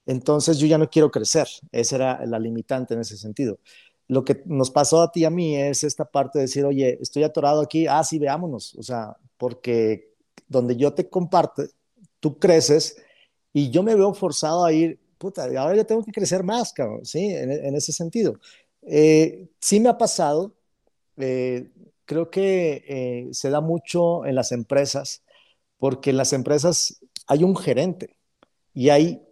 Entonces 0.07 0.59
yo 0.59 0.67
ya 0.67 0.79
no 0.79 0.91
quiero 0.91 1.11
crecer. 1.11 1.49
Esa 1.73 1.97
era 1.97 2.27
la 2.27 2.39
limitante 2.39 2.95
en 2.95 3.01
ese 3.01 3.17
sentido. 3.17 3.59
Lo 4.09 4.25
que 4.25 4.43
nos 4.47 4.71
pasó 4.71 5.03
a 5.03 5.11
ti 5.13 5.21
y 5.23 5.25
a 5.25 5.31
mí 5.31 5.57
es 5.57 5.85
esta 5.85 6.05
parte 6.05 6.39
de 6.39 6.45
decir, 6.45 6.65
oye, 6.65 6.99
estoy 7.01 7.25
atorado 7.25 7.61
aquí, 7.61 7.87
ah, 7.89 8.05
sí, 8.05 8.19
veámonos. 8.19 8.75
O 8.77 8.83
sea, 8.83 9.17
porque 9.37 10.06
donde 10.49 10.77
yo 10.77 10.95
te 10.95 11.09
comparto, 11.09 11.65
tú 12.21 12.39
creces 12.39 12.97
y 13.53 13.71
yo 13.71 13.83
me 13.83 13.95
veo 13.95 14.15
forzado 14.15 14.65
a 14.65 14.73
ir, 14.73 15.01
puta, 15.19 15.45
ahora 15.59 15.77
yo 15.77 15.87
tengo 15.87 16.05
que 16.05 16.13
crecer 16.13 16.43
más, 16.45 16.73
cabrón, 16.73 17.05
¿sí? 17.05 17.27
en 17.31 17.75
ese 17.75 17.93
sentido. 17.93 18.39
Eh, 18.87 19.49
sí 19.61 19.81
me 19.81 19.89
ha 19.89 19.99
pasado, 19.99 20.55
eh, 21.17 21.71
creo 22.05 22.31
que 22.31 22.85
eh, 22.89 23.29
se 23.33 23.51
da 23.51 23.61
mucho 23.61 24.25
en 24.25 24.37
las 24.37 24.53
empresas, 24.53 25.25
porque 25.79 26.11
en 26.11 26.17
las 26.17 26.33
empresas 26.33 27.01
hay 27.27 27.43
un 27.45 27.57
gerente 27.57 28.17
y 28.73 28.91
hay 28.91 29.23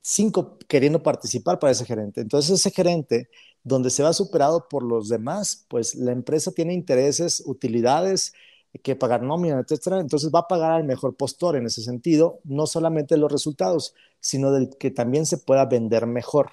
cinco 0.00 0.58
queriendo 0.68 1.02
participar 1.02 1.58
para 1.58 1.72
ese 1.72 1.84
gerente. 1.84 2.20
Entonces 2.20 2.60
ese 2.60 2.70
gerente, 2.70 3.28
donde 3.64 3.90
se 3.90 4.02
va 4.02 4.12
superado 4.12 4.68
por 4.68 4.84
los 4.84 5.08
demás, 5.08 5.66
pues 5.68 5.94
la 5.96 6.12
empresa 6.12 6.52
tiene 6.52 6.74
intereses, 6.74 7.42
utilidades, 7.44 8.32
que 8.80 8.96
pagar 8.96 9.22
nómina, 9.22 9.60
etcétera. 9.60 10.00
Entonces 10.00 10.30
va 10.34 10.40
a 10.40 10.48
pagar 10.48 10.72
al 10.72 10.84
mejor 10.84 11.14
postor 11.16 11.56
en 11.56 11.66
ese 11.66 11.82
sentido, 11.82 12.40
no 12.44 12.66
solamente 12.66 13.16
los 13.16 13.30
resultados, 13.30 13.94
sino 14.20 14.52
del 14.52 14.70
que 14.78 14.90
también 14.90 15.26
se 15.26 15.38
pueda 15.38 15.66
vender 15.66 16.06
mejor. 16.06 16.52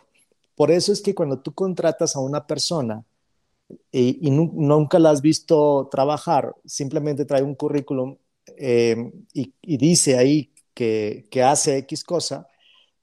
Por 0.56 0.72
eso 0.72 0.92
es 0.92 1.02
que 1.02 1.16
cuando 1.16 1.40
tú 1.40 1.54
contratas 1.54 2.16
a 2.16 2.20
una 2.20 2.46
persona 2.46 3.06
y, 3.92 4.30
nunca 4.32 5.00
la 5.00 5.12
has 5.12 5.22
visto 5.22 5.88
trabajar, 5.92 6.56
simplemente 6.66 7.26
trae 7.26 7.44
un 7.44 7.56
currículum 7.56 8.18
eh, 8.58 9.12
y, 9.34 9.78
dice 9.78 10.18
ahí 10.18 10.52
que, 10.74 11.28
hace 11.44 11.78
X 11.78 12.04
cosa, 12.04 12.48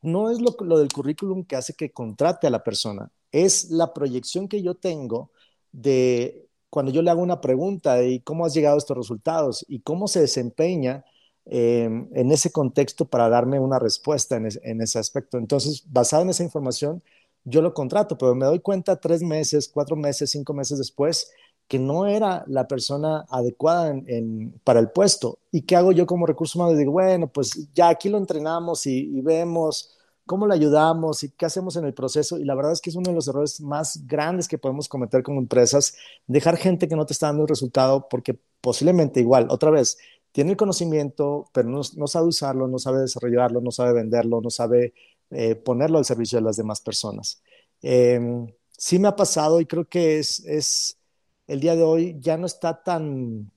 no 0.03 0.31
es 0.31 0.41
lo, 0.41 0.57
lo 0.61 0.79
del 0.79 0.93
currículum 0.93 1.45
que 1.45 1.57
hace 1.57 1.75
que 1.75 1.93
contrate 1.93 2.47
a 2.47 2.51
la 2.51 2.62
persona, 2.62 3.11
es 3.33 3.71
la 3.71 3.95
proyección 3.95 4.49
que 4.49 4.62
yo 4.62 4.75
tengo 4.75 5.31
de 5.73 6.45
cuando 6.77 6.93
yo 6.93 7.01
le 7.01 7.11
hago 7.11 7.22
una 7.22 7.41
pregunta 7.41 7.95
de 7.95 8.20
cómo 8.22 8.45
has 8.45 8.53
llegado 8.53 8.74
a 8.74 8.79
estos 8.79 8.99
resultados 8.99 9.64
y 9.66 9.81
cómo 9.81 10.09
se 10.09 10.20
desempeña 10.20 11.07
em, 11.47 12.07
en 12.12 12.31
ese 12.31 12.53
contexto 12.53 13.07
para 13.07 13.31
darme 13.31 13.59
una 13.59 13.79
respuesta 13.79 14.37
en, 14.37 14.47
en, 14.62 14.83
ese 14.83 14.99
aspecto. 14.99 15.39
Entonces, 15.39 15.85
basado 15.87 16.22
en 16.24 16.29
esa 16.29 16.43
información, 16.43 17.03
yo 17.45 17.62
lo 17.62 17.72
contrato, 17.72 18.18
pero 18.18 18.35
me 18.35 18.45
doy 18.45 18.61
cuenta 18.61 19.01
tres 19.01 19.22
meses, 19.22 19.70
cuatro 19.72 19.97
meses, 19.97 20.31
cinco 20.31 20.53
meses 20.53 20.77
después 20.77 21.31
que 21.66 21.79
no 21.79 22.07
era 22.07 22.45
la 22.47 22.68
persona 22.68 23.24
adecuada 23.31 23.89
en, 23.89 24.61
para 24.62 24.79
el 24.79 24.91
puesto. 24.91 25.39
¿Y 25.51 25.62
qué 25.62 25.77
hago 25.77 25.93
yo 25.93 26.05
como 26.05 26.27
recurso 26.27 26.59
humano? 26.59 26.77
Digo, 26.77 26.93
bueno, 26.93 27.27
pues 27.27 27.72
ya 27.72 27.89
aquí 27.89 28.11
lo 28.11 28.18
entrenamos 28.18 28.87
y, 28.87 29.22
vemos 29.22 29.95
cómo 30.27 30.47
le 30.47 30.55
ayudamos 30.55 31.22
y 31.22 31.31
qué 31.31 31.47
hacemos 31.47 31.77
en 31.77 31.85
el 31.85 31.95
proceso. 31.95 32.39
Y 32.39 32.45
la 32.45 32.55
verdad 32.55 32.72
es 32.72 32.81
que 32.81 32.91
es 32.91 32.97
uno 32.97 33.11
de 33.11 33.14
los 33.14 33.29
errores 33.29 33.61
más 33.61 34.07
grandes 34.07 34.49
que 34.49 34.59
podemos 34.59 34.89
cometer 34.89 35.22
como 35.22 35.41
empresas, 35.41 35.97
dejar 36.27 36.57
gente 36.57 36.89
que 36.89 36.97
no 36.97 37.07
te 37.07 37.12
está 37.12 37.29
dando 37.29 37.43
el 37.43 37.49
resultado 37.49 38.09
porque 38.09 38.39
posiblemente 38.61 39.20
igual, 39.20 39.47
otra 39.51 39.70
vez, 39.70 39.97
tiene 40.33 40.51
el 40.51 40.57
conocimiento, 40.57 41.49
pero 41.53 41.68
no, 41.68 41.83
sabe 42.07 42.27
usarlo, 42.27 42.68
no 42.68 42.79
sabe 42.79 43.01
desarrollarlo, 43.01 43.61
no 43.61 43.70
sabe 43.70 43.95
venderlo, 43.95 44.41
no 44.43 44.51
sabe 44.51 44.93
eh, 45.31 45.55
ponerlo 45.55 45.99
al 45.99 46.05
servicio 46.05 46.39
de 46.39 46.45
las 46.45 46.57
demás 46.57 46.81
personas. 46.81 47.43
Em, 47.81 48.47
sí 48.70 48.99
me 48.99 49.09
ha 49.09 49.16
pasado 49.16 49.61
y 49.61 49.66
creo 49.66 49.89
que 49.89 50.18
es, 50.18 50.41
es 50.45 50.99
el 51.47 51.61
día 51.61 51.77
de 51.77 51.83
hoy 51.83 52.16
ya 52.20 52.37
no 52.37 52.47
está 52.47 52.83
tan, 52.83 53.51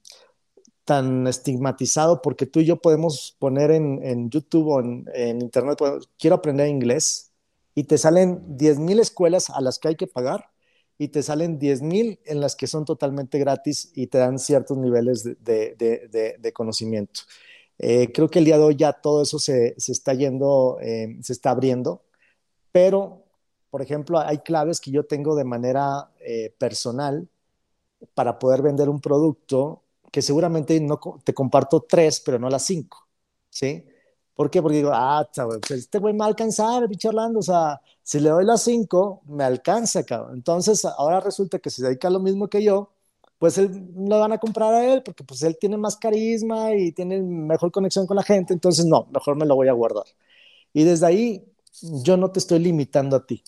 tan 0.90 1.28
estigmatizado 1.28 2.20
porque 2.20 2.48
tú 2.48 2.62
y 2.62 2.66
yo 2.66 2.78
podemos 2.78 3.36
poner 3.38 3.70
en, 3.70 4.32
YouTube 4.32 4.68
o 4.70 4.80
en, 4.80 5.40
Internet, 5.40 5.78
quiero 6.18 6.38
aprender 6.38 6.68
inglés 6.68 7.32
y 7.76 7.84
te 7.84 8.00
salen 8.00 8.58
10.000 8.58 9.00
escuelas 9.00 9.52
a 9.52 9.62
las 9.62 9.78
que 9.78 9.90
hay 9.90 9.96
que 9.96 10.08
pagar 10.08 10.50
y 10.98 11.10
te 11.10 11.22
salen 11.22 11.60
10.000 11.60 12.22
en 12.26 12.42
las 12.42 12.56
que 12.56 12.66
son 12.66 12.86
totalmente 12.86 13.38
gratis 13.38 13.92
y 13.94 14.08
te 14.08 14.18
dan 14.18 14.40
ciertos 14.40 14.80
niveles 14.80 15.24
de, 15.24 16.52
conocimiento. 16.56 17.22
Eh, 17.78 18.12
creo 18.12 18.28
que 18.28 18.40
el 18.40 18.46
día 18.46 18.58
de 18.58 18.64
hoy 18.64 18.76
ya 18.76 18.94
todo 18.94 19.22
eso 19.22 19.38
se, 19.38 19.76
está 19.78 20.16
yendo, 20.16 20.80
eh, 20.82 21.20
se 21.22 21.34
está 21.34 21.52
abriendo, 21.52 22.02
pero, 22.72 23.26
por 23.70 23.84
ejemplo, 23.84 24.18
hay 24.18 24.40
claves 24.40 24.82
que 24.82 24.90
yo 24.90 25.06
tengo 25.06 25.36
de 25.36 25.44
manera 25.44 26.10
eh, 26.20 26.52
personal 26.58 27.30
para 28.16 28.40
poder 28.40 28.64
vender 28.64 28.90
un 28.90 29.02
producto 29.02 29.84
que 30.12 30.22
seguramente 30.22 30.80
no 30.82 31.00
te 31.24 31.34
comparto 31.34 31.82
tres, 31.88 32.22
pero 32.22 32.40
no 32.40 32.50
las 32.50 32.66
cinco, 32.66 33.08
¿sí? 33.50 33.86
¿Por 34.34 34.50
qué? 34.50 34.62
Porque 34.62 34.78
digo, 34.78 34.92
ah, 34.94 35.28
pues 35.68 35.72
este 35.72 36.00
güey 36.00 36.14
me 36.14 36.20
va 36.20 36.26
a 36.26 36.28
alcanzar, 36.30 36.84
el 36.84 36.90
pinche 36.90 37.10
Orlando, 37.10 37.40
o 37.40 37.44
sea, 37.44 37.82
si 38.04 38.20
le 38.20 38.30
doy 38.30 38.46
las 38.46 38.64
cinco, 38.64 39.22
me 39.28 39.44
alcanza, 39.44 40.04
cabrón. 40.06 40.36
Entonces, 40.36 40.86
ahora 40.86 41.20
resulta 41.20 41.60
que 41.60 41.70
se 41.70 41.84
dedica 41.84 42.10
lo 42.10 42.20
mismo 42.20 42.48
que 42.48 42.64
yo, 42.64 42.92
pues 43.38 43.58
él 43.58 43.90
lo 43.96 44.20
van 44.20 44.34
a 44.34 44.38
comprar 44.38 44.74
a 44.74 44.94
él 44.94 45.02
porque 45.04 45.24
pues 45.24 45.42
él 45.44 45.58
tiene 45.60 45.78
más 45.78 45.98
carisma 45.98 46.74
y 46.76 46.92
tiene 46.92 47.22
mejor 47.22 47.72
conexión 47.72 48.06
con 48.08 48.18
la 48.18 48.24
gente, 48.24 48.54
entonces 48.54 48.86
no, 48.86 49.08
mejor 49.14 49.36
me 49.36 49.46
lo 49.46 49.56
voy 49.56 49.70
a 49.70 49.74
guardar. 49.74 50.06
Y 50.74 50.84
desde 50.84 51.06
ahí 51.08 51.46
yo 51.82 52.18
no 52.18 52.32
te 52.32 52.40
estoy 52.40 52.60
limitando 52.60 53.16
a 53.16 53.26
ti, 53.26 53.44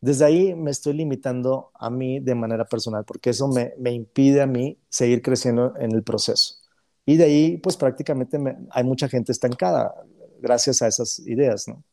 desde 0.00 0.24
ahí 0.24 0.54
me 0.54 0.70
estoy 0.70 0.94
limitando 0.94 1.70
a 1.74 1.90
mí 1.90 2.20
de 2.20 2.34
manera 2.34 2.64
personal, 2.64 3.04
porque 3.04 3.30
eso 3.30 3.48
me, 3.48 3.74
impide 3.90 4.40
a 4.40 4.46
mí 4.46 4.78
seguir 4.88 5.22
creciendo 5.22 5.74
en 5.78 5.92
el 5.92 6.02
proceso. 6.02 6.54
Y 7.04 7.16
de 7.16 7.24
ahí, 7.24 7.56
pues 7.58 7.76
prácticamente 7.76 8.38
hay 8.70 8.84
mucha 8.84 9.08
gente 9.08 9.32
estancada 9.32 9.94
gracias 10.40 10.80
a 10.82 10.88
esas 10.88 11.18
ideas, 11.20 11.68
¿no? 11.68 11.84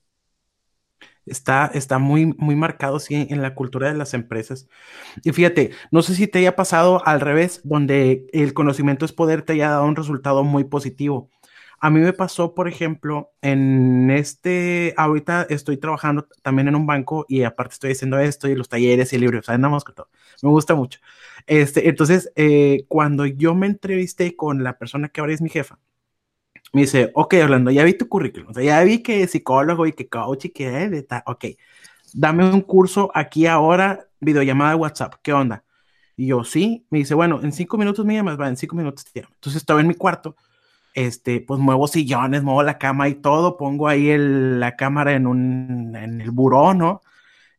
Está, 1.26 1.70
está 1.74 2.00
muy, 2.00 2.28
muy 2.38 2.56
marcado, 2.56 3.00
sí, 3.00 3.28
en 3.30 3.42
la 3.42 3.54
cultura 3.54 3.90
de 3.90 3.98
las 3.98 4.14
empresas. 4.14 4.68
Y 5.24 5.34
fíjate, 5.34 5.72
no 5.92 6.02
sé 6.02 6.16
si 6.16 6.28
te 6.28 6.40
haya 6.40 6.56
pasado 6.56 7.06
al 7.06 7.20
revés, 7.20 7.60
donde 7.66 8.28
el 8.32 8.54
conocimiento 8.54 9.04
es 9.04 9.12
poder, 9.12 9.42
te 9.42 9.54
haya 9.54 9.72
dado 9.72 9.86
un 9.86 9.98
resultado 9.98 10.46
muy 10.46 10.64
positivo. 10.64 11.30
A 11.80 11.90
mí 11.92 12.00
me 12.00 12.14
pasó, 12.14 12.56
por 12.56 12.68
ejemplo, 12.68 13.32
en 13.42 14.10
este, 14.10 14.96
ahorita 14.98 15.44
estoy 15.50 15.78
trabajando 15.78 16.28
también 16.42 16.68
en 16.68 16.76
un 16.76 16.88
banco 16.88 17.26
y 17.30 17.44
aparte 17.44 17.74
estoy 17.74 17.92
haciendo 17.92 18.18
esto 18.20 18.48
y 18.48 18.56
los 18.56 18.68
talleres 18.68 19.14
y 19.14 19.16
el 19.16 19.22
libro, 19.22 19.40
o 19.40 19.44
sea, 19.44 19.58
todo. 19.60 20.10
Me 20.42 20.50
gusta 20.50 20.74
mucho. 20.76 21.00
Este, 21.46 21.88
entonces, 21.88 22.32
eh, 22.36 22.86
cuando 22.88 23.26
yo 23.28 23.54
me 23.54 23.68
entrevisté 23.68 24.36
con 24.36 24.64
la 24.64 24.78
persona 24.80 25.10
que 25.10 25.22
ahora 25.22 25.34
es 25.34 25.42
mi 25.42 25.50
jefa, 25.50 25.78
me 26.74 26.82
dice, 26.82 27.12
ok, 27.16 27.36
Orlando, 27.44 27.72
ya 27.72 27.84
vi 27.84 27.94
tu 27.94 28.08
currículum, 28.10 28.50
o 28.52 28.54
sea, 28.54 28.64
ya 28.64 28.84
vi 28.84 29.02
que 29.04 29.28
psicólogo 29.28 29.86
y 29.86 29.94
que 29.94 30.10
coach 30.10 30.46
y 30.46 30.50
que, 30.50 30.84
eh, 30.84 31.04
tal, 31.04 31.24
ok, 31.26 31.46
dame 32.14 32.50
un 32.50 32.62
curso 32.62 33.12
aquí 33.14 33.46
ahora, 33.48 34.08
videollamada 34.20 34.72
de 34.72 34.78
WhatsApp, 34.78 35.16
¿qué 35.22 35.34
onda? 35.34 35.64
Y 36.16 36.28
yo, 36.28 36.44
sí, 36.44 36.86
me 36.90 37.00
dice, 37.00 37.14
bueno, 37.14 37.40
en 37.44 37.52
cinco 37.52 37.78
minutos 37.78 38.06
me 38.06 38.16
llamas, 38.16 38.40
va, 38.40 38.50
en 38.50 38.58
cinco 38.58 38.76
minutos 38.76 39.06
te 39.06 39.22
llamo. 39.22 39.34
Entonces 39.36 39.62
estaba 39.62 39.82
en 39.82 39.88
mi 39.88 39.94
cuarto 39.94 40.36
este, 40.98 41.42
pues 41.42 41.60
muevo 41.60 41.88
sillones, 41.88 42.42
muevo 42.42 42.64
la 42.64 42.80
cama 42.80 43.08
y 43.08 43.14
todo, 43.14 43.56
pongo 43.56 43.88
ahí 43.88 44.18
la 44.18 44.76
cámara 44.76 45.14
en 45.14 45.28
un, 45.28 45.96
en 45.96 46.22
el 46.22 46.32
buró, 46.32 46.74
¿no? 46.74 47.04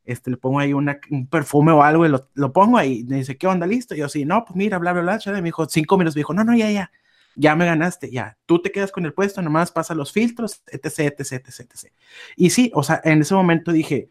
Este, 0.05 0.33
le 0.33 0.37
pongo 0.39 0.59
ahí 0.59 0.73
un 0.73 0.89
perfume 1.31 1.71
o 1.71 1.85
algo 1.85 2.05
y 2.05 2.09
lo, 2.09 2.29
lo, 2.35 2.53
pongo 2.53 2.79
ahí. 2.79 3.05
Me 3.05 3.19
dice, 3.19 3.39
¿qué 3.39 3.47
onda? 3.47 3.65
¿Listo? 3.65 3.95
Y 3.95 3.99
yo, 3.99 4.09
sí, 4.09 4.25
no, 4.25 4.45
pues 4.45 4.57
mira, 4.57 4.79
bla, 4.79 4.93
bla, 4.93 5.03
bla. 5.03 5.21
Me 5.35 5.43
dijo, 5.43 5.69
cinco 5.69 5.97
minutos. 5.97 6.17
Me 6.17 6.21
dijo, 6.21 6.35
no, 6.35 6.43
no, 6.43 6.57
ya, 6.57 6.69
ya, 6.73 6.91
ya 7.37 7.55
me 7.55 7.65
ganaste, 7.65 8.11
ya. 8.11 8.37
Tú 8.45 8.61
te 8.61 8.73
quedas 8.73 8.91
con 8.91 9.07
el 9.07 9.15
puesto, 9.15 9.41
nomás 9.41 9.71
pasa 9.71 9.95
los 9.95 10.11
filtros, 10.13 10.63
etc, 10.67 11.15
etc, 11.21 11.33
etc, 11.47 11.61
etc. 11.61 11.93
Y 12.37 12.51
sí, 12.51 12.73
o 12.75 12.83
sea, 12.83 13.01
en 13.05 13.21
ese 13.21 13.35
momento 13.37 13.71
dije, 13.71 14.11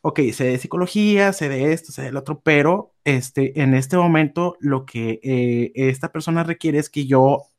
ok, 0.00 0.20
sé 0.32 0.44
de 0.44 0.58
psicología, 0.58 1.32
sé 1.32 1.48
de 1.48 1.72
esto, 1.72 1.92
sé 1.92 2.02
del 2.02 2.16
otro, 2.16 2.40
pero 2.40 2.94
este, 3.04 3.62
en 3.62 3.74
este 3.74 3.96
momento 3.96 4.56
lo 4.58 4.86
que 4.86 5.20
eh, 5.22 5.72
esta 5.76 6.10
persona 6.10 6.42
requiere 6.42 6.80
es 6.80 6.90
que 6.90 7.06
yo 7.06 7.49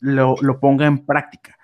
lo, 0.00 0.60
ponga 0.60 0.86
en 0.86 1.04
práctica, 1.04 1.56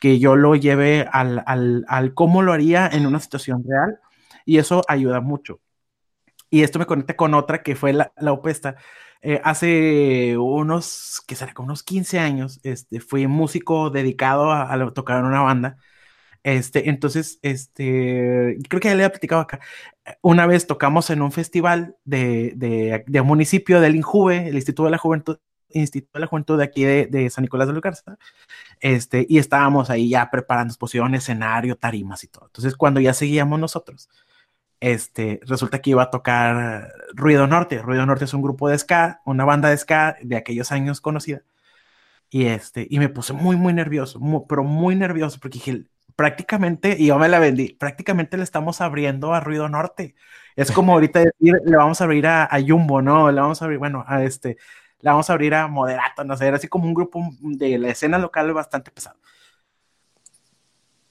que 0.00 0.18
yo 0.18 0.36
lo 0.36 0.54
lleve 0.54 1.06
al, 1.10 1.42
al, 1.46 2.14
cómo 2.14 2.42
lo 2.42 2.52
haría 2.52 2.88
en 2.88 3.06
una 3.06 3.20
situación 3.20 3.64
real 3.66 3.98
y 4.44 4.58
eso 4.58 4.82
ayuda 4.88 5.20
mucho. 5.20 5.60
Y 6.50 6.62
esto 6.62 6.78
me 6.78 6.86
conecta 6.86 7.16
con 7.16 7.34
otra 7.34 7.62
que 7.62 7.74
fue 7.76 7.92
la, 7.92 8.12
la 8.16 8.32
opesta. 8.32 8.76
Eh, 9.26 9.40
hace 9.42 10.36
unos, 10.38 11.22
que 11.26 11.34
será, 11.34 11.54
como 11.54 11.66
unos 11.68 11.82
15 11.82 12.18
años, 12.18 12.60
este, 12.62 13.00
fui 13.00 13.26
músico 13.26 13.90
dedicado 13.90 14.52
a, 14.52 14.92
tocar 14.92 15.20
en 15.20 15.26
una 15.26 15.40
banda. 15.40 15.78
Este, 16.42 16.90
entonces, 16.90 17.38
este, 17.42 18.58
creo 18.68 18.80
que 18.80 18.88
ya 18.88 18.94
le 18.94 19.04
he 19.04 19.10
platicado 19.10 19.40
acá. 19.42 19.60
Una 20.22 20.46
vez 20.46 20.66
tocamos 20.66 21.10
en 21.10 21.22
un 21.22 21.32
festival 21.32 21.96
de, 22.04 22.52
de, 22.56 23.04
de 23.06 23.22
municipio 23.22 23.80
del 23.80 23.96
INJUVE, 23.96 24.48
el 24.48 24.56
Instituto 24.56 24.84
de 24.84 24.90
la 24.90 24.98
Juventud, 24.98 25.38
Instituto 25.80 26.18
de 26.18 26.20
la 26.20 26.26
Juventud 26.26 26.58
de 26.58 26.64
aquí 26.64 26.84
de, 26.84 27.30
San 27.30 27.42
Nicolás 27.42 27.68
de 27.68 27.74
Lucarza, 27.74 28.16
este, 28.80 29.26
y 29.28 29.38
estábamos 29.38 29.90
ahí 29.90 30.08
ya 30.10 30.30
preparando 30.30 30.72
exposición, 30.72 31.14
escenario, 31.14 31.76
tarimas 31.76 32.24
y 32.24 32.28
todo. 32.28 32.46
Entonces, 32.46 32.76
cuando 32.76 33.00
ya 33.00 33.14
seguíamos 33.14 33.58
nosotros, 33.60 34.08
este, 34.80 35.40
resulta 35.46 35.80
que 35.80 35.90
iba 35.90 36.02
a 36.02 36.10
tocar 36.10 36.92
Ruido 37.14 37.46
Norte. 37.46 37.80
Ruido 37.80 38.04
Norte 38.06 38.26
es 38.26 38.34
un 38.34 38.42
grupo 38.42 38.68
de 38.68 38.78
ska, 38.78 39.22
una 39.24 39.44
banda 39.44 39.70
de 39.70 39.78
ska 39.78 40.16
de 40.22 40.36
aquellos 40.36 40.72
años 40.72 41.00
conocida. 41.00 41.42
Y, 42.30 42.46
este, 42.46 42.86
y 42.90 42.98
me 42.98 43.08
puse 43.08 43.32
muy, 43.32 43.56
muy 43.56 43.72
nervioso, 43.72 44.20
pero 44.48 44.64
muy 44.64 44.96
nervioso, 44.96 45.38
porque 45.40 45.58
dije, 45.58 45.84
prácticamente, 46.16 46.96
y 46.98 47.06
yo 47.06 47.18
me 47.18 47.28
la 47.28 47.38
vendí, 47.38 47.74
prácticamente 47.74 48.36
le 48.36 48.44
estamos 48.44 48.80
abriendo 48.80 49.34
a 49.34 49.40
Ruido 49.40 49.68
Norte. 49.68 50.14
Es 50.56 50.70
como 50.72 50.92
ahorita 50.94 51.20
decir, 51.20 51.54
le 51.64 51.76
vamos 51.76 52.00
a 52.00 52.04
abrir 52.04 52.26
a, 52.26 52.44
a 52.44 52.60
Jumbo, 52.60 53.02
¿no? 53.02 53.30
Le 53.30 53.40
vamos 53.40 53.62
a 53.62 53.64
abrir, 53.64 53.78
bueno, 53.78 54.04
a 54.06 54.22
este, 54.24 54.56
la 55.04 55.12
vamos 55.12 55.28
a 55.28 55.34
abrir 55.34 55.54
a 55.54 55.68
Moderato, 55.68 56.24
no 56.24 56.34
sé, 56.34 56.46
era 56.46 56.56
así 56.56 56.66
como 56.66 56.86
un 56.86 56.94
grupo 56.94 57.20
de 57.40 57.78
la 57.78 57.90
escena 57.90 58.18
local 58.18 58.52
bastante 58.54 58.90
pesado. 58.90 59.18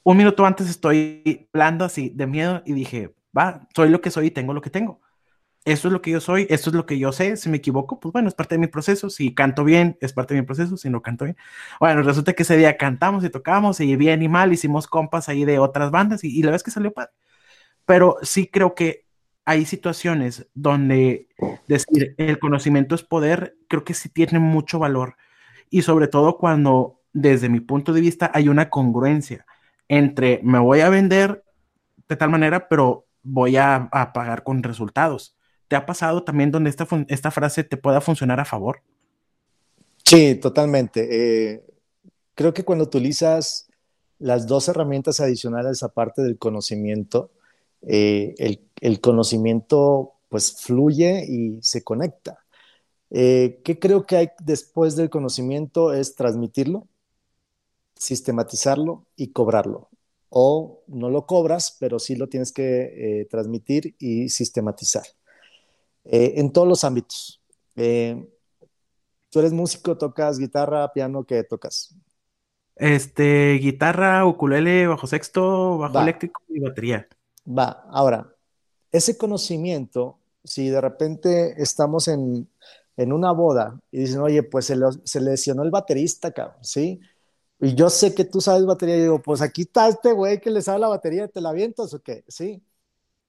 Un 0.01 0.17
minuto 0.17 0.45
antes 0.47 0.67
estoy 0.67 1.47
hablando 1.53 1.85
así 1.85 2.09
de 2.09 2.25
miedo 2.25 2.63
y 2.65 2.73
dije, 2.73 3.13
va, 3.37 3.67
soy 3.75 3.89
lo 3.89 4.01
que 4.01 4.09
soy 4.09 4.27
y 4.27 4.31
tengo 4.31 4.53
lo 4.53 4.61
que 4.61 4.71
tengo. 4.71 4.99
Esto 5.65 5.89
es 5.89 5.91
lo 5.93 6.01
que 6.01 6.09
yo 6.11 6.19
soy, 6.19 6.47
esto 6.49 6.71
es 6.71 6.75
lo 6.75 6.87
que 6.87 6.97
yo 6.97 7.11
sé. 7.11 7.37
Si 7.37 7.49
me 7.49 7.57
equivoco, 7.57 7.99
pues 7.99 8.11
bueno, 8.13 8.27
es 8.29 8.33
parte 8.35 8.55
de 8.55 8.59
mi 8.59 8.67
proceso. 8.67 9.09
Si 9.11 9.33
canto 9.35 9.63
bien, 9.63 9.97
es 10.01 10.11
parte 10.11 10.33
de 10.33 10.41
mi 10.41 10.45
proceso. 10.47 10.75
Si 10.75 10.89
no 10.89 11.01
canto 11.03 11.25
bien, 11.25 11.37
bueno, 11.79 12.01
resulta 12.01 12.33
que 12.33 12.43
ese 12.43 12.57
día 12.57 12.77
cantamos 12.77 13.23
y 13.23 13.29
tocamos 13.29 13.79
y 13.79 13.95
bien 13.95 14.23
y 14.23 14.27
mal 14.27 14.51
hicimos 14.53 14.87
compas 14.87 15.29
ahí 15.29 15.45
de 15.45 15.59
otras 15.59 15.91
bandas 15.91 16.23
y, 16.23 16.37
y 16.37 16.43
la 16.43 16.51
vez 16.51 16.63
que 16.63 16.71
salió 16.71 16.91
padre. 16.93 17.11
Pero 17.85 18.17
sí 18.23 18.47
creo 18.47 18.75
que 18.75 19.02
hay 19.45 19.65
situaciones 19.65 20.47
donde 20.53 21.27
decir 21.67 22.15
el 22.17 22.39
conocimiento 22.39 22.95
es 22.95 23.03
poder, 23.03 23.57
creo 23.67 23.83
que 23.83 23.93
sí 23.93 24.09
tiene 24.09 24.39
mucho 24.39 24.79
valor. 24.79 25.15
Y 25.69 25.81
sobre 25.81 26.07
todo 26.07 26.37
cuando, 26.37 27.01
desde 27.11 27.49
mi 27.49 27.59
punto 27.59 27.93
de 27.93 28.01
vista, 28.01 28.31
hay 28.33 28.47
una 28.47 28.69
congruencia 28.69 29.45
entre 29.89 30.39
me 30.43 30.59
voy 30.59 30.79
a 30.79 30.89
vender 30.89 31.43
de 32.07 32.15
tal 32.15 32.29
manera, 32.29 32.67
pero 32.67 33.05
voy 33.21 33.57
a, 33.57 33.89
pagar 34.13 34.43
con 34.43 34.63
resultados. 34.63 35.35
¿Te 35.67 35.75
ha 35.75 35.85
pasado 35.85 36.23
también 36.23 36.51
donde 36.51 36.69
esta, 36.69 36.87
esta 37.07 37.31
frase 37.31 37.63
te 37.63 37.77
pueda 37.77 38.01
funcionar 38.01 38.39
a 38.39 38.45
favor? 38.45 38.81
Sí, 40.03 40.35
totalmente. 40.35 41.07
Eh, 41.53 41.63
creo 42.35 42.53
que 42.53 42.63
cuando 42.63 42.85
utilizas 42.85 43.67
las 44.19 44.47
dos 44.47 44.67
herramientas 44.67 45.19
adicionales 45.19 45.83
aparte 45.83 46.21
del 46.21 46.37
conocimiento, 46.37 47.31
eh, 47.81 48.35
el, 48.37 48.61
conocimiento 48.99 50.13
pues 50.29 50.61
fluye 50.61 51.25
y 51.27 51.61
se 51.61 51.84
conecta. 51.84 52.39
Eh, 53.09 53.61
¿Qué 53.63 53.79
creo 53.79 54.05
que 54.05 54.17
hay 54.17 54.29
después 54.43 54.95
del 54.95 55.09
conocimiento? 55.09 55.93
Es 55.93 56.15
transmitirlo, 56.15 56.88
sistematizarlo 57.95 59.05
y 59.15 59.31
cobrarlo. 59.31 59.89
O 60.29 60.84
no 60.88 61.09
lo 61.09 61.27
cobras, 61.27 61.77
pero 61.79 61.99
sí 61.99 62.15
lo 62.15 62.27
tienes 62.27 62.51
que 62.51 63.21
eh, 63.21 63.25
transmitir 63.25 63.95
y 63.99 64.29
sistematizar. 64.29 65.05
en 66.05 66.51
todos 66.51 66.67
los 66.67 66.84
ámbitos. 66.84 67.41
Tú 69.34 69.39
eres 69.39 69.53
músico, 69.53 69.97
tocas 69.97 70.38
guitarra, 70.38 70.91
piano, 70.91 71.23
¿qué 71.23 71.43
tocas? 71.43 71.95
Este, 72.75 73.53
guitarra, 73.53 74.25
ukulele, 74.25 74.88
bajo 74.88 75.07
sexto, 75.07 75.77
bajo 75.77 75.99
eléctrico 76.01 76.41
y 76.49 76.59
batería. 76.59 77.07
Va, 77.47 77.84
ahora, 77.89 78.32
ese 78.93 79.17
conocimiento, 79.17 80.19
si 80.43 80.69
de 80.69 80.79
repente 80.79 81.61
estamos 81.61 82.07
en, 82.07 82.47
una 82.95 83.31
boda 83.31 83.81
y 83.91 83.99
dicen, 83.99 84.21
oye, 84.21 84.43
pues 84.43 84.65
se, 84.65 84.77
se, 85.03 85.19
lesionó 85.19 85.63
el 85.63 85.71
baterista, 85.71 86.31
cabrón, 86.31 86.63
¿sí? 86.63 87.01
Y 87.59 87.75
yo 87.75 87.89
sé 87.89 88.13
que 88.13 88.23
tú 88.23 88.39
sabes 88.39 88.65
batería, 88.65 88.97
y 88.97 89.01
digo, 89.01 89.21
pues 89.21 89.41
aquí 89.41 89.63
está 89.63 89.87
este 89.87 90.11
güey 90.11 90.39
que 90.39 90.51
le 90.51 90.61
sabe 90.61 90.79
la 90.79 90.89
batería, 90.89 91.27
¿te 91.27 91.41
la 91.41 91.49
avientas 91.49 91.93
o 91.93 92.01
qué? 92.01 92.23
¿Sí? 92.27 92.63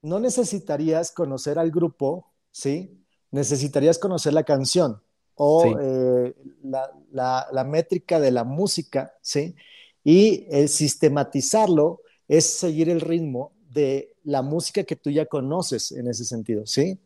No 0.01 0.19
necesitarías 0.19 1.11
conocer 1.11 1.57
al 1.57 1.71
grupo, 1.71 2.31
¿sí? 2.51 3.01
Necesitarías 3.31 3.97
conocer 3.97 4.33
la 4.33 4.43
canción 4.43 5.01
o 5.35 5.77
eh, 5.79 6.35
la, 6.61 7.65
métrica 7.65 8.19
de 8.19 8.31
la 8.31 8.43
música, 8.43 9.13
¿sí? 9.21 9.55
Y 10.03 10.47
el 10.51 10.69
sistematizarlo 10.69 12.01
es 12.27 12.45
seguir 12.45 12.89
el 12.89 13.01
ritmo 13.01 13.53
de 13.69 14.14
la 14.25 14.41
música 14.41 14.83
que 14.83 14.95
tú 14.95 15.09
ya 15.09 15.25
conoces 15.25 15.91
en 15.91 16.07
ese 16.07 16.25
sentido, 16.25 16.65
¿sí? 16.65 16.99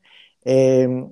Em, 0.44 1.12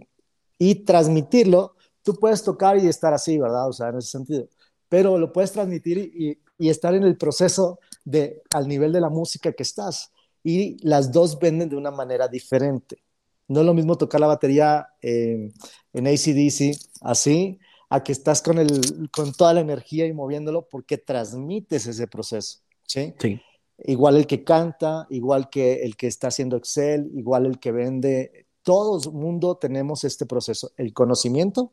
y 0.57 0.75
transmitirlo, 0.75 1.75
tú 2.01 2.15
puedes 2.15 2.43
tocar 2.43 2.77
y 2.77 2.87
estar 2.87 3.13
así, 3.13 3.37
¿verdad? 3.37 3.67
O 3.67 3.73
sea, 3.73 3.89
en 3.89 3.97
ese 3.97 4.09
sentido, 4.09 4.47
pero 4.89 5.17
lo 5.17 5.31
puedes 5.31 5.51
transmitir 5.51 5.97
y, 5.97 6.39
estar 6.59 6.95
en 6.95 7.03
el 7.03 7.17
proceso 7.17 7.79
de, 8.03 8.41
al 8.51 8.67
nivel 8.67 8.91
de 8.91 8.99
la 8.99 9.09
música 9.09 9.51
que 9.51 9.61
estás. 9.61 10.11
Y 10.43 10.77
las 10.83 11.11
dos 11.11 11.37
venden 11.37 11.69
de 11.69 11.75
una 11.75 11.91
manera 11.91 12.27
diferente. 12.27 13.03
No 13.47 13.59
es 13.59 13.65
lo 13.67 13.75
mismo 13.75 13.95
tocar 13.95 14.19
la 14.19 14.27
batería 14.27 14.87
en 15.01 15.53
ACDC 15.93 16.75
así, 17.01 17.59
a 17.89 18.03
que 18.03 18.11
estás 18.11 18.41
con, 18.41 18.57
el, 18.57 19.09
con 19.11 19.33
toda 19.33 19.53
la 19.53 19.59
energía 19.59 20.07
y 20.07 20.13
moviéndolo 20.13 20.67
porque 20.67 20.97
transmites 20.97 21.85
ese 21.85 22.07
proceso. 22.07 22.59
¿sí? 22.83 23.13
Sí. 23.19 23.39
Igual 23.79 24.17
el 24.17 24.27
que 24.27 24.43
canta, 24.43 25.05
igual 25.09 25.49
que 25.49 25.83
el 25.83 25.95
que 25.95 26.07
está 26.07 26.27
haciendo 26.27 26.57
Excel, 26.57 27.11
igual 27.15 27.45
el 27.45 27.59
que 27.59 27.71
vende. 27.71 28.47
Todo 28.63 28.99
el 28.99 29.11
mundo 29.13 29.55
tenemos 29.55 30.03
este 30.03 30.25
proceso. 30.25 30.71
El 30.77 30.93
conocimiento, 30.93 31.71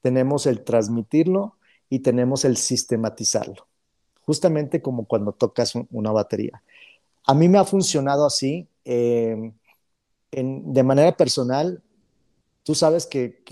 tenemos 0.00 0.46
el 0.46 0.64
transmitirlo 0.64 1.56
y 1.88 2.00
tenemos 2.00 2.44
el 2.44 2.56
sistematizarlo. 2.56 3.66
Justamente 4.26 4.82
como 4.82 5.06
cuando 5.06 5.32
tocas 5.32 5.74
una 5.90 6.10
batería. 6.10 6.62
A 7.26 7.34
mí 7.34 7.48
me 7.48 7.58
ha 7.58 7.64
funcionado 7.64 8.26
así. 8.26 8.68
Eh, 8.84 9.52
de 10.32 10.82
manera 10.82 11.16
personal, 11.16 11.82
tú 12.64 12.74
sabes 12.74 13.06
que, 13.06 13.42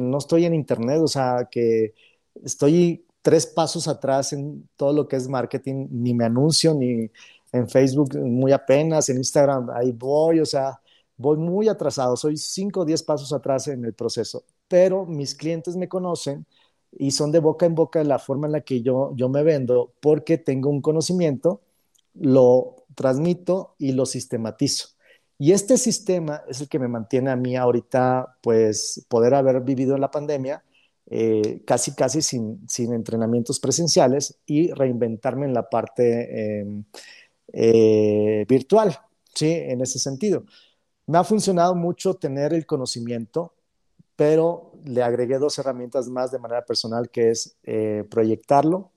no 0.00 0.18
estoy 0.18 0.46
en 0.46 0.54
Internet, 0.54 1.00
o 1.02 1.08
sea, 1.08 1.48
que 1.50 1.94
estoy 2.42 3.03
tres 3.24 3.46
pasos 3.46 3.88
atrás 3.88 4.34
en 4.34 4.68
todo 4.76 4.92
lo 4.92 5.08
que 5.08 5.16
es 5.16 5.28
marketing, 5.28 5.88
ni 5.90 6.12
me 6.12 6.26
anuncio, 6.26 6.74
ni 6.74 7.10
en 7.52 7.68
Facebook 7.70 8.14
muy 8.18 8.52
apenas, 8.52 9.08
en 9.08 9.16
Instagram 9.16 9.70
ahí 9.70 9.92
voy, 9.92 10.40
o 10.40 10.46
sea, 10.46 10.78
voy 11.16 11.38
muy 11.38 11.68
atrasado, 11.68 12.18
soy 12.18 12.36
cinco 12.36 12.80
o 12.80 12.84
diez 12.84 13.02
pasos 13.02 13.32
atrás 13.32 13.66
en 13.68 13.82
el 13.86 13.94
proceso, 13.94 14.44
pero 14.68 15.06
mis 15.06 15.34
clientes 15.34 15.74
me 15.74 15.88
conocen 15.88 16.44
y 16.92 17.12
son 17.12 17.32
de 17.32 17.38
boca 17.40 17.64
en 17.64 17.74
boca 17.74 18.04
la 18.04 18.18
forma 18.18 18.46
en 18.46 18.52
la 18.52 18.60
que 18.60 18.82
yo, 18.82 19.14
yo 19.16 19.30
me 19.30 19.42
vendo 19.42 19.94
porque 20.00 20.36
tengo 20.36 20.68
un 20.68 20.82
conocimiento, 20.82 21.62
lo 22.12 22.84
transmito 22.94 23.74
y 23.78 23.92
lo 23.92 24.04
sistematizo. 24.04 24.88
Y 25.38 25.52
este 25.52 25.78
sistema 25.78 26.42
es 26.46 26.60
el 26.60 26.68
que 26.68 26.78
me 26.78 26.88
mantiene 26.88 27.30
a 27.30 27.36
mí 27.36 27.56
ahorita, 27.56 28.36
pues, 28.42 29.06
poder 29.08 29.34
haber 29.34 29.62
vivido 29.62 29.94
en 29.94 30.02
la 30.02 30.10
pandemia 30.10 30.62
eh, 31.06 31.62
casi, 31.66 31.94
casi 31.94 32.22
sin, 32.22 32.68
sin, 32.68 32.92
entrenamientos 32.94 33.60
presenciales 33.60 34.38
y 34.46 34.72
reinventarme 34.72 35.46
en 35.46 35.54
la 35.54 35.68
parte 35.68 36.60
em, 36.60 36.84
eh, 37.52 38.44
virtual, 38.48 38.98
¿sí? 39.34 39.50
En 39.50 39.80
ese 39.80 39.98
sentido. 39.98 40.44
Me 41.06 41.18
ha 41.18 41.24
funcionado 41.24 41.74
mucho 41.74 42.14
tener 42.14 42.54
el 42.54 42.66
conocimiento, 42.66 43.54
pero 44.16 44.72
le 44.84 45.02
agregué 45.02 45.38
dos 45.38 45.58
herramientas 45.58 46.08
más 46.08 46.30
de 46.30 46.38
manera 46.38 46.64
personal, 46.64 47.10
que 47.10 47.30
es 47.30 47.56
eh, 47.64 48.04
proyectarlo, 48.10 48.90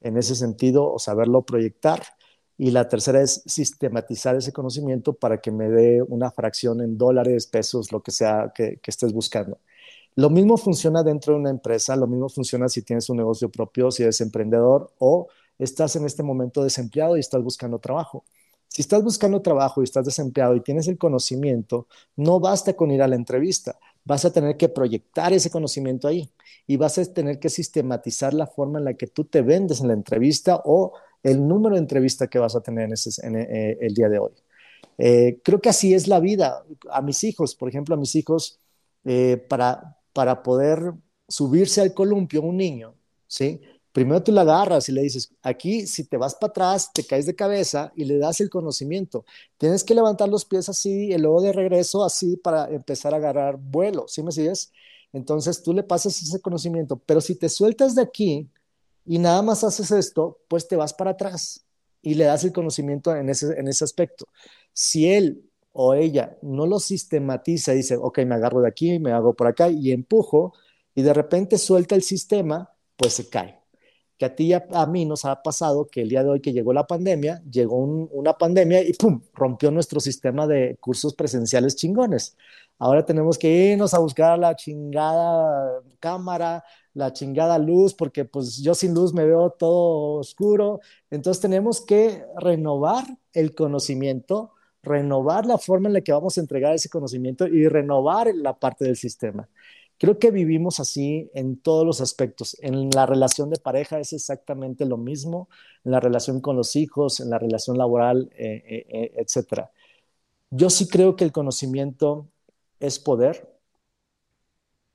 en 0.00 0.16
ese 0.16 0.34
sentido, 0.34 0.92
o 0.92 0.98
saberlo 0.98 1.42
proyectar, 1.42 2.02
y 2.56 2.72
la 2.72 2.88
tercera 2.88 3.22
es 3.22 3.42
sistematizar 3.46 4.36
ese 4.36 4.52
conocimiento 4.52 5.12
para 5.12 5.38
que 5.40 5.52
me 5.52 5.68
dé 5.68 6.02
una 6.02 6.30
fracción 6.30 6.80
en 6.80 6.98
dólares, 6.98 7.46
pesos, 7.46 7.92
lo 7.92 8.02
que 8.02 8.10
sea 8.10 8.52
que, 8.54 8.80
estés 8.84 9.12
buscando. 9.12 9.58
Lo 10.18 10.30
mismo 10.30 10.56
funciona 10.56 11.04
dentro 11.04 11.32
de 11.32 11.38
una 11.38 11.50
empresa, 11.50 11.94
lo 11.94 12.08
mismo 12.08 12.28
funciona 12.28 12.68
si 12.68 12.82
tienes 12.82 13.08
un 13.08 13.18
negocio 13.18 13.48
propio, 13.52 13.92
si 13.92 14.02
eres 14.02 14.20
emprendedor 14.20 14.92
o 14.98 15.28
estás 15.60 15.94
en 15.94 16.04
este 16.04 16.24
momento 16.24 16.64
desempleado 16.64 17.16
y 17.16 17.20
estás 17.20 17.40
buscando 17.40 17.78
trabajo. 17.78 18.24
Si 18.66 18.82
estás 18.82 19.04
buscando 19.04 19.40
trabajo 19.42 19.80
y 19.80 19.84
estás 19.84 20.04
desempleado 20.04 20.56
y 20.56 20.60
tienes 20.60 20.88
el 20.88 20.98
conocimiento, 20.98 21.86
no 22.16 22.40
basta 22.40 22.72
con 22.72 22.90
ir 22.90 23.00
a 23.00 23.06
la 23.06 23.14
entrevista, 23.14 23.78
vas 24.04 24.24
a 24.24 24.32
tener 24.32 24.56
que 24.56 24.68
proyectar 24.68 25.32
ese 25.32 25.50
conocimiento 25.50 26.08
ahí 26.08 26.28
y 26.66 26.76
vas 26.76 26.98
a 26.98 27.04
tener 27.04 27.38
que 27.38 27.48
sistematizar 27.48 28.34
la 28.34 28.48
forma 28.48 28.80
en 28.80 28.86
la 28.86 28.94
que 28.94 29.06
tú 29.06 29.24
te 29.24 29.42
vendes 29.42 29.82
en 29.82 29.86
la 29.86 29.94
entrevista 29.94 30.60
o 30.64 30.94
el 31.22 31.46
número 31.46 31.76
de 31.76 31.82
entrevistas 31.82 32.28
que 32.28 32.40
vas 32.40 32.56
a 32.56 32.60
tener 32.60 32.90
en, 33.22 33.36
eh, 33.36 33.78
el 33.80 33.94
día 33.94 34.08
de 34.08 34.18
hoy. 34.18 34.32
Eh, 34.98 35.40
creo 35.44 35.60
que 35.60 35.68
así 35.68 35.94
es 35.94 36.08
la 36.08 36.18
vida. 36.18 36.64
A 36.90 37.02
mis 37.02 37.22
hijos, 37.22 37.54
por 37.54 37.68
ejemplo, 37.68 37.94
a 37.94 37.98
mis 37.98 38.16
hijos, 38.16 38.58
eh, 39.04 39.36
para, 39.48 39.97
para 40.18 40.42
poder 40.42 40.94
subirse 41.28 41.80
al 41.80 41.94
columpio 41.94 42.42
un 42.42 42.56
niño, 42.56 42.96
¿sí? 43.28 43.60
Primero 43.92 44.20
tú 44.20 44.32
la 44.32 44.40
agarras 44.40 44.88
y 44.88 44.92
le 44.92 45.02
dices, 45.02 45.32
aquí 45.42 45.86
si 45.86 46.02
te 46.02 46.16
vas 46.16 46.34
para 46.34 46.50
atrás, 46.50 46.90
te 46.92 47.06
caes 47.06 47.24
de 47.24 47.36
cabeza 47.36 47.92
y 47.94 48.04
le 48.04 48.18
das 48.18 48.40
el 48.40 48.50
conocimiento. 48.50 49.24
Tienes 49.58 49.84
que 49.84 49.94
levantar 49.94 50.28
los 50.28 50.44
pies 50.44 50.68
así 50.68 51.12
y 51.12 51.18
luego 51.18 51.40
de 51.40 51.52
regreso 51.52 52.04
así 52.04 52.36
para 52.36 52.68
empezar 52.68 53.14
a 53.14 53.18
agarrar 53.18 53.58
vuelo, 53.58 54.08
¿sí 54.08 54.24
me 54.24 54.32
sigues? 54.32 54.72
Entonces 55.12 55.62
tú 55.62 55.72
le 55.72 55.84
pasas 55.84 56.20
ese 56.20 56.40
conocimiento, 56.40 56.96
pero 57.06 57.20
si 57.20 57.36
te 57.36 57.48
sueltas 57.48 57.94
de 57.94 58.02
aquí, 58.02 58.50
y 59.06 59.20
nada 59.20 59.40
más 59.42 59.62
haces 59.62 59.92
esto, 59.92 60.40
pues 60.48 60.66
te 60.66 60.74
vas 60.74 60.94
para 60.94 61.12
atrás 61.12 61.64
y 62.02 62.14
le 62.14 62.24
das 62.24 62.42
el 62.42 62.52
conocimiento 62.52 63.14
en 63.14 63.28
ese, 63.28 63.56
en 63.56 63.68
ese 63.68 63.84
aspecto. 63.84 64.26
Si 64.72 65.08
él 65.08 65.47
o 65.80 65.94
ella 65.94 66.36
no 66.42 66.66
lo 66.66 66.80
sistematiza, 66.80 67.70
dice, 67.70 67.96
ok, 67.96 68.18
me 68.26 68.34
agarro 68.34 68.60
de 68.62 68.68
aquí, 68.68 68.98
me 68.98 69.12
hago 69.12 69.34
por 69.34 69.46
acá 69.46 69.68
y 69.68 69.92
empujo, 69.92 70.52
y 70.92 71.02
de 71.02 71.14
repente 71.14 71.56
suelta 71.56 71.94
el 71.94 72.02
sistema, 72.02 72.72
pues 72.96 73.12
se 73.12 73.28
cae. 73.28 73.60
Que 74.18 74.24
a 74.24 74.34
ti 74.34 74.46
y 74.46 74.52
a, 74.54 74.86
mí 74.88 75.04
nos 75.04 75.24
ha 75.24 75.40
pasado 75.40 75.86
que 75.86 76.02
el 76.02 76.08
día 76.08 76.24
de 76.24 76.30
hoy 76.30 76.40
que 76.40 76.52
llegó 76.52 76.72
la 76.72 76.88
pandemia, 76.88 77.40
llegó 77.48 77.76
una 77.76 78.36
pandemia 78.36 78.82
y 78.82 78.92
¡pum! 78.94 79.20
rompió 79.32 79.70
nuestro 79.70 80.00
sistema 80.00 80.48
de 80.48 80.76
cursos 80.80 81.14
presenciales 81.14 81.76
chingones. 81.76 82.36
Ahora 82.80 83.04
tenemos 83.04 83.38
que 83.38 83.48
irnos 83.72 83.94
a 83.94 84.00
buscar 84.00 84.36
la 84.36 84.56
chingada 84.56 85.80
cámara, 86.00 86.64
la 86.92 87.12
chingada 87.12 87.56
luz, 87.58 87.94
porque 87.94 88.24
pues 88.24 88.56
yo 88.56 88.74
sin 88.74 88.94
luz 88.94 89.14
me 89.14 89.24
veo 89.24 89.50
todo 89.50 90.18
oscuro. 90.18 90.80
Entonces 91.08 91.40
tenemos 91.40 91.80
que 91.80 92.24
renovar 92.36 93.04
el 93.32 93.54
conocimiento, 93.54 94.54
renovar 94.88 95.46
la 95.46 95.58
forma 95.58 95.88
en 95.88 95.94
la 95.94 96.00
que 96.00 96.12
vamos 96.12 96.36
a 96.36 96.40
entregar 96.40 96.74
ese 96.74 96.88
conocimiento 96.88 97.46
y 97.46 97.68
renovar 97.68 98.34
la 98.34 98.58
parte 98.58 98.84
del 98.84 98.96
sistema. 98.96 99.48
Creo 99.98 100.18
que 100.20 100.30
vivimos 100.30 100.78
así 100.78 101.28
en 101.34 101.60
todos 101.60 101.84
los 101.84 102.00
aspectos. 102.00 102.56
En 102.60 102.88
la 102.90 103.04
relación 103.04 103.50
de 103.50 103.58
pareja 103.58 103.98
es 103.98 104.12
exactamente 104.12 104.86
lo 104.86 104.96
mismo, 104.96 105.48
en 105.84 105.90
la 105.90 106.00
relación 106.00 106.40
con 106.40 106.56
los 106.56 106.76
hijos, 106.76 107.18
en 107.18 107.30
la 107.30 107.38
relación 107.38 107.76
laboral, 107.76 108.30
eh, 108.36 108.62
eh, 108.64 108.86
eh, 108.88 109.12
etc. 109.16 109.66
Yo 110.50 110.70
sí 110.70 110.88
creo 110.88 111.16
que 111.16 111.24
el 111.24 111.32
conocimiento 111.32 112.28
es 112.78 113.00
poder, 113.00 113.58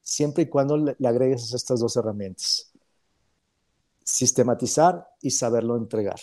siempre 0.01 0.43
y 0.43 0.47
cuando 0.47 0.77
le, 0.77 0.95
agregues 1.05 1.53
estas 1.53 1.81
dos 1.81 1.97
herramientas. 1.97 2.71
Sistematizar 4.05 5.05
y 5.21 5.31
saberlo 5.31 5.75
entregar. 5.75 6.19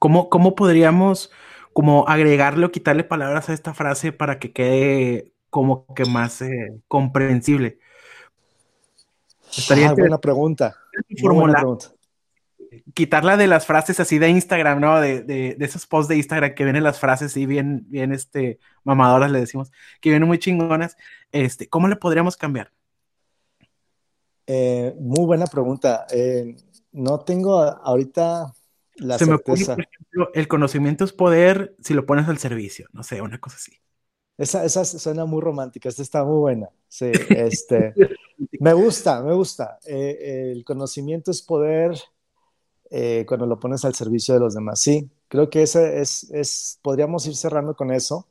¿Cómo, 0.00 0.28
cómo 0.28 0.56
podríamos 0.56 1.30
como 1.74 2.08
agregarle 2.08 2.64
o 2.64 2.72
quitarle 2.72 3.04
palabras 3.04 3.50
a 3.50 3.52
esta 3.52 3.74
frase 3.74 4.12
para 4.12 4.38
que 4.38 4.52
quede 4.52 5.32
como 5.50 5.86
que 5.94 6.06
más 6.06 6.40
eh, 6.40 6.80
comprensible? 6.88 7.78
Estaría 9.56 9.90
ah, 9.90 9.94
buena 9.94 10.18
pregunta. 10.18 10.74
Formular, 11.20 11.66
quitarla 12.94 13.36
de 13.36 13.46
las 13.46 13.66
frases 13.66 14.00
así 14.00 14.18
de 14.18 14.30
Instagram, 14.30 14.80
¿no? 14.80 15.00
De, 15.00 15.22
de, 15.22 15.54
de, 15.58 15.64
esos 15.64 15.86
posts 15.86 16.08
de 16.08 16.16
Instagram 16.16 16.54
que 16.54 16.64
vienen 16.64 16.82
las 16.82 16.98
frases 16.98 17.36
y 17.36 17.46
bien, 17.46 17.84
bien, 17.88 18.12
este, 18.12 18.58
mamadoras 18.82 19.30
le 19.30 19.40
decimos, 19.40 19.70
que 20.00 20.10
vienen 20.10 20.28
muy 20.28 20.38
chingonas, 20.38 20.96
este, 21.30 21.68
¿cómo 21.68 21.88
le 21.88 21.96
podríamos 21.96 22.36
cambiar? 22.36 22.72
Eh, 24.46 24.94
muy 24.98 25.24
buena 25.24 25.46
pregunta. 25.46 26.06
Eh, 26.10 26.56
no 26.92 27.20
tengo 27.20 27.60
ahorita 27.60 28.52
la 28.96 29.18
Se 29.18 29.24
certeza. 29.24 29.76
Me 29.76 29.84
ocurre, 29.84 29.88
por 30.03 30.03
ejemplo, 30.14 30.30
el 30.34 30.48
conocimiento 30.48 31.04
es 31.04 31.12
poder 31.12 31.74
si 31.80 31.94
lo 31.94 32.06
pones 32.06 32.28
al 32.28 32.38
servicio, 32.38 32.88
no 32.92 33.02
sé, 33.02 33.20
una 33.20 33.40
cosa 33.40 33.56
así. 33.56 33.72
Esa, 34.36 34.64
esa 34.64 34.84
suena 34.84 35.24
muy 35.26 35.40
romántica, 35.40 35.88
esta 35.88 36.02
está 36.02 36.24
muy 36.24 36.38
buena. 36.38 36.68
Sí, 36.88 37.10
este, 37.30 37.94
me 38.60 38.72
gusta, 38.72 39.22
me 39.22 39.34
gusta. 39.34 39.78
Eh, 39.86 40.52
el 40.52 40.64
conocimiento 40.64 41.30
es 41.30 41.42
poder 41.42 41.96
eh, 42.90 43.24
cuando 43.26 43.46
lo 43.46 43.60
pones 43.60 43.84
al 43.84 43.94
servicio 43.94 44.34
de 44.34 44.40
los 44.40 44.54
demás. 44.54 44.80
Sí, 44.80 45.10
creo 45.28 45.50
que 45.50 45.62
ese 45.62 46.00
es, 46.00 46.30
es, 46.30 46.78
podríamos 46.82 47.26
ir 47.26 47.36
cerrando 47.36 47.76
con 47.76 47.92
eso. 47.92 48.28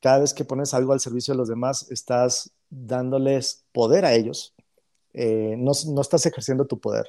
Cada 0.00 0.20
vez 0.20 0.34
que 0.34 0.44
pones 0.44 0.74
algo 0.74 0.92
al 0.92 1.00
servicio 1.00 1.32
de 1.32 1.38
los 1.38 1.48
demás, 1.48 1.90
estás 1.90 2.52
dándoles 2.68 3.64
poder 3.72 4.04
a 4.04 4.14
ellos. 4.14 4.54
Eh, 5.12 5.56
no, 5.58 5.72
no, 5.88 6.00
estás 6.00 6.26
ejerciendo 6.26 6.66
tu 6.66 6.80
poder. 6.80 7.06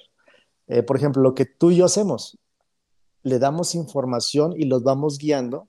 Por 0.88 0.98
ejemplo, 0.98 1.22
lo 1.22 1.36
que 1.36 1.46
tú 1.46 1.70
y 1.70 1.76
yo 1.76 1.86
hacemos, 1.86 2.40
le 3.26 3.40
damos 3.40 3.74
información 3.74 4.54
y 4.56 4.66
los 4.66 4.84
vamos 4.84 5.18
guiando. 5.18 5.68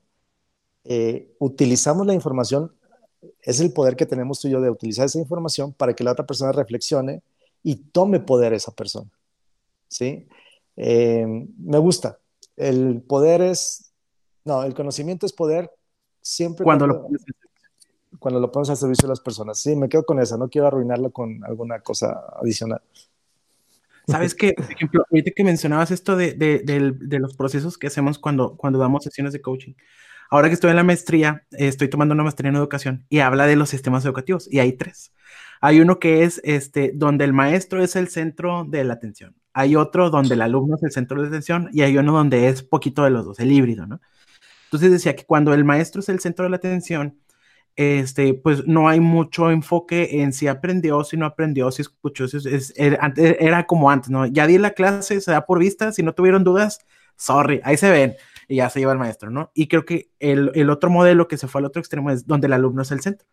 Eh, 0.84 1.34
utilizamos 1.38 2.06
la 2.06 2.12
información, 2.12 2.70
es 3.40 3.60
el 3.60 3.72
poder 3.72 3.96
que 3.96 4.04
tenemos 4.04 4.40
tú 4.40 4.48
y 4.48 4.50
yo 4.50 4.60
de 4.60 4.68
utilizar 4.68 5.06
esa 5.06 5.18
información 5.18 5.72
para 5.72 5.94
que 5.94 6.04
la 6.04 6.12
otra 6.12 6.26
persona 6.26 6.52
reflexione 6.52 7.22
y 7.62 7.76
tome 7.76 8.20
poder 8.20 8.52
esa 8.52 8.72
persona. 8.72 9.10
¿Sí? 9.88 10.28
Eh, 10.76 11.26
me 11.58 11.78
gusta. 11.78 12.18
El 12.56 13.00
poder 13.00 13.40
es, 13.40 13.90
no, 14.44 14.62
el 14.62 14.74
conocimiento 14.74 15.24
es 15.24 15.32
poder 15.32 15.72
siempre 16.20 16.62
cuando, 16.62 16.86
cuando, 16.86 17.08
lo, 17.08 17.16
cuando 18.18 18.38
lo 18.38 18.52
pones 18.52 18.68
al 18.68 18.76
servicio 18.76 19.06
de 19.06 19.12
las 19.12 19.20
personas. 19.20 19.58
Sí, 19.58 19.74
me 19.76 19.88
quedo 19.88 20.04
con 20.04 20.20
esa, 20.20 20.36
no 20.36 20.50
quiero 20.50 20.66
arruinarlo 20.66 21.10
con 21.10 21.42
alguna 21.42 21.80
cosa 21.80 22.22
adicional. 22.38 22.82
Sabes 24.06 24.34
que, 24.34 24.52
por 24.52 24.70
ejemplo, 24.70 25.04
ahorita 25.10 25.32
que 25.34 25.44
mencionabas 25.44 25.90
esto 25.90 26.16
de, 26.16 26.34
de, 26.34 27.18
los 27.18 27.36
procesos 27.36 27.76
que 27.76 27.88
hacemos 27.88 28.18
cuando, 28.18 28.56
cuando 28.56 28.78
damos 28.78 29.02
sesiones 29.02 29.32
de 29.32 29.40
coaching. 29.40 29.74
Ahora 30.30 30.48
que 30.48 30.54
estoy 30.54 30.70
en 30.70 30.76
la 30.76 30.84
maestría, 30.84 31.44
estoy 31.52 31.88
tomando 31.88 32.14
una 32.14 32.22
maestría 32.22 32.50
en 32.50 32.56
educación 32.56 33.06
y 33.08 33.20
habla 33.20 33.46
de 33.46 33.56
los 33.56 33.68
sistemas 33.70 34.04
educativos 34.04 34.48
y 34.50 34.58
hay 34.58 34.72
tres. 34.72 35.12
Hay 35.60 35.80
uno 35.80 35.98
que 35.98 36.24
es 36.24 36.40
este, 36.44 36.92
donde 36.94 37.24
el 37.24 37.32
maestro 37.32 37.82
es 37.82 37.96
el 37.96 38.08
centro 38.08 38.64
de 38.64 38.84
la 38.84 38.94
atención. 38.94 39.36
Hay 39.52 39.76
otro 39.76 40.10
donde 40.10 40.34
el 40.34 40.42
alumno 40.42 40.76
es 40.76 40.82
el 40.82 40.92
centro 40.92 41.22
de 41.22 41.28
atención 41.28 41.70
y 41.72 41.82
hay 41.82 41.96
uno 41.96 42.12
donde 42.12 42.48
es 42.48 42.62
poquito 42.62 43.04
de 43.04 43.10
los 43.10 43.24
dos, 43.24 43.40
el 43.40 43.52
híbrido, 43.52 43.86
¿no? 43.86 44.00
Entonces 44.66 44.90
decía 44.90 45.16
que 45.16 45.24
cuando 45.24 45.54
el 45.54 45.64
maestro 45.64 46.00
es 46.00 46.08
el 46.08 46.20
centro 46.20 46.44
de 46.44 46.50
la 46.50 46.56
atención, 46.56 47.18
este, 47.76 48.32
pues 48.32 48.66
no 48.66 48.88
hay 48.88 49.00
mucho 49.00 49.50
enfoque 49.50 50.22
en 50.22 50.32
si 50.32 50.48
aprendió, 50.48 51.04
si 51.04 51.16
no 51.18 51.26
aprendió, 51.26 51.70
si 51.70 51.82
escuchó. 51.82 52.24
Es, 52.24 52.34
es, 52.34 52.72
era, 52.76 53.12
era, 53.16 53.66
como 53.66 53.90
antes, 53.90 54.10
¿no? 54.10 54.26
Ya 54.26 54.46
di 54.46 54.58
la 54.58 54.70
clase, 54.70 55.20
se 55.20 55.30
da 55.30 55.44
por 55.44 55.58
vista, 55.58 55.92
si 55.92 56.02
no 56.02 56.14
tuvieron 56.14 56.42
dudas, 56.42 56.80
sorry, 57.16 57.60
ahí 57.64 57.76
se 57.76 57.90
ven 57.90 58.16
y 58.48 58.56
ya 58.56 58.70
se 58.70 58.80
lleva 58.80 58.92
el 58.92 58.98
maestro, 58.98 59.30
¿no? 59.30 59.50
Y 59.54 59.68
creo 59.68 59.84
que 59.84 60.10
el, 60.20 60.50
el 60.54 60.70
otro 60.70 60.88
modelo 60.88 61.28
que 61.28 61.36
se 61.36 61.48
fue 61.48 61.60
al 61.60 61.66
otro 61.66 61.80
extremo 61.80 62.10
es 62.10 62.26
donde 62.26 62.46
el 62.46 62.54
alumno 62.54 62.82
es 62.82 62.90
el 62.90 63.00
centro. 63.00 63.28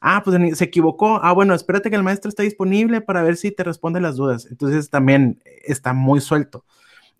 Ah, 0.00 0.22
pues 0.24 0.58
se 0.58 0.64
equivocó. 0.64 1.20
Ah, 1.22 1.32
bueno, 1.32 1.54
espérate 1.54 1.90
que 1.90 1.96
el 1.96 2.02
maestro 2.02 2.28
está 2.28 2.42
disponible 2.42 3.00
para 3.00 3.22
ver 3.22 3.36
si 3.36 3.50
te 3.52 3.64
responde 3.64 4.00
las 4.00 4.16
dudas. 4.16 4.46
Entonces 4.50 4.90
también 4.90 5.42
está 5.64 5.92
muy 5.94 6.20
suelto. 6.20 6.64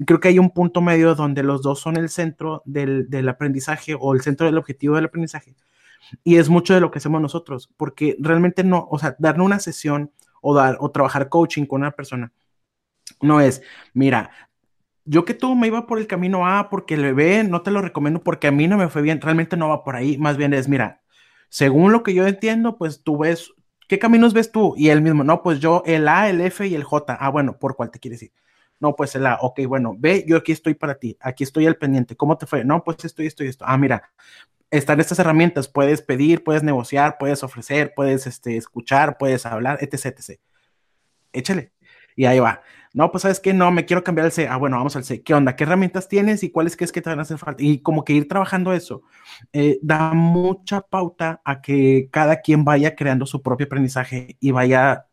Creo 0.07 0.21
que 0.21 0.29
hay 0.29 0.39
un 0.39 0.51
punto 0.51 0.81
medio 0.83 1.15
donde 1.15 1.43
los 1.43 1.63
dos 1.63 1.81
son 1.81 1.97
el 1.97 2.09
centro 2.11 2.63
del, 2.67 3.09
del 3.09 3.29
aprendizaje 3.29 3.97
o 3.99 4.15
el 4.15 4.23
centro 4.23 4.47
del 4.47 4.59
objetivo 4.59 4.97
del 4.97 5.07
aprendizaje 5.07 5.55
y 6.23 6.37
es 6.37 6.49
mucho 6.49 6.75
de 6.75 6.81
lo 6.81 6.91
que 6.91 6.99
hacemos 6.99 7.21
nosotros, 7.21 7.71
porque 7.77 8.17
realmente 8.19 8.65
no, 8.65 8.87
o 8.91 8.99
sea, 8.99 9.17
darle 9.19 9.43
una 9.43 9.59
sesión 9.59 10.13
o, 10.41 10.55
dar, 10.55 10.77
o 10.81 10.91
trabajar 10.91 11.29
coaching 11.29 11.67
con 11.67 11.83
una 11.83 11.93
persona, 11.93 12.33
no 13.21 13.41
es, 13.41 13.63
mira, 13.93 14.31
yo 15.05 15.25
que 15.25 15.35
tú 15.35 15.55
me 15.55 15.67
iba 15.67 15.87
por 15.87 15.99
el 15.99 16.07
camino 16.07 16.47
A 16.47 16.71
porque 16.71 16.95
el 16.95 17.03
bebé 17.03 17.45
no 17.45 17.63
te 17.63 17.71
lo 17.71 17.83
recomiendo 17.83 18.23
porque 18.23 18.47
a 18.47 18.53
mí 18.53 18.69
no 18.69 18.77
me 18.77 18.89
fue 18.89 19.03
bien, 19.03 19.21
realmente 19.21 19.57
no 19.57 19.69
va 19.69 19.85
por 19.85 19.97
ahí, 19.97 20.17
más 20.19 20.37
bien 20.37 20.55
es, 20.55 20.69
mira, 20.69 21.03
según 21.49 21.93
lo 21.93 22.03
que 22.03 22.15
yo 22.15 22.27
entiendo, 22.27 22.79
pues 22.79 23.03
tú 23.03 23.19
ves, 23.19 23.53
¿qué 23.89 23.99
caminos 23.99 24.33
ves 24.35 24.51
tú? 24.51 24.75
Y 24.77 24.89
él 24.89 25.03
mismo, 25.03 25.25
no, 25.25 25.43
pues 25.43 25.61
yo 25.61 25.83
el 25.87 26.09
A, 26.09 26.29
el 26.29 26.41
F 26.41 26.67
y 26.67 26.75
el 26.75 26.85
J, 26.85 27.17
ah, 27.19 27.29
bueno, 27.29 27.59
¿por 27.59 27.77
cuál 27.77 27.91
te 27.91 27.99
quieres 27.99 28.23
ir? 28.23 28.33
No, 28.81 28.97
pues 28.97 29.15
el 29.15 29.27
A, 29.27 29.39
ok, 29.41 29.61
bueno, 29.67 29.95
ve, 29.97 30.25
yo 30.27 30.37
aquí 30.37 30.53
estoy 30.53 30.75
para 30.75 30.97
ti, 30.97 31.17
aquí 31.21 31.45
estoy 31.45 31.67
al 31.67 31.77
pendiente, 31.77 32.17
¿cómo 32.17 32.37
te 32.37 32.47
fue? 32.47 32.65
No, 32.65 32.83
pues 32.83 33.05
estoy, 33.05 33.27
estoy, 33.27 33.47
esto. 33.49 33.65
Ah, 33.69 33.79
mira, 33.79 34.11
están 34.79 35.01
estas 35.01 35.19
herramientas, 35.19 35.69
puedes 35.69 36.03
pedir, 36.03 36.43
puedes 36.43 36.63
negociar, 36.63 37.17
puedes 37.19 37.43
ofrecer, 37.43 37.93
puedes 37.95 38.27
este, 38.27 38.57
escuchar, 38.57 39.19
puedes 39.19 39.47
hablar, 39.47 39.79
etc, 39.81 40.07
etc. 40.07 40.41
Échale. 41.33 41.73
Y 42.17 42.27
ahí 42.27 42.39
va. 42.39 42.63
No, 42.93 43.11
pues 43.11 43.23
sabes 43.23 43.41
que 43.41 43.53
no, 43.53 43.73
me 43.73 43.85
quiero 43.87 44.05
cambiar 44.05 44.27
el 44.27 44.33
C. 44.33 44.47
Ah, 44.49 44.57
bueno, 44.57 44.77
vamos 44.77 44.95
al 44.95 45.05
C. 45.05 45.23
¿Qué 45.23 45.35
onda? 45.35 45.57
¿Qué 45.57 45.65
herramientas 45.65 46.09
tienes 46.09 46.43
y 46.45 46.51
cuáles 46.51 46.77
crees 46.77 46.93
que 46.93 47.03
te 47.03 47.11
van 47.11 47.19
a 47.19 47.23
hacer 47.23 47.39
falta? 47.39 47.63
Y 47.63 47.81
como 47.83 48.05
que 48.05 48.13
ir 48.13 48.29
trabajando 48.29 48.73
eso 48.73 49.03
eh, 49.53 49.79
da 49.83 50.13
mucha 50.13 50.81
pauta 50.81 51.41
a 51.45 51.61
que 51.61 52.09
cada 52.13 52.41
quien 52.41 52.65
vaya 52.65 52.95
creando 52.95 53.27
su 53.27 53.43
propio 53.43 53.67
aprendizaje 53.67 54.37
y 54.39 54.53
vaya 54.53 55.07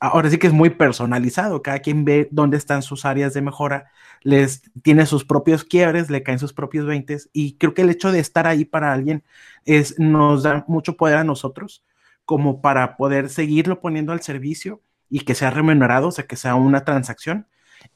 ahora 0.00 0.30
sí 0.30 0.38
que 0.38 0.46
es 0.46 0.52
muy 0.52 0.70
personalizado, 0.70 1.62
cada 1.62 1.78
quien 1.80 2.04
ve 2.04 2.28
dónde 2.30 2.56
están 2.56 2.82
sus 2.82 3.04
áreas 3.04 3.34
de 3.34 3.42
mejora, 3.42 3.90
les 4.22 4.62
tiene 4.82 5.06
sus 5.06 5.24
propios 5.24 5.64
quiebres, 5.64 6.10
le 6.10 6.22
caen 6.22 6.38
sus 6.38 6.52
propios 6.52 6.86
veintes 6.86 7.30
y 7.32 7.56
creo 7.56 7.74
que 7.74 7.82
el 7.82 7.90
hecho 7.90 8.10
de 8.10 8.18
estar 8.18 8.46
ahí 8.46 8.64
para 8.64 8.92
alguien 8.92 9.22
es 9.64 9.98
nos 9.98 10.42
da 10.42 10.64
mucho 10.66 10.96
poder 10.96 11.18
a 11.18 11.24
nosotros 11.24 11.84
como 12.24 12.60
para 12.60 12.96
poder 12.96 13.28
seguirlo 13.28 13.80
poniendo 13.80 14.12
al 14.12 14.20
servicio 14.20 14.82
y 15.08 15.20
que 15.20 15.34
sea 15.34 15.50
remunerado, 15.50 16.08
o 16.08 16.12
sea, 16.12 16.26
que 16.26 16.36
sea 16.36 16.56
una 16.56 16.84
transacción. 16.84 17.46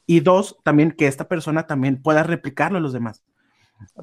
Y 0.07 0.21
dos, 0.21 0.57
también 0.63 0.91
que 0.91 1.07
esta 1.07 1.27
persona 1.27 1.67
también 1.67 2.01
pueda 2.01 2.23
replicarlo 2.23 2.77
a 2.77 2.81
los 2.81 2.93
demás. 2.93 3.23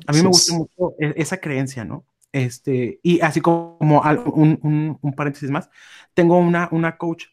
A 0.07 0.13
mí 0.13 0.23
me 0.23 0.29
gusta 0.29 0.55
mucho 0.55 0.95
e, 1.01 1.15
esa 1.17 1.39
creencia, 1.39 1.85
¿no? 1.85 2.05
Este, 2.33 3.01
y 3.03 3.21
así 3.23 3.41
como 3.41 3.77
un, 3.81 4.59
un, 4.63 4.99
un 5.01 5.13
paréntesis 5.15 5.51
más, 5.51 5.69
tengo 6.15 6.39
una, 6.39 6.69
una 6.71 6.97
coach 6.97 7.25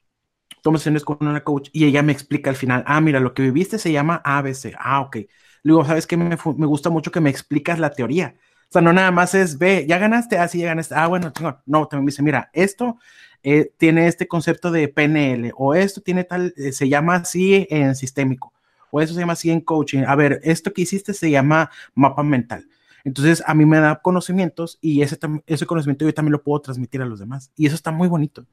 tomo 0.68 0.80
sesiones 0.80 1.06
con 1.06 1.16
una 1.22 1.46
coach 1.46 1.70
y 1.72 1.86
ella 1.86 2.04
me 2.04 2.12
explica 2.12 2.50
al 2.50 2.58
final, 2.58 2.84
ah, 2.88 3.00
mira, 3.00 3.22
lo 3.22 3.34
que 3.34 3.42
viviste 3.42 3.80
se 3.80 3.90
llama 3.90 4.22
ABC. 4.26 4.76
Ah, 4.78 5.00
ok. 5.00 5.20
Luego, 5.64 5.86
¿sabes 5.86 6.06
qué? 6.06 6.18
Me, 6.18 6.36
gusta 6.36 6.90
mucho 6.90 7.10
que 7.10 7.22
me 7.22 7.30
explicas 7.30 7.80
la 7.80 7.92
teoría. 7.92 8.36
O 8.64 8.72
sea, 8.72 8.82
no 8.82 8.92
nada 8.92 9.12
más 9.12 9.34
es, 9.34 9.58
ve, 9.58 9.86
ya 9.88 9.98
ganaste, 9.98 10.38
ah, 10.38 10.46
sí, 10.50 10.60
ya 10.60 10.66
ganaste. 10.66 10.94
Ah, 10.94 11.08
bueno, 11.08 11.32
no, 11.42 11.62
no 11.66 11.88
también 11.88 12.04
me 12.04 12.12
dice, 12.12 12.22
mira, 12.22 12.50
esto 12.52 12.98
eh, 13.44 13.72
tiene 13.78 14.08
este 14.08 14.28
concepto 14.28 14.70
de 14.70 14.90
PNL, 14.90 15.54
o 15.56 15.74
esto 15.74 16.02
tiene 16.02 16.26
tal, 16.26 16.54
eh, 16.58 16.74
se 16.74 16.90
llama 16.90 17.16
así 17.16 17.66
en 17.70 17.96
sistémico, 17.96 18.52
o 18.92 19.00
eso 19.00 19.14
se 19.14 19.22
llama 19.22 19.34
así 19.34 19.50
en 19.50 19.62
coaching. 19.62 20.04
A 20.06 20.18
ver, 20.18 20.42
esto 20.44 20.74
que 20.74 20.82
hiciste 20.82 21.14
se 21.14 21.32
llama 21.32 21.72
mapa 21.96 22.24
mental. 22.24 22.68
Entonces, 23.06 23.42
a 23.48 23.54
mí 23.54 23.66
me 23.66 23.80
da 23.80 24.02
conocimientos 24.02 24.80
y 24.82 25.02
ese, 25.02 25.18
ese 25.46 25.66
conocimiento 25.66 26.04
yo 26.04 26.14
también 26.14 26.34
lo 26.34 26.44
puedo 26.44 26.60
transmitir 26.60 27.02
a 27.02 27.06
los 27.06 27.20
demás. 27.20 27.54
Y 27.56 27.68
eso 27.68 27.76
está 27.76 27.94
muy 27.94 28.10
bonito. 28.10 28.46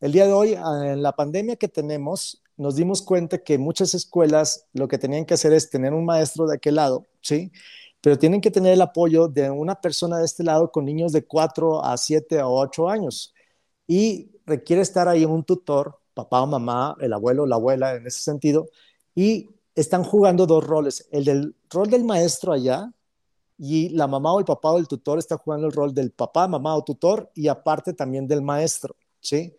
El 0.00 0.12
día 0.12 0.26
de 0.26 0.32
hoy, 0.32 0.54
ah, 0.54 0.92
en 0.92 1.02
la 1.02 1.12
pandemia 1.12 1.56
que 1.56 1.66
tenemos, 1.68 2.40
nos 2.56 2.76
dimos 2.76 3.02
cuenta 3.02 3.38
que 3.38 3.58
muchas 3.58 3.94
escuelas 3.94 4.66
lo 4.72 4.86
que 4.86 4.96
tenían 4.98 5.24
que 5.24 5.34
hacer 5.34 5.52
es 5.52 5.70
tener 5.70 5.92
un 5.92 6.04
maestro 6.04 6.46
de 6.46 6.56
aquel 6.56 6.76
lado, 6.76 7.06
¿sí? 7.20 7.50
Pero 8.00 8.16
tienen 8.16 8.40
que 8.40 8.52
tener 8.52 8.74
el 8.74 8.80
apoyo 8.80 9.26
de 9.26 9.50
una 9.50 9.80
persona 9.80 10.18
de 10.18 10.24
este 10.24 10.44
lado 10.44 10.70
con 10.70 10.84
niños 10.84 11.12
de 11.12 11.24
4 11.26 11.84
a 11.84 11.96
7 11.96 12.42
o 12.42 12.50
8 12.52 12.88
años. 12.88 13.34
Y 13.88 14.30
requiere 14.46 14.82
estar 14.82 15.08
ahí 15.08 15.24
un 15.24 15.42
tutor, 15.44 15.98
papá 16.14 16.42
o 16.42 16.46
mamá, 16.46 16.96
el 17.00 17.12
abuelo 17.12 17.42
o 17.42 17.46
la 17.46 17.56
abuela 17.56 17.94
en 17.96 18.06
ese 18.06 18.20
sentido, 18.20 18.68
y 19.16 19.50
están 19.74 20.04
jugando 20.04 20.46
dos 20.46 20.64
roles, 20.64 21.08
el 21.10 21.24
del 21.24 21.56
rol 21.70 21.90
del 21.90 22.04
maestro 22.04 22.52
allá 22.52 22.92
y 23.58 23.88
la 23.90 24.06
mamá 24.06 24.32
o 24.32 24.38
el 24.38 24.44
papá 24.44 24.72
o 24.72 24.78
el 24.78 24.88
tutor 24.88 25.18
está 25.18 25.36
jugando 25.38 25.66
el 25.66 25.72
rol 25.72 25.94
del 25.94 26.12
papá, 26.12 26.46
mamá 26.48 26.76
o 26.76 26.84
tutor 26.84 27.30
y 27.34 27.48
aparte 27.48 27.92
también 27.94 28.28
del 28.28 28.42
maestro, 28.42 28.96
¿sí? 29.20 29.54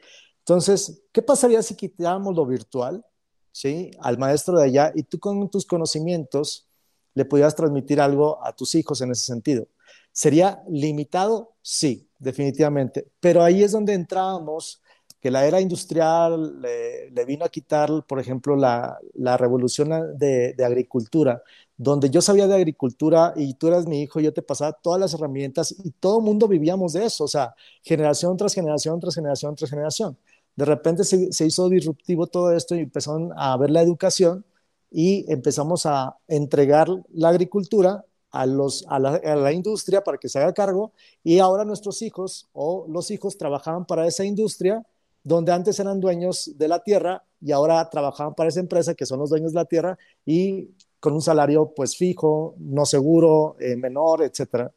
Entonces, 0.49 1.03
¿qué 1.11 1.21
pasaría 1.21 1.61
si 1.61 1.75
quitáramos 1.75 2.35
lo 2.35 2.43
virtual, 2.43 3.05
¿sí? 3.51 3.91
Al 3.99 4.17
maestro 4.17 4.57
de 4.57 4.65
allá 4.65 4.91
y 4.95 5.03
tú 5.03 5.19
con 5.19 5.47
tus 5.47 5.63
conocimientos 5.63 6.67
le 7.13 7.23
pudieras 7.23 7.55
transmitir 7.55 8.01
algo 8.01 8.43
a 8.43 8.55
tus 8.55 8.73
hijos 8.73 8.99
en 9.01 9.11
ese 9.11 9.25
sentido. 9.25 9.67
¿Sería 10.11 10.63
limitado? 10.67 11.53
Sí, 11.61 12.09
definitivamente. 12.17 13.11
Pero 13.19 13.43
ahí 13.43 13.61
es 13.61 13.73
donde 13.73 13.93
entrábamos, 13.93 14.81
que 15.21 15.29
la 15.29 15.45
era 15.45 15.61
industrial 15.61 16.59
le, 16.63 17.25
vino 17.25 17.45
a 17.45 17.49
quitar, 17.49 18.03
por 18.07 18.19
ejemplo, 18.19 18.55
la, 18.55 18.97
revolución 19.37 20.17
de, 20.17 20.53
de, 20.53 20.65
agricultura, 20.65 21.43
donde 21.77 22.09
yo 22.09 22.23
sabía 22.23 22.47
de 22.47 22.55
agricultura 22.55 23.33
y 23.35 23.53
tú 23.53 23.67
eras 23.67 23.85
mi 23.85 24.01
hijo, 24.01 24.19
yo 24.19 24.33
te 24.33 24.41
pasaba 24.41 24.73
todas 24.73 24.99
las 24.99 25.13
herramientas 25.13 25.75
y 25.83 25.91
todo 25.91 26.17
el 26.17 26.25
mundo 26.25 26.47
vivíamos 26.47 26.93
de 26.93 27.05
eso, 27.05 27.25
o 27.25 27.27
sea, 27.27 27.53
generación 27.83 28.35
tras 28.35 28.55
generación, 28.55 28.99
tras 28.99 29.13
generación, 29.13 29.55
tras 29.55 29.69
generación. 29.69 30.17
De 30.59 30.65
repente 30.65 31.05
se, 31.05 31.45
hizo 31.45 31.69
disruptivo 31.69 32.27
todo 32.27 32.51
esto 32.51 32.75
y 32.75 32.79
empezaron 32.79 33.31
a 33.37 33.55
ver 33.55 33.69
la 33.69 33.81
educación 33.81 34.43
y 34.91 35.23
empezamos 35.31 35.85
a 35.85 36.17
entregar 36.27 36.89
la 37.13 37.29
agricultura 37.29 38.03
a, 38.29 38.45
la, 38.45 39.53
industria 39.53 40.03
para 40.03 40.17
que 40.17 40.27
se 40.27 40.37
haga 40.37 40.53
cargo 40.53 40.91
y 41.23 41.39
ahora 41.39 41.63
nuestros 41.63 42.01
hijos 42.01 42.49
o 42.51 42.85
los 42.89 43.09
hijos 43.09 43.37
trabajaban 43.37 43.85
para 43.85 44.05
esa 44.05 44.25
industria 44.25 44.85
donde 45.23 45.53
antes 45.53 45.79
eran 45.79 46.01
dueños 46.01 46.51
de 46.57 46.67
la 46.67 46.83
tierra 46.83 47.23
y 47.39 47.53
ahora 47.53 47.89
trabajaban 47.89 48.35
para 48.35 48.49
esa 48.49 48.59
empresa 48.59 48.95
que 48.95 49.05
son 49.05 49.19
los 49.19 49.29
dueños 49.29 49.53
de 49.53 49.59
la 49.61 49.65
tierra 49.65 49.97
y 50.25 50.71
con 50.99 51.13
un 51.13 51.21
salario 51.21 51.71
pues 51.73 51.95
fijo, 51.95 52.55
no 52.57 52.85
seguro, 52.85 53.55
eh, 53.61 53.77
menor, 53.77 54.23
etcétera. 54.23 54.73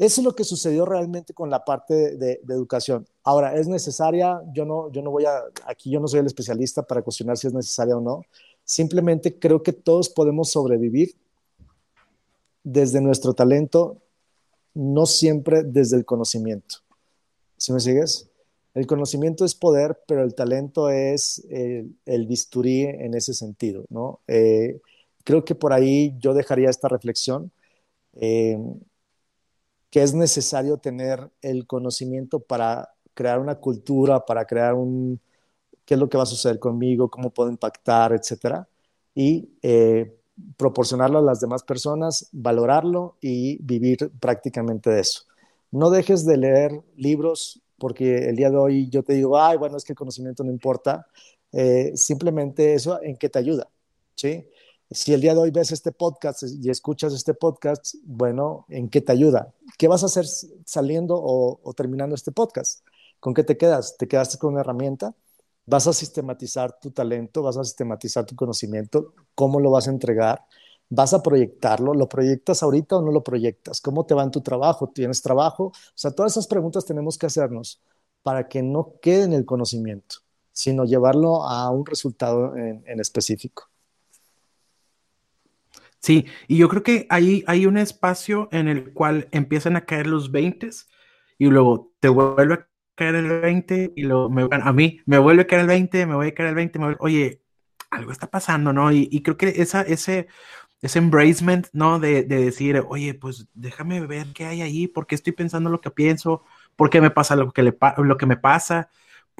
Eso 0.00 0.22
es 0.22 0.24
lo 0.24 0.34
que 0.34 0.44
sucedió 0.44 0.86
realmente 0.86 1.34
con 1.34 1.50
la 1.50 1.62
parte 1.62 2.16
de, 2.16 2.40
educación. 2.48 3.06
Ahora, 3.22 3.54
¿es 3.56 3.68
necesaria? 3.68 4.40
Yo 4.54 4.64
no, 4.64 4.90
yo 4.92 5.02
no 5.02 5.10
voy 5.10 5.26
a, 5.26 5.42
aquí 5.66 5.90
yo 5.90 6.00
no 6.00 6.08
soy 6.08 6.20
el 6.20 6.26
especialista 6.26 6.82
para 6.82 7.02
cuestionar 7.02 7.36
si 7.36 7.48
es 7.48 7.52
necesaria 7.52 7.98
o 7.98 8.00
no. 8.00 8.22
Simplemente 8.64 9.38
creo 9.38 9.62
que 9.62 9.74
todos 9.74 10.08
podemos 10.08 10.48
sobrevivir 10.48 11.14
desde 12.64 13.02
nuestro 13.02 13.34
talento, 13.34 13.98
no 14.72 15.04
siempre 15.04 15.64
desde 15.64 15.98
el 15.98 16.06
conocimiento. 16.06 16.76
¿Sí 17.58 17.70
me 17.70 17.80
sigues? 17.80 18.30
El 18.72 18.86
conocimiento 18.86 19.44
es 19.44 19.54
poder, 19.54 20.00
pero 20.06 20.22
el 20.22 20.34
talento 20.34 20.88
es 20.88 21.44
el, 21.50 21.94
el 22.06 22.26
bisturí 22.26 22.84
en 22.84 23.12
ese 23.12 23.34
sentido, 23.34 23.84
¿no? 23.90 24.20
Eh, 24.28 24.80
creo 25.24 25.44
que 25.44 25.54
por 25.54 25.74
ahí 25.74 26.16
yo 26.18 26.32
dejaría 26.32 26.70
esta 26.70 26.88
reflexión. 26.88 27.52
Eh, 28.14 28.56
que 29.90 30.02
es 30.02 30.14
necesario 30.14 30.78
tener 30.78 31.30
el 31.42 31.66
conocimiento 31.66 32.40
para 32.40 32.90
crear 33.14 33.40
una 33.40 33.56
cultura, 33.56 34.24
para 34.24 34.44
crear 34.44 34.74
un, 34.74 35.20
qué 35.84 35.94
es 35.94 36.00
lo 36.00 36.08
que 36.08 36.16
va 36.16 36.22
a 36.22 36.26
suceder 36.26 36.58
conmigo, 36.58 37.10
cómo 37.10 37.30
puedo 37.30 37.50
impactar, 37.50 38.12
etcétera, 38.12 38.68
y 39.14 39.50
eh, 39.62 40.16
proporcionarlo 40.56 41.18
a 41.18 41.22
las 41.22 41.40
demás 41.40 41.62
personas, 41.64 42.28
valorarlo 42.32 43.16
y 43.20 43.62
vivir 43.62 44.10
prácticamente 44.20 44.90
de 44.90 45.00
eso. 45.00 45.22
No 45.72 45.90
dejes 45.90 46.24
de 46.24 46.36
leer 46.36 46.82
libros 46.96 47.60
porque 47.78 48.28
el 48.28 48.36
día 48.36 48.50
de 48.50 48.56
hoy 48.56 48.88
yo 48.90 49.02
te 49.02 49.14
digo, 49.14 49.38
ay, 49.38 49.56
bueno, 49.56 49.76
es 49.76 49.84
que 49.84 49.92
el 49.92 49.98
conocimiento 49.98 50.44
no 50.44 50.50
importa, 50.50 51.06
eh, 51.52 51.92
simplemente 51.96 52.74
eso 52.74 53.02
en 53.02 53.16
qué 53.16 53.28
te 53.28 53.38
ayuda, 53.38 53.68
¿sí? 54.14 54.46
Si 54.92 55.12
el 55.14 55.20
día 55.20 55.34
de 55.34 55.40
hoy 55.40 55.52
ves 55.52 55.70
este 55.70 55.92
podcast 55.92 56.42
y 56.42 56.68
escuchas 56.68 57.12
este 57.12 57.32
podcast, 57.32 57.94
bueno, 58.02 58.66
¿en 58.68 58.88
qué 58.88 59.00
te 59.00 59.12
ayuda? 59.12 59.54
¿Qué 59.78 59.86
vas 59.86 60.02
a 60.02 60.06
hacer 60.06 60.26
saliendo 60.66 61.14
o, 61.16 61.72
terminando 61.74 62.16
este 62.16 62.32
podcast? 62.32 62.84
¿Con 63.20 63.32
qué 63.32 63.44
te 63.44 63.56
quedas? 63.56 63.96
¿Te 63.96 64.08
quedaste 64.08 64.38
con 64.38 64.54
una 64.54 64.62
herramienta? 64.62 65.14
¿Vas 65.64 65.86
a 65.86 65.92
sistematizar 65.92 66.80
tu 66.80 66.90
talento? 66.90 67.40
¿Vas 67.40 67.56
a 67.56 67.62
sistematizar 67.62 68.26
tu 68.26 68.34
conocimiento? 68.34 69.14
¿Cómo 69.36 69.60
lo 69.60 69.70
vas 69.70 69.86
a 69.86 69.92
entregar? 69.92 70.44
¿Vas 70.88 71.14
a 71.14 71.22
proyectarlo? 71.22 71.94
¿Lo 71.94 72.08
proyectas 72.08 72.64
ahorita 72.64 72.96
o 72.96 73.02
no 73.02 73.12
lo 73.12 73.22
proyectas? 73.22 73.80
¿Cómo 73.80 74.06
te 74.06 74.14
va 74.14 74.24
en 74.24 74.32
tu 74.32 74.40
trabajo? 74.40 74.88
¿Tienes 74.88 75.22
trabajo? 75.22 75.66
O 75.66 75.72
sea, 75.94 76.10
todas 76.10 76.32
esas 76.32 76.48
preguntas 76.48 76.84
tenemos 76.84 77.16
que 77.16 77.26
hacernos 77.26 77.80
para 78.24 78.48
que 78.48 78.60
no 78.60 78.94
quede 79.00 79.22
en 79.22 79.34
el 79.34 79.46
conocimiento, 79.46 80.16
sino 80.50 80.84
llevarlo 80.84 81.44
a 81.44 81.70
un 81.70 81.86
resultado 81.86 82.56
en 82.56 82.98
específico. 82.98 83.69
Sí, 86.00 86.26
y 86.48 86.56
yo 86.56 86.68
creo 86.68 86.82
que 86.82 87.06
ahí 87.10 87.44
hay 87.46 87.66
un 87.66 87.76
espacio 87.76 88.48
en 88.52 88.68
el 88.68 88.92
cual 88.92 89.28
empiezan 89.32 89.76
a 89.76 89.84
caer 89.84 90.06
los 90.06 90.32
20 90.32 90.70
y 91.38 91.46
luego 91.46 91.92
te 92.00 92.08
vuelve 92.08 92.54
a 92.54 92.68
caer 92.94 93.16
el 93.16 93.40
20 93.40 93.92
y 93.96 94.02
luego 94.04 94.30
me, 94.30 94.48
a 94.50 94.72
mí 94.72 95.00
me 95.06 95.18
vuelve 95.18 95.42
a 95.42 95.46
caer 95.46 95.62
el 95.62 95.66
20, 95.68 96.06
me 96.06 96.14
voy 96.14 96.28
a 96.28 96.34
caer 96.34 96.50
el 96.50 96.54
20, 96.54 96.80
oye, 97.00 97.42
algo 97.90 98.12
está 98.12 98.30
pasando, 98.30 98.72
¿no? 98.72 98.92
Y, 98.92 99.22
creo 99.22 99.36
que 99.36 99.48
esa, 99.48 99.82
ese, 99.82 100.28
ese 100.82 100.98
embracement, 100.98 101.68
¿no? 101.72 101.98
De, 101.98 102.22
de, 102.24 102.44
decir, 102.44 102.82
oye, 102.88 103.14
pues 103.14 103.48
déjame 103.54 104.06
ver 104.06 104.28
qué 104.34 104.46
hay 104.46 104.62
ahí, 104.62 104.86
por 104.88 105.06
qué 105.06 105.14
estoy 105.16 105.32
pensando 105.32 105.70
lo 105.70 105.80
que 105.80 105.90
pienso, 105.90 106.44
por 106.76 106.90
qué 106.90 107.00
me 107.00 107.10
pasa 107.10 107.36
lo 107.36 107.52
que, 107.52 107.62
le, 107.62 107.76
lo 107.98 108.16
que 108.16 108.26
me 108.26 108.36
pasa, 108.36 108.90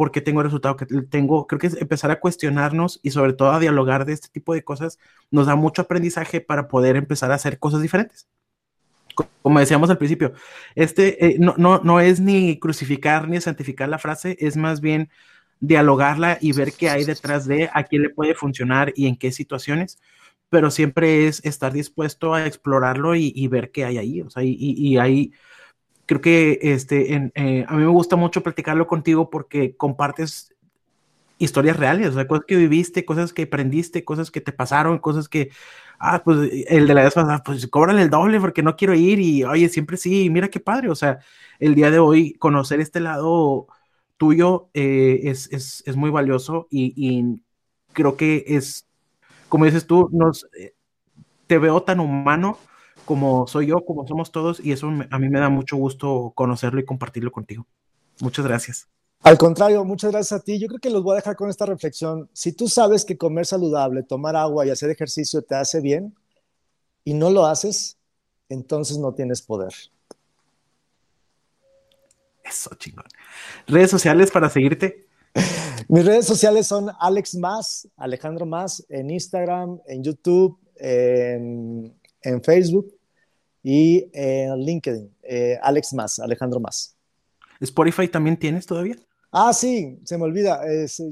porque 0.01 0.23
tengo 0.23 0.41
el 0.41 0.47
resultado 0.47 0.77
que 0.79 0.87
tengo. 0.87 1.47
Creo 1.47 1.59
que 1.59 1.67
es 1.67 1.77
empezar 1.77 2.11
a 2.11 2.21
cuestionarnos 2.21 3.01
y 3.03 3.11
sobre 3.11 3.35
todo 3.35 3.51
a 3.51 3.59
dialogar 3.59 4.07
de 4.07 4.15
este 4.15 4.29
tipo 4.29 4.55
de 4.55 4.65
cosas 4.65 4.99
nos 5.31 5.47
da 5.47 5.57
mucho 5.57 5.83
aprendizaje 5.83 6.41
para 6.41 6.69
poder 6.69 6.97
empezar 6.97 7.31
a 7.31 7.35
hacer 7.35 7.59
cosas 7.59 7.83
diferentes. 7.83 8.27
Como 9.43 9.61
decíamos 9.61 9.91
al 9.91 9.99
principio, 9.99 10.33
este 10.75 11.27
eh, 11.27 11.37
no, 11.39 11.55
no, 11.59 11.83
no 11.85 12.01
es 12.01 12.19
ni 12.19 12.59
crucificar 12.59 13.29
ni 13.29 13.43
santificar 13.43 13.91
la 13.91 13.99
frase, 13.99 14.39
es 14.41 14.57
más 14.57 14.81
bien 14.81 15.11
dialogarla 15.61 16.39
y 16.41 16.53
ver 16.53 16.73
qué 16.73 16.89
hay 16.89 17.05
detrás 17.05 17.47
de 17.47 17.69
a 17.71 17.83
quién 17.83 18.01
le 18.01 18.09
puede 18.09 18.35
funcionar 18.35 18.95
y 18.97 19.07
en 19.07 19.19
qué 19.19 19.33
situaciones, 19.33 19.99
pero 20.49 20.71
siempre 20.71 21.27
es 21.29 21.45
estar 21.45 21.75
dispuesto 21.75 22.33
a 22.33 22.47
explorarlo 22.47 23.17
y, 23.17 23.47
ver 23.49 23.71
qué 23.71 23.85
hay 23.85 23.99
ahí. 23.99 24.23
O 24.23 24.31
sea, 24.31 24.45
y, 24.45 24.57
y, 24.59 24.95
y 24.95 24.97
hay 24.97 25.33
creo 26.11 26.21
que 26.21 26.59
este, 26.61 27.31
eh, 27.37 27.65
a 27.69 27.77
mí 27.77 27.85
me 27.85 27.87
gusta 27.87 28.17
mucho 28.17 28.43
platicarlo 28.43 28.89
contigo 28.89 29.31
porque 29.31 29.77
compartes 29.77 30.53
historias 31.39 31.77
reales, 31.77 32.09
o 32.09 32.13
sea, 32.15 32.27
cosas 32.27 32.47
que 32.49 32.57
viviste, 32.57 33.05
cosas 33.05 33.33
que 33.33 33.43
aprendiste, 33.43 34.05
cosas 34.05 34.33
que 34.33 34.41
te 34.41 34.51
pasaron, 34.51 34.99
cosas 34.99 35.29
que, 35.29 35.53
ah, 36.01 36.21
pues 36.25 36.51
el 36.67 36.89
de 36.89 36.95
la 36.95 37.05
vez 37.05 37.15
pasada, 37.15 37.45
pues 37.45 37.65
cóbrale 37.69 38.03
el 38.03 38.11
doble 38.11 38.41
porque 38.41 38.61
no 38.61 38.75
quiero 38.75 38.95
ir 38.95 39.21
y, 39.21 39.45
oye, 39.45 39.69
siempre 39.69 39.97
sí, 39.97 40.29
mira 40.31 40.49
qué 40.49 40.59
padre, 40.59 40.91
o 40.91 40.97
sea, 40.97 41.21
el 41.61 41.77
día 41.77 41.93
de 41.93 42.01
hoy 42.01 42.33
conocer 42.35 42.81
este 42.81 42.99
lado 42.99 43.69
tuyo 44.17 44.69
eh, 44.75 45.21
es, 45.23 45.47
es, 45.53 45.85
es, 45.87 45.95
muy 45.95 46.11
valioso 46.11 46.67
y, 46.73 46.93
y, 46.97 47.41
creo 47.93 48.17
que 48.17 48.43
es, 48.49 48.89
como 49.49 49.65
dices 49.65 49.87
tú, 49.87 50.09
nos, 50.11 50.49
eh, 50.59 50.75
te 51.47 51.59
veo 51.59 51.85
tan 51.85 52.01
humano 52.01 52.59
como 53.11 53.49
soy 53.49 53.67
yo, 53.67 53.85
como 53.85 54.07
somos 54.07 54.31
todos, 54.31 54.61
y 54.65 54.71
eso 54.71 54.87
a 54.87 55.19
mí 55.19 55.29
me 55.29 55.41
da 55.41 55.49
mucho 55.49 55.77
gusto 55.77 56.33
conocerlo 56.37 56.79
y 56.79 56.85
compartirlo 56.85 57.33
contigo. 57.33 57.67
Muchas 58.21 58.47
gracias. 58.47 58.87
Al 59.25 59.37
contrario, 59.37 59.85
muchas 59.85 60.13
gracias 60.13 60.41
a 60.41 60.45
ti. 60.45 60.61
Yo 60.61 60.69
creo 60.69 60.79
que 60.79 60.91
los 60.91 61.03
voy 61.03 61.15
a 61.15 61.17
dejar 61.17 61.35
con 61.35 61.51
esta 61.51 61.67
reflexión. 61.67 62.31
Si 62.33 62.53
tú 62.53 62.69
sabes 62.69 63.05
que 63.05 63.19
comer 63.19 63.47
saludable, 63.47 64.05
tomar 64.05 64.37
agua 64.37 64.65
y 64.65 64.71
hacer 64.71 64.91
ejercicio 64.91 65.43
te 65.43 65.57
hace 65.57 65.81
bien 65.81 66.15
y 67.03 67.15
no 67.15 67.31
lo 67.31 67.47
haces, 67.47 67.99
entonces 68.49 68.97
no 68.97 69.13
tienes 69.13 69.43
poder. 69.43 69.75
Eso, 72.45 72.71
chingón. 72.77 73.07
Redes 73.67 73.91
sociales 73.91 74.31
para 74.31 74.49
seguirte. 74.51 75.09
Mis 75.89 76.05
redes 76.05 76.27
sociales 76.27 76.69
son 76.69 76.93
Alex 77.01 77.35
Más, 77.35 77.89
Alejandro 77.97 78.47
Más, 78.47 78.87
en 78.89 79.11
Instagram, 79.11 79.81
en 79.89 80.05
YouTube, 80.05 80.61
en, 80.77 81.93
en 82.23 82.45
Facebook 82.45 83.00
y 83.63 84.09
en 84.13 84.59
LinkedIn, 84.59 85.11
eh, 85.23 85.59
Alex 85.63 85.93
Más, 85.93 86.19
Alejandro 86.19 86.61
Más. 86.61 86.97
¿Spotify 87.61 88.09
también 88.09 88.37
tienes 88.39 88.67
todavía? 88.67 88.97
Ah, 89.33 89.53
sí, 89.53 89.99
se 90.05 90.19
me 90.19 90.25
olvida. 90.25 90.61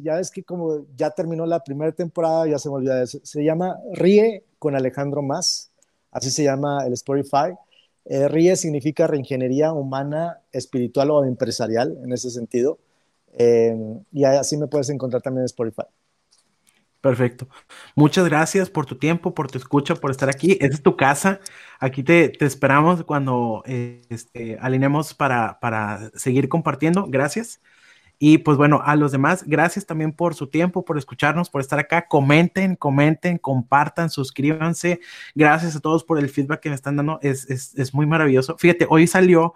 ya 0.03 0.19
es 0.19 0.31
que 0.31 0.43
como 0.43 0.87
ya 0.97 1.11
terminó 1.11 1.47
la 1.47 1.63
primera 1.63 1.93
temporada, 1.93 2.49
ya 2.49 2.59
se 2.59 2.69
me 2.69 2.77
olvida 2.77 3.03
eso. 3.03 3.21
Se 3.23 3.45
llama 3.45 3.79
Ríe 3.93 4.45
con 4.59 4.75
Alejandro 4.75 5.23
Más, 5.23 5.71
así 6.11 6.31
se 6.31 6.45
llama 6.45 6.85
el 6.87 6.95
Spotify. 6.95 7.55
Eh, 8.07 8.27
Ríe 8.27 8.57
significa 8.57 9.07
reingeniería 9.07 9.73
humana, 9.73 10.41
espiritual 10.51 11.11
o 11.11 11.25
empresarial, 11.25 11.99
en 12.03 12.13
ese 12.13 12.31
sentido. 12.31 12.79
Eh, 13.35 13.77
y 14.13 14.25
así 14.25 14.57
me 14.57 14.67
puedes 14.67 14.89
encontrar 14.89 15.23
también 15.23 15.43
en 15.43 15.47
Spotify. 15.47 15.85
Perfecto. 17.01 17.49
Muchas 17.95 18.29
gracias 18.29 18.71
por 18.71 18.85
tu 18.85 18.97
tiempo, 18.97 19.33
por 19.33 19.51
tu 19.51 19.59
escucha, 19.59 19.95
por 19.95 20.11
estar 20.11 20.29
aquí. 20.29 20.53
Esta 20.61 20.75
es 20.77 20.83
tu 20.83 20.97
casa. 20.97 21.41
Aquí 21.79 22.03
te, 22.03 22.33
esperamos 22.45 23.05
cuando 23.05 23.63
eh, 23.67 24.03
este, 24.09 24.59
alineemos 24.61 25.15
para, 25.15 25.61
para 25.61 26.11
seguir 26.15 26.49
compartiendo. 26.49 27.07
Gracias. 27.09 27.61
Y 28.19 28.39
pues 28.39 28.57
bueno, 28.57 28.83
a 28.85 28.97
los 28.97 29.13
demás, 29.13 29.45
gracias 29.47 29.87
también 29.87 30.13
por 30.13 30.35
su 30.35 30.49
tiempo, 30.49 30.85
por 30.85 30.99
escucharnos, 30.99 31.51
por 31.51 31.61
estar 31.61 31.79
acá. 31.79 32.09
Comenten, 32.09 32.75
comenten, 32.75 33.39
compartan, 33.39 34.11
suscríbanse. 34.11 34.99
Gracias 35.37 35.77
a 35.77 35.81
todos 35.81 36.03
por 36.03 36.19
el 36.19 36.29
feedback 36.29 36.61
que 36.61 36.69
me 36.71 36.75
están 36.75 36.97
dando. 36.97 37.21
Es, 37.23 37.49
es, 37.49 37.95
muy 37.95 38.07
maravilloso. 38.07 38.57
Fíjate, 38.59 38.87
hoy 38.91 39.07
salió 39.07 39.55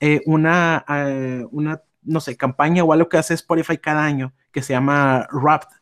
eh, 0.00 0.22
una, 0.26 0.84
eh, 0.88 1.46
una, 1.52 1.82
no 2.02 2.20
sé, 2.20 2.36
campaña 2.36 2.82
o 2.82 2.92
algo 2.92 3.08
que 3.08 3.18
hace 3.18 3.34
Spotify 3.34 3.78
cada 3.78 4.04
año 4.04 4.32
que 4.50 4.62
se 4.62 4.72
llama 4.72 5.28
Wrapped 5.30 5.79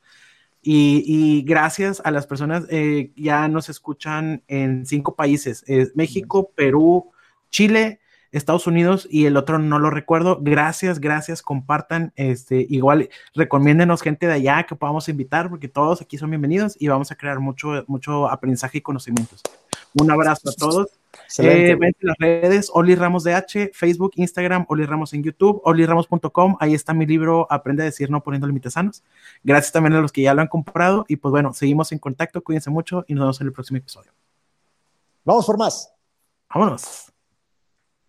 y, 0.62 1.42
gracias 1.42 2.02
a 2.04 2.10
las 2.10 2.26
personas, 2.26 2.64
eh, 2.70 3.12
ya 3.16 3.48
nos 3.48 3.68
escuchan 3.68 4.42
en 4.48 4.86
cinco 4.86 5.14
países, 5.14 5.64
México, 5.94 6.50
Perú, 6.54 7.10
Chile, 7.50 8.00
Estados 8.32 8.66
Unidos 8.66 9.08
y 9.10 9.26
el 9.26 9.36
otro 9.36 9.58
no 9.58 9.78
lo 9.78 9.90
recuerdo. 9.90 10.38
Gracias, 10.40 11.00
gracias, 11.00 11.42
compartan, 11.42 12.12
este, 12.16 12.66
igual 12.68 13.08
recomiéndenos 13.34 14.02
gente 14.02 14.26
de 14.26 14.34
allá 14.34 14.64
que 14.64 14.76
podamos 14.76 15.08
invitar 15.08 15.48
porque 15.48 15.68
todos 15.68 16.02
aquí 16.02 16.18
son 16.18 16.30
bienvenidos 16.30 16.76
y 16.78 16.88
vamos 16.88 17.10
a 17.10 17.16
crear 17.16 17.40
mucho, 17.40 17.84
mucho 17.86 18.28
aprendizaje 18.28 18.78
y 18.78 18.80
conocimientos. 18.82 19.42
Un 19.94 20.10
abrazo 20.10 20.50
a 20.50 20.52
todos 20.52 20.88
Eh, 21.38 21.76
ven 21.78 21.94
las 22.00 22.16
redes, 22.18 22.70
Oli 22.72 22.94
Ramos 22.94 23.24
DH, 23.24 23.70
Facebook, 23.74 24.12
Instagram, 24.16 24.64
Oli 24.68 24.86
Ramos 24.86 25.12
en 25.12 25.22
YouTube, 25.22 25.60
oliramos.com, 25.64 26.56
ahí 26.58 26.74
está 26.74 26.94
mi 26.94 27.06
libro 27.06 27.46
Aprende 27.50 27.82
a 27.82 27.86
decir 27.86 28.10
no 28.10 28.22
poniendo 28.22 28.46
límites 28.46 28.72
sanos. 28.72 29.02
Gracias 29.44 29.72
también 29.72 29.92
a 29.94 30.00
los 30.00 30.12
que 30.12 30.22
ya 30.22 30.34
lo 30.34 30.40
han 30.40 30.48
comprado 30.48 31.04
y 31.08 31.16
pues 31.16 31.30
bueno, 31.30 31.52
seguimos 31.52 31.92
en 31.92 31.98
contacto, 31.98 32.42
cuídense 32.42 32.70
mucho 32.70 33.04
y 33.06 33.14
nos 33.14 33.22
vemos 33.22 33.40
en 33.40 33.46
el 33.48 33.52
próximo 33.52 33.78
episodio. 33.78 34.12
Vamos 35.24 35.44
por 35.44 35.58
más. 35.58 35.92
Vámonos. 36.48 37.07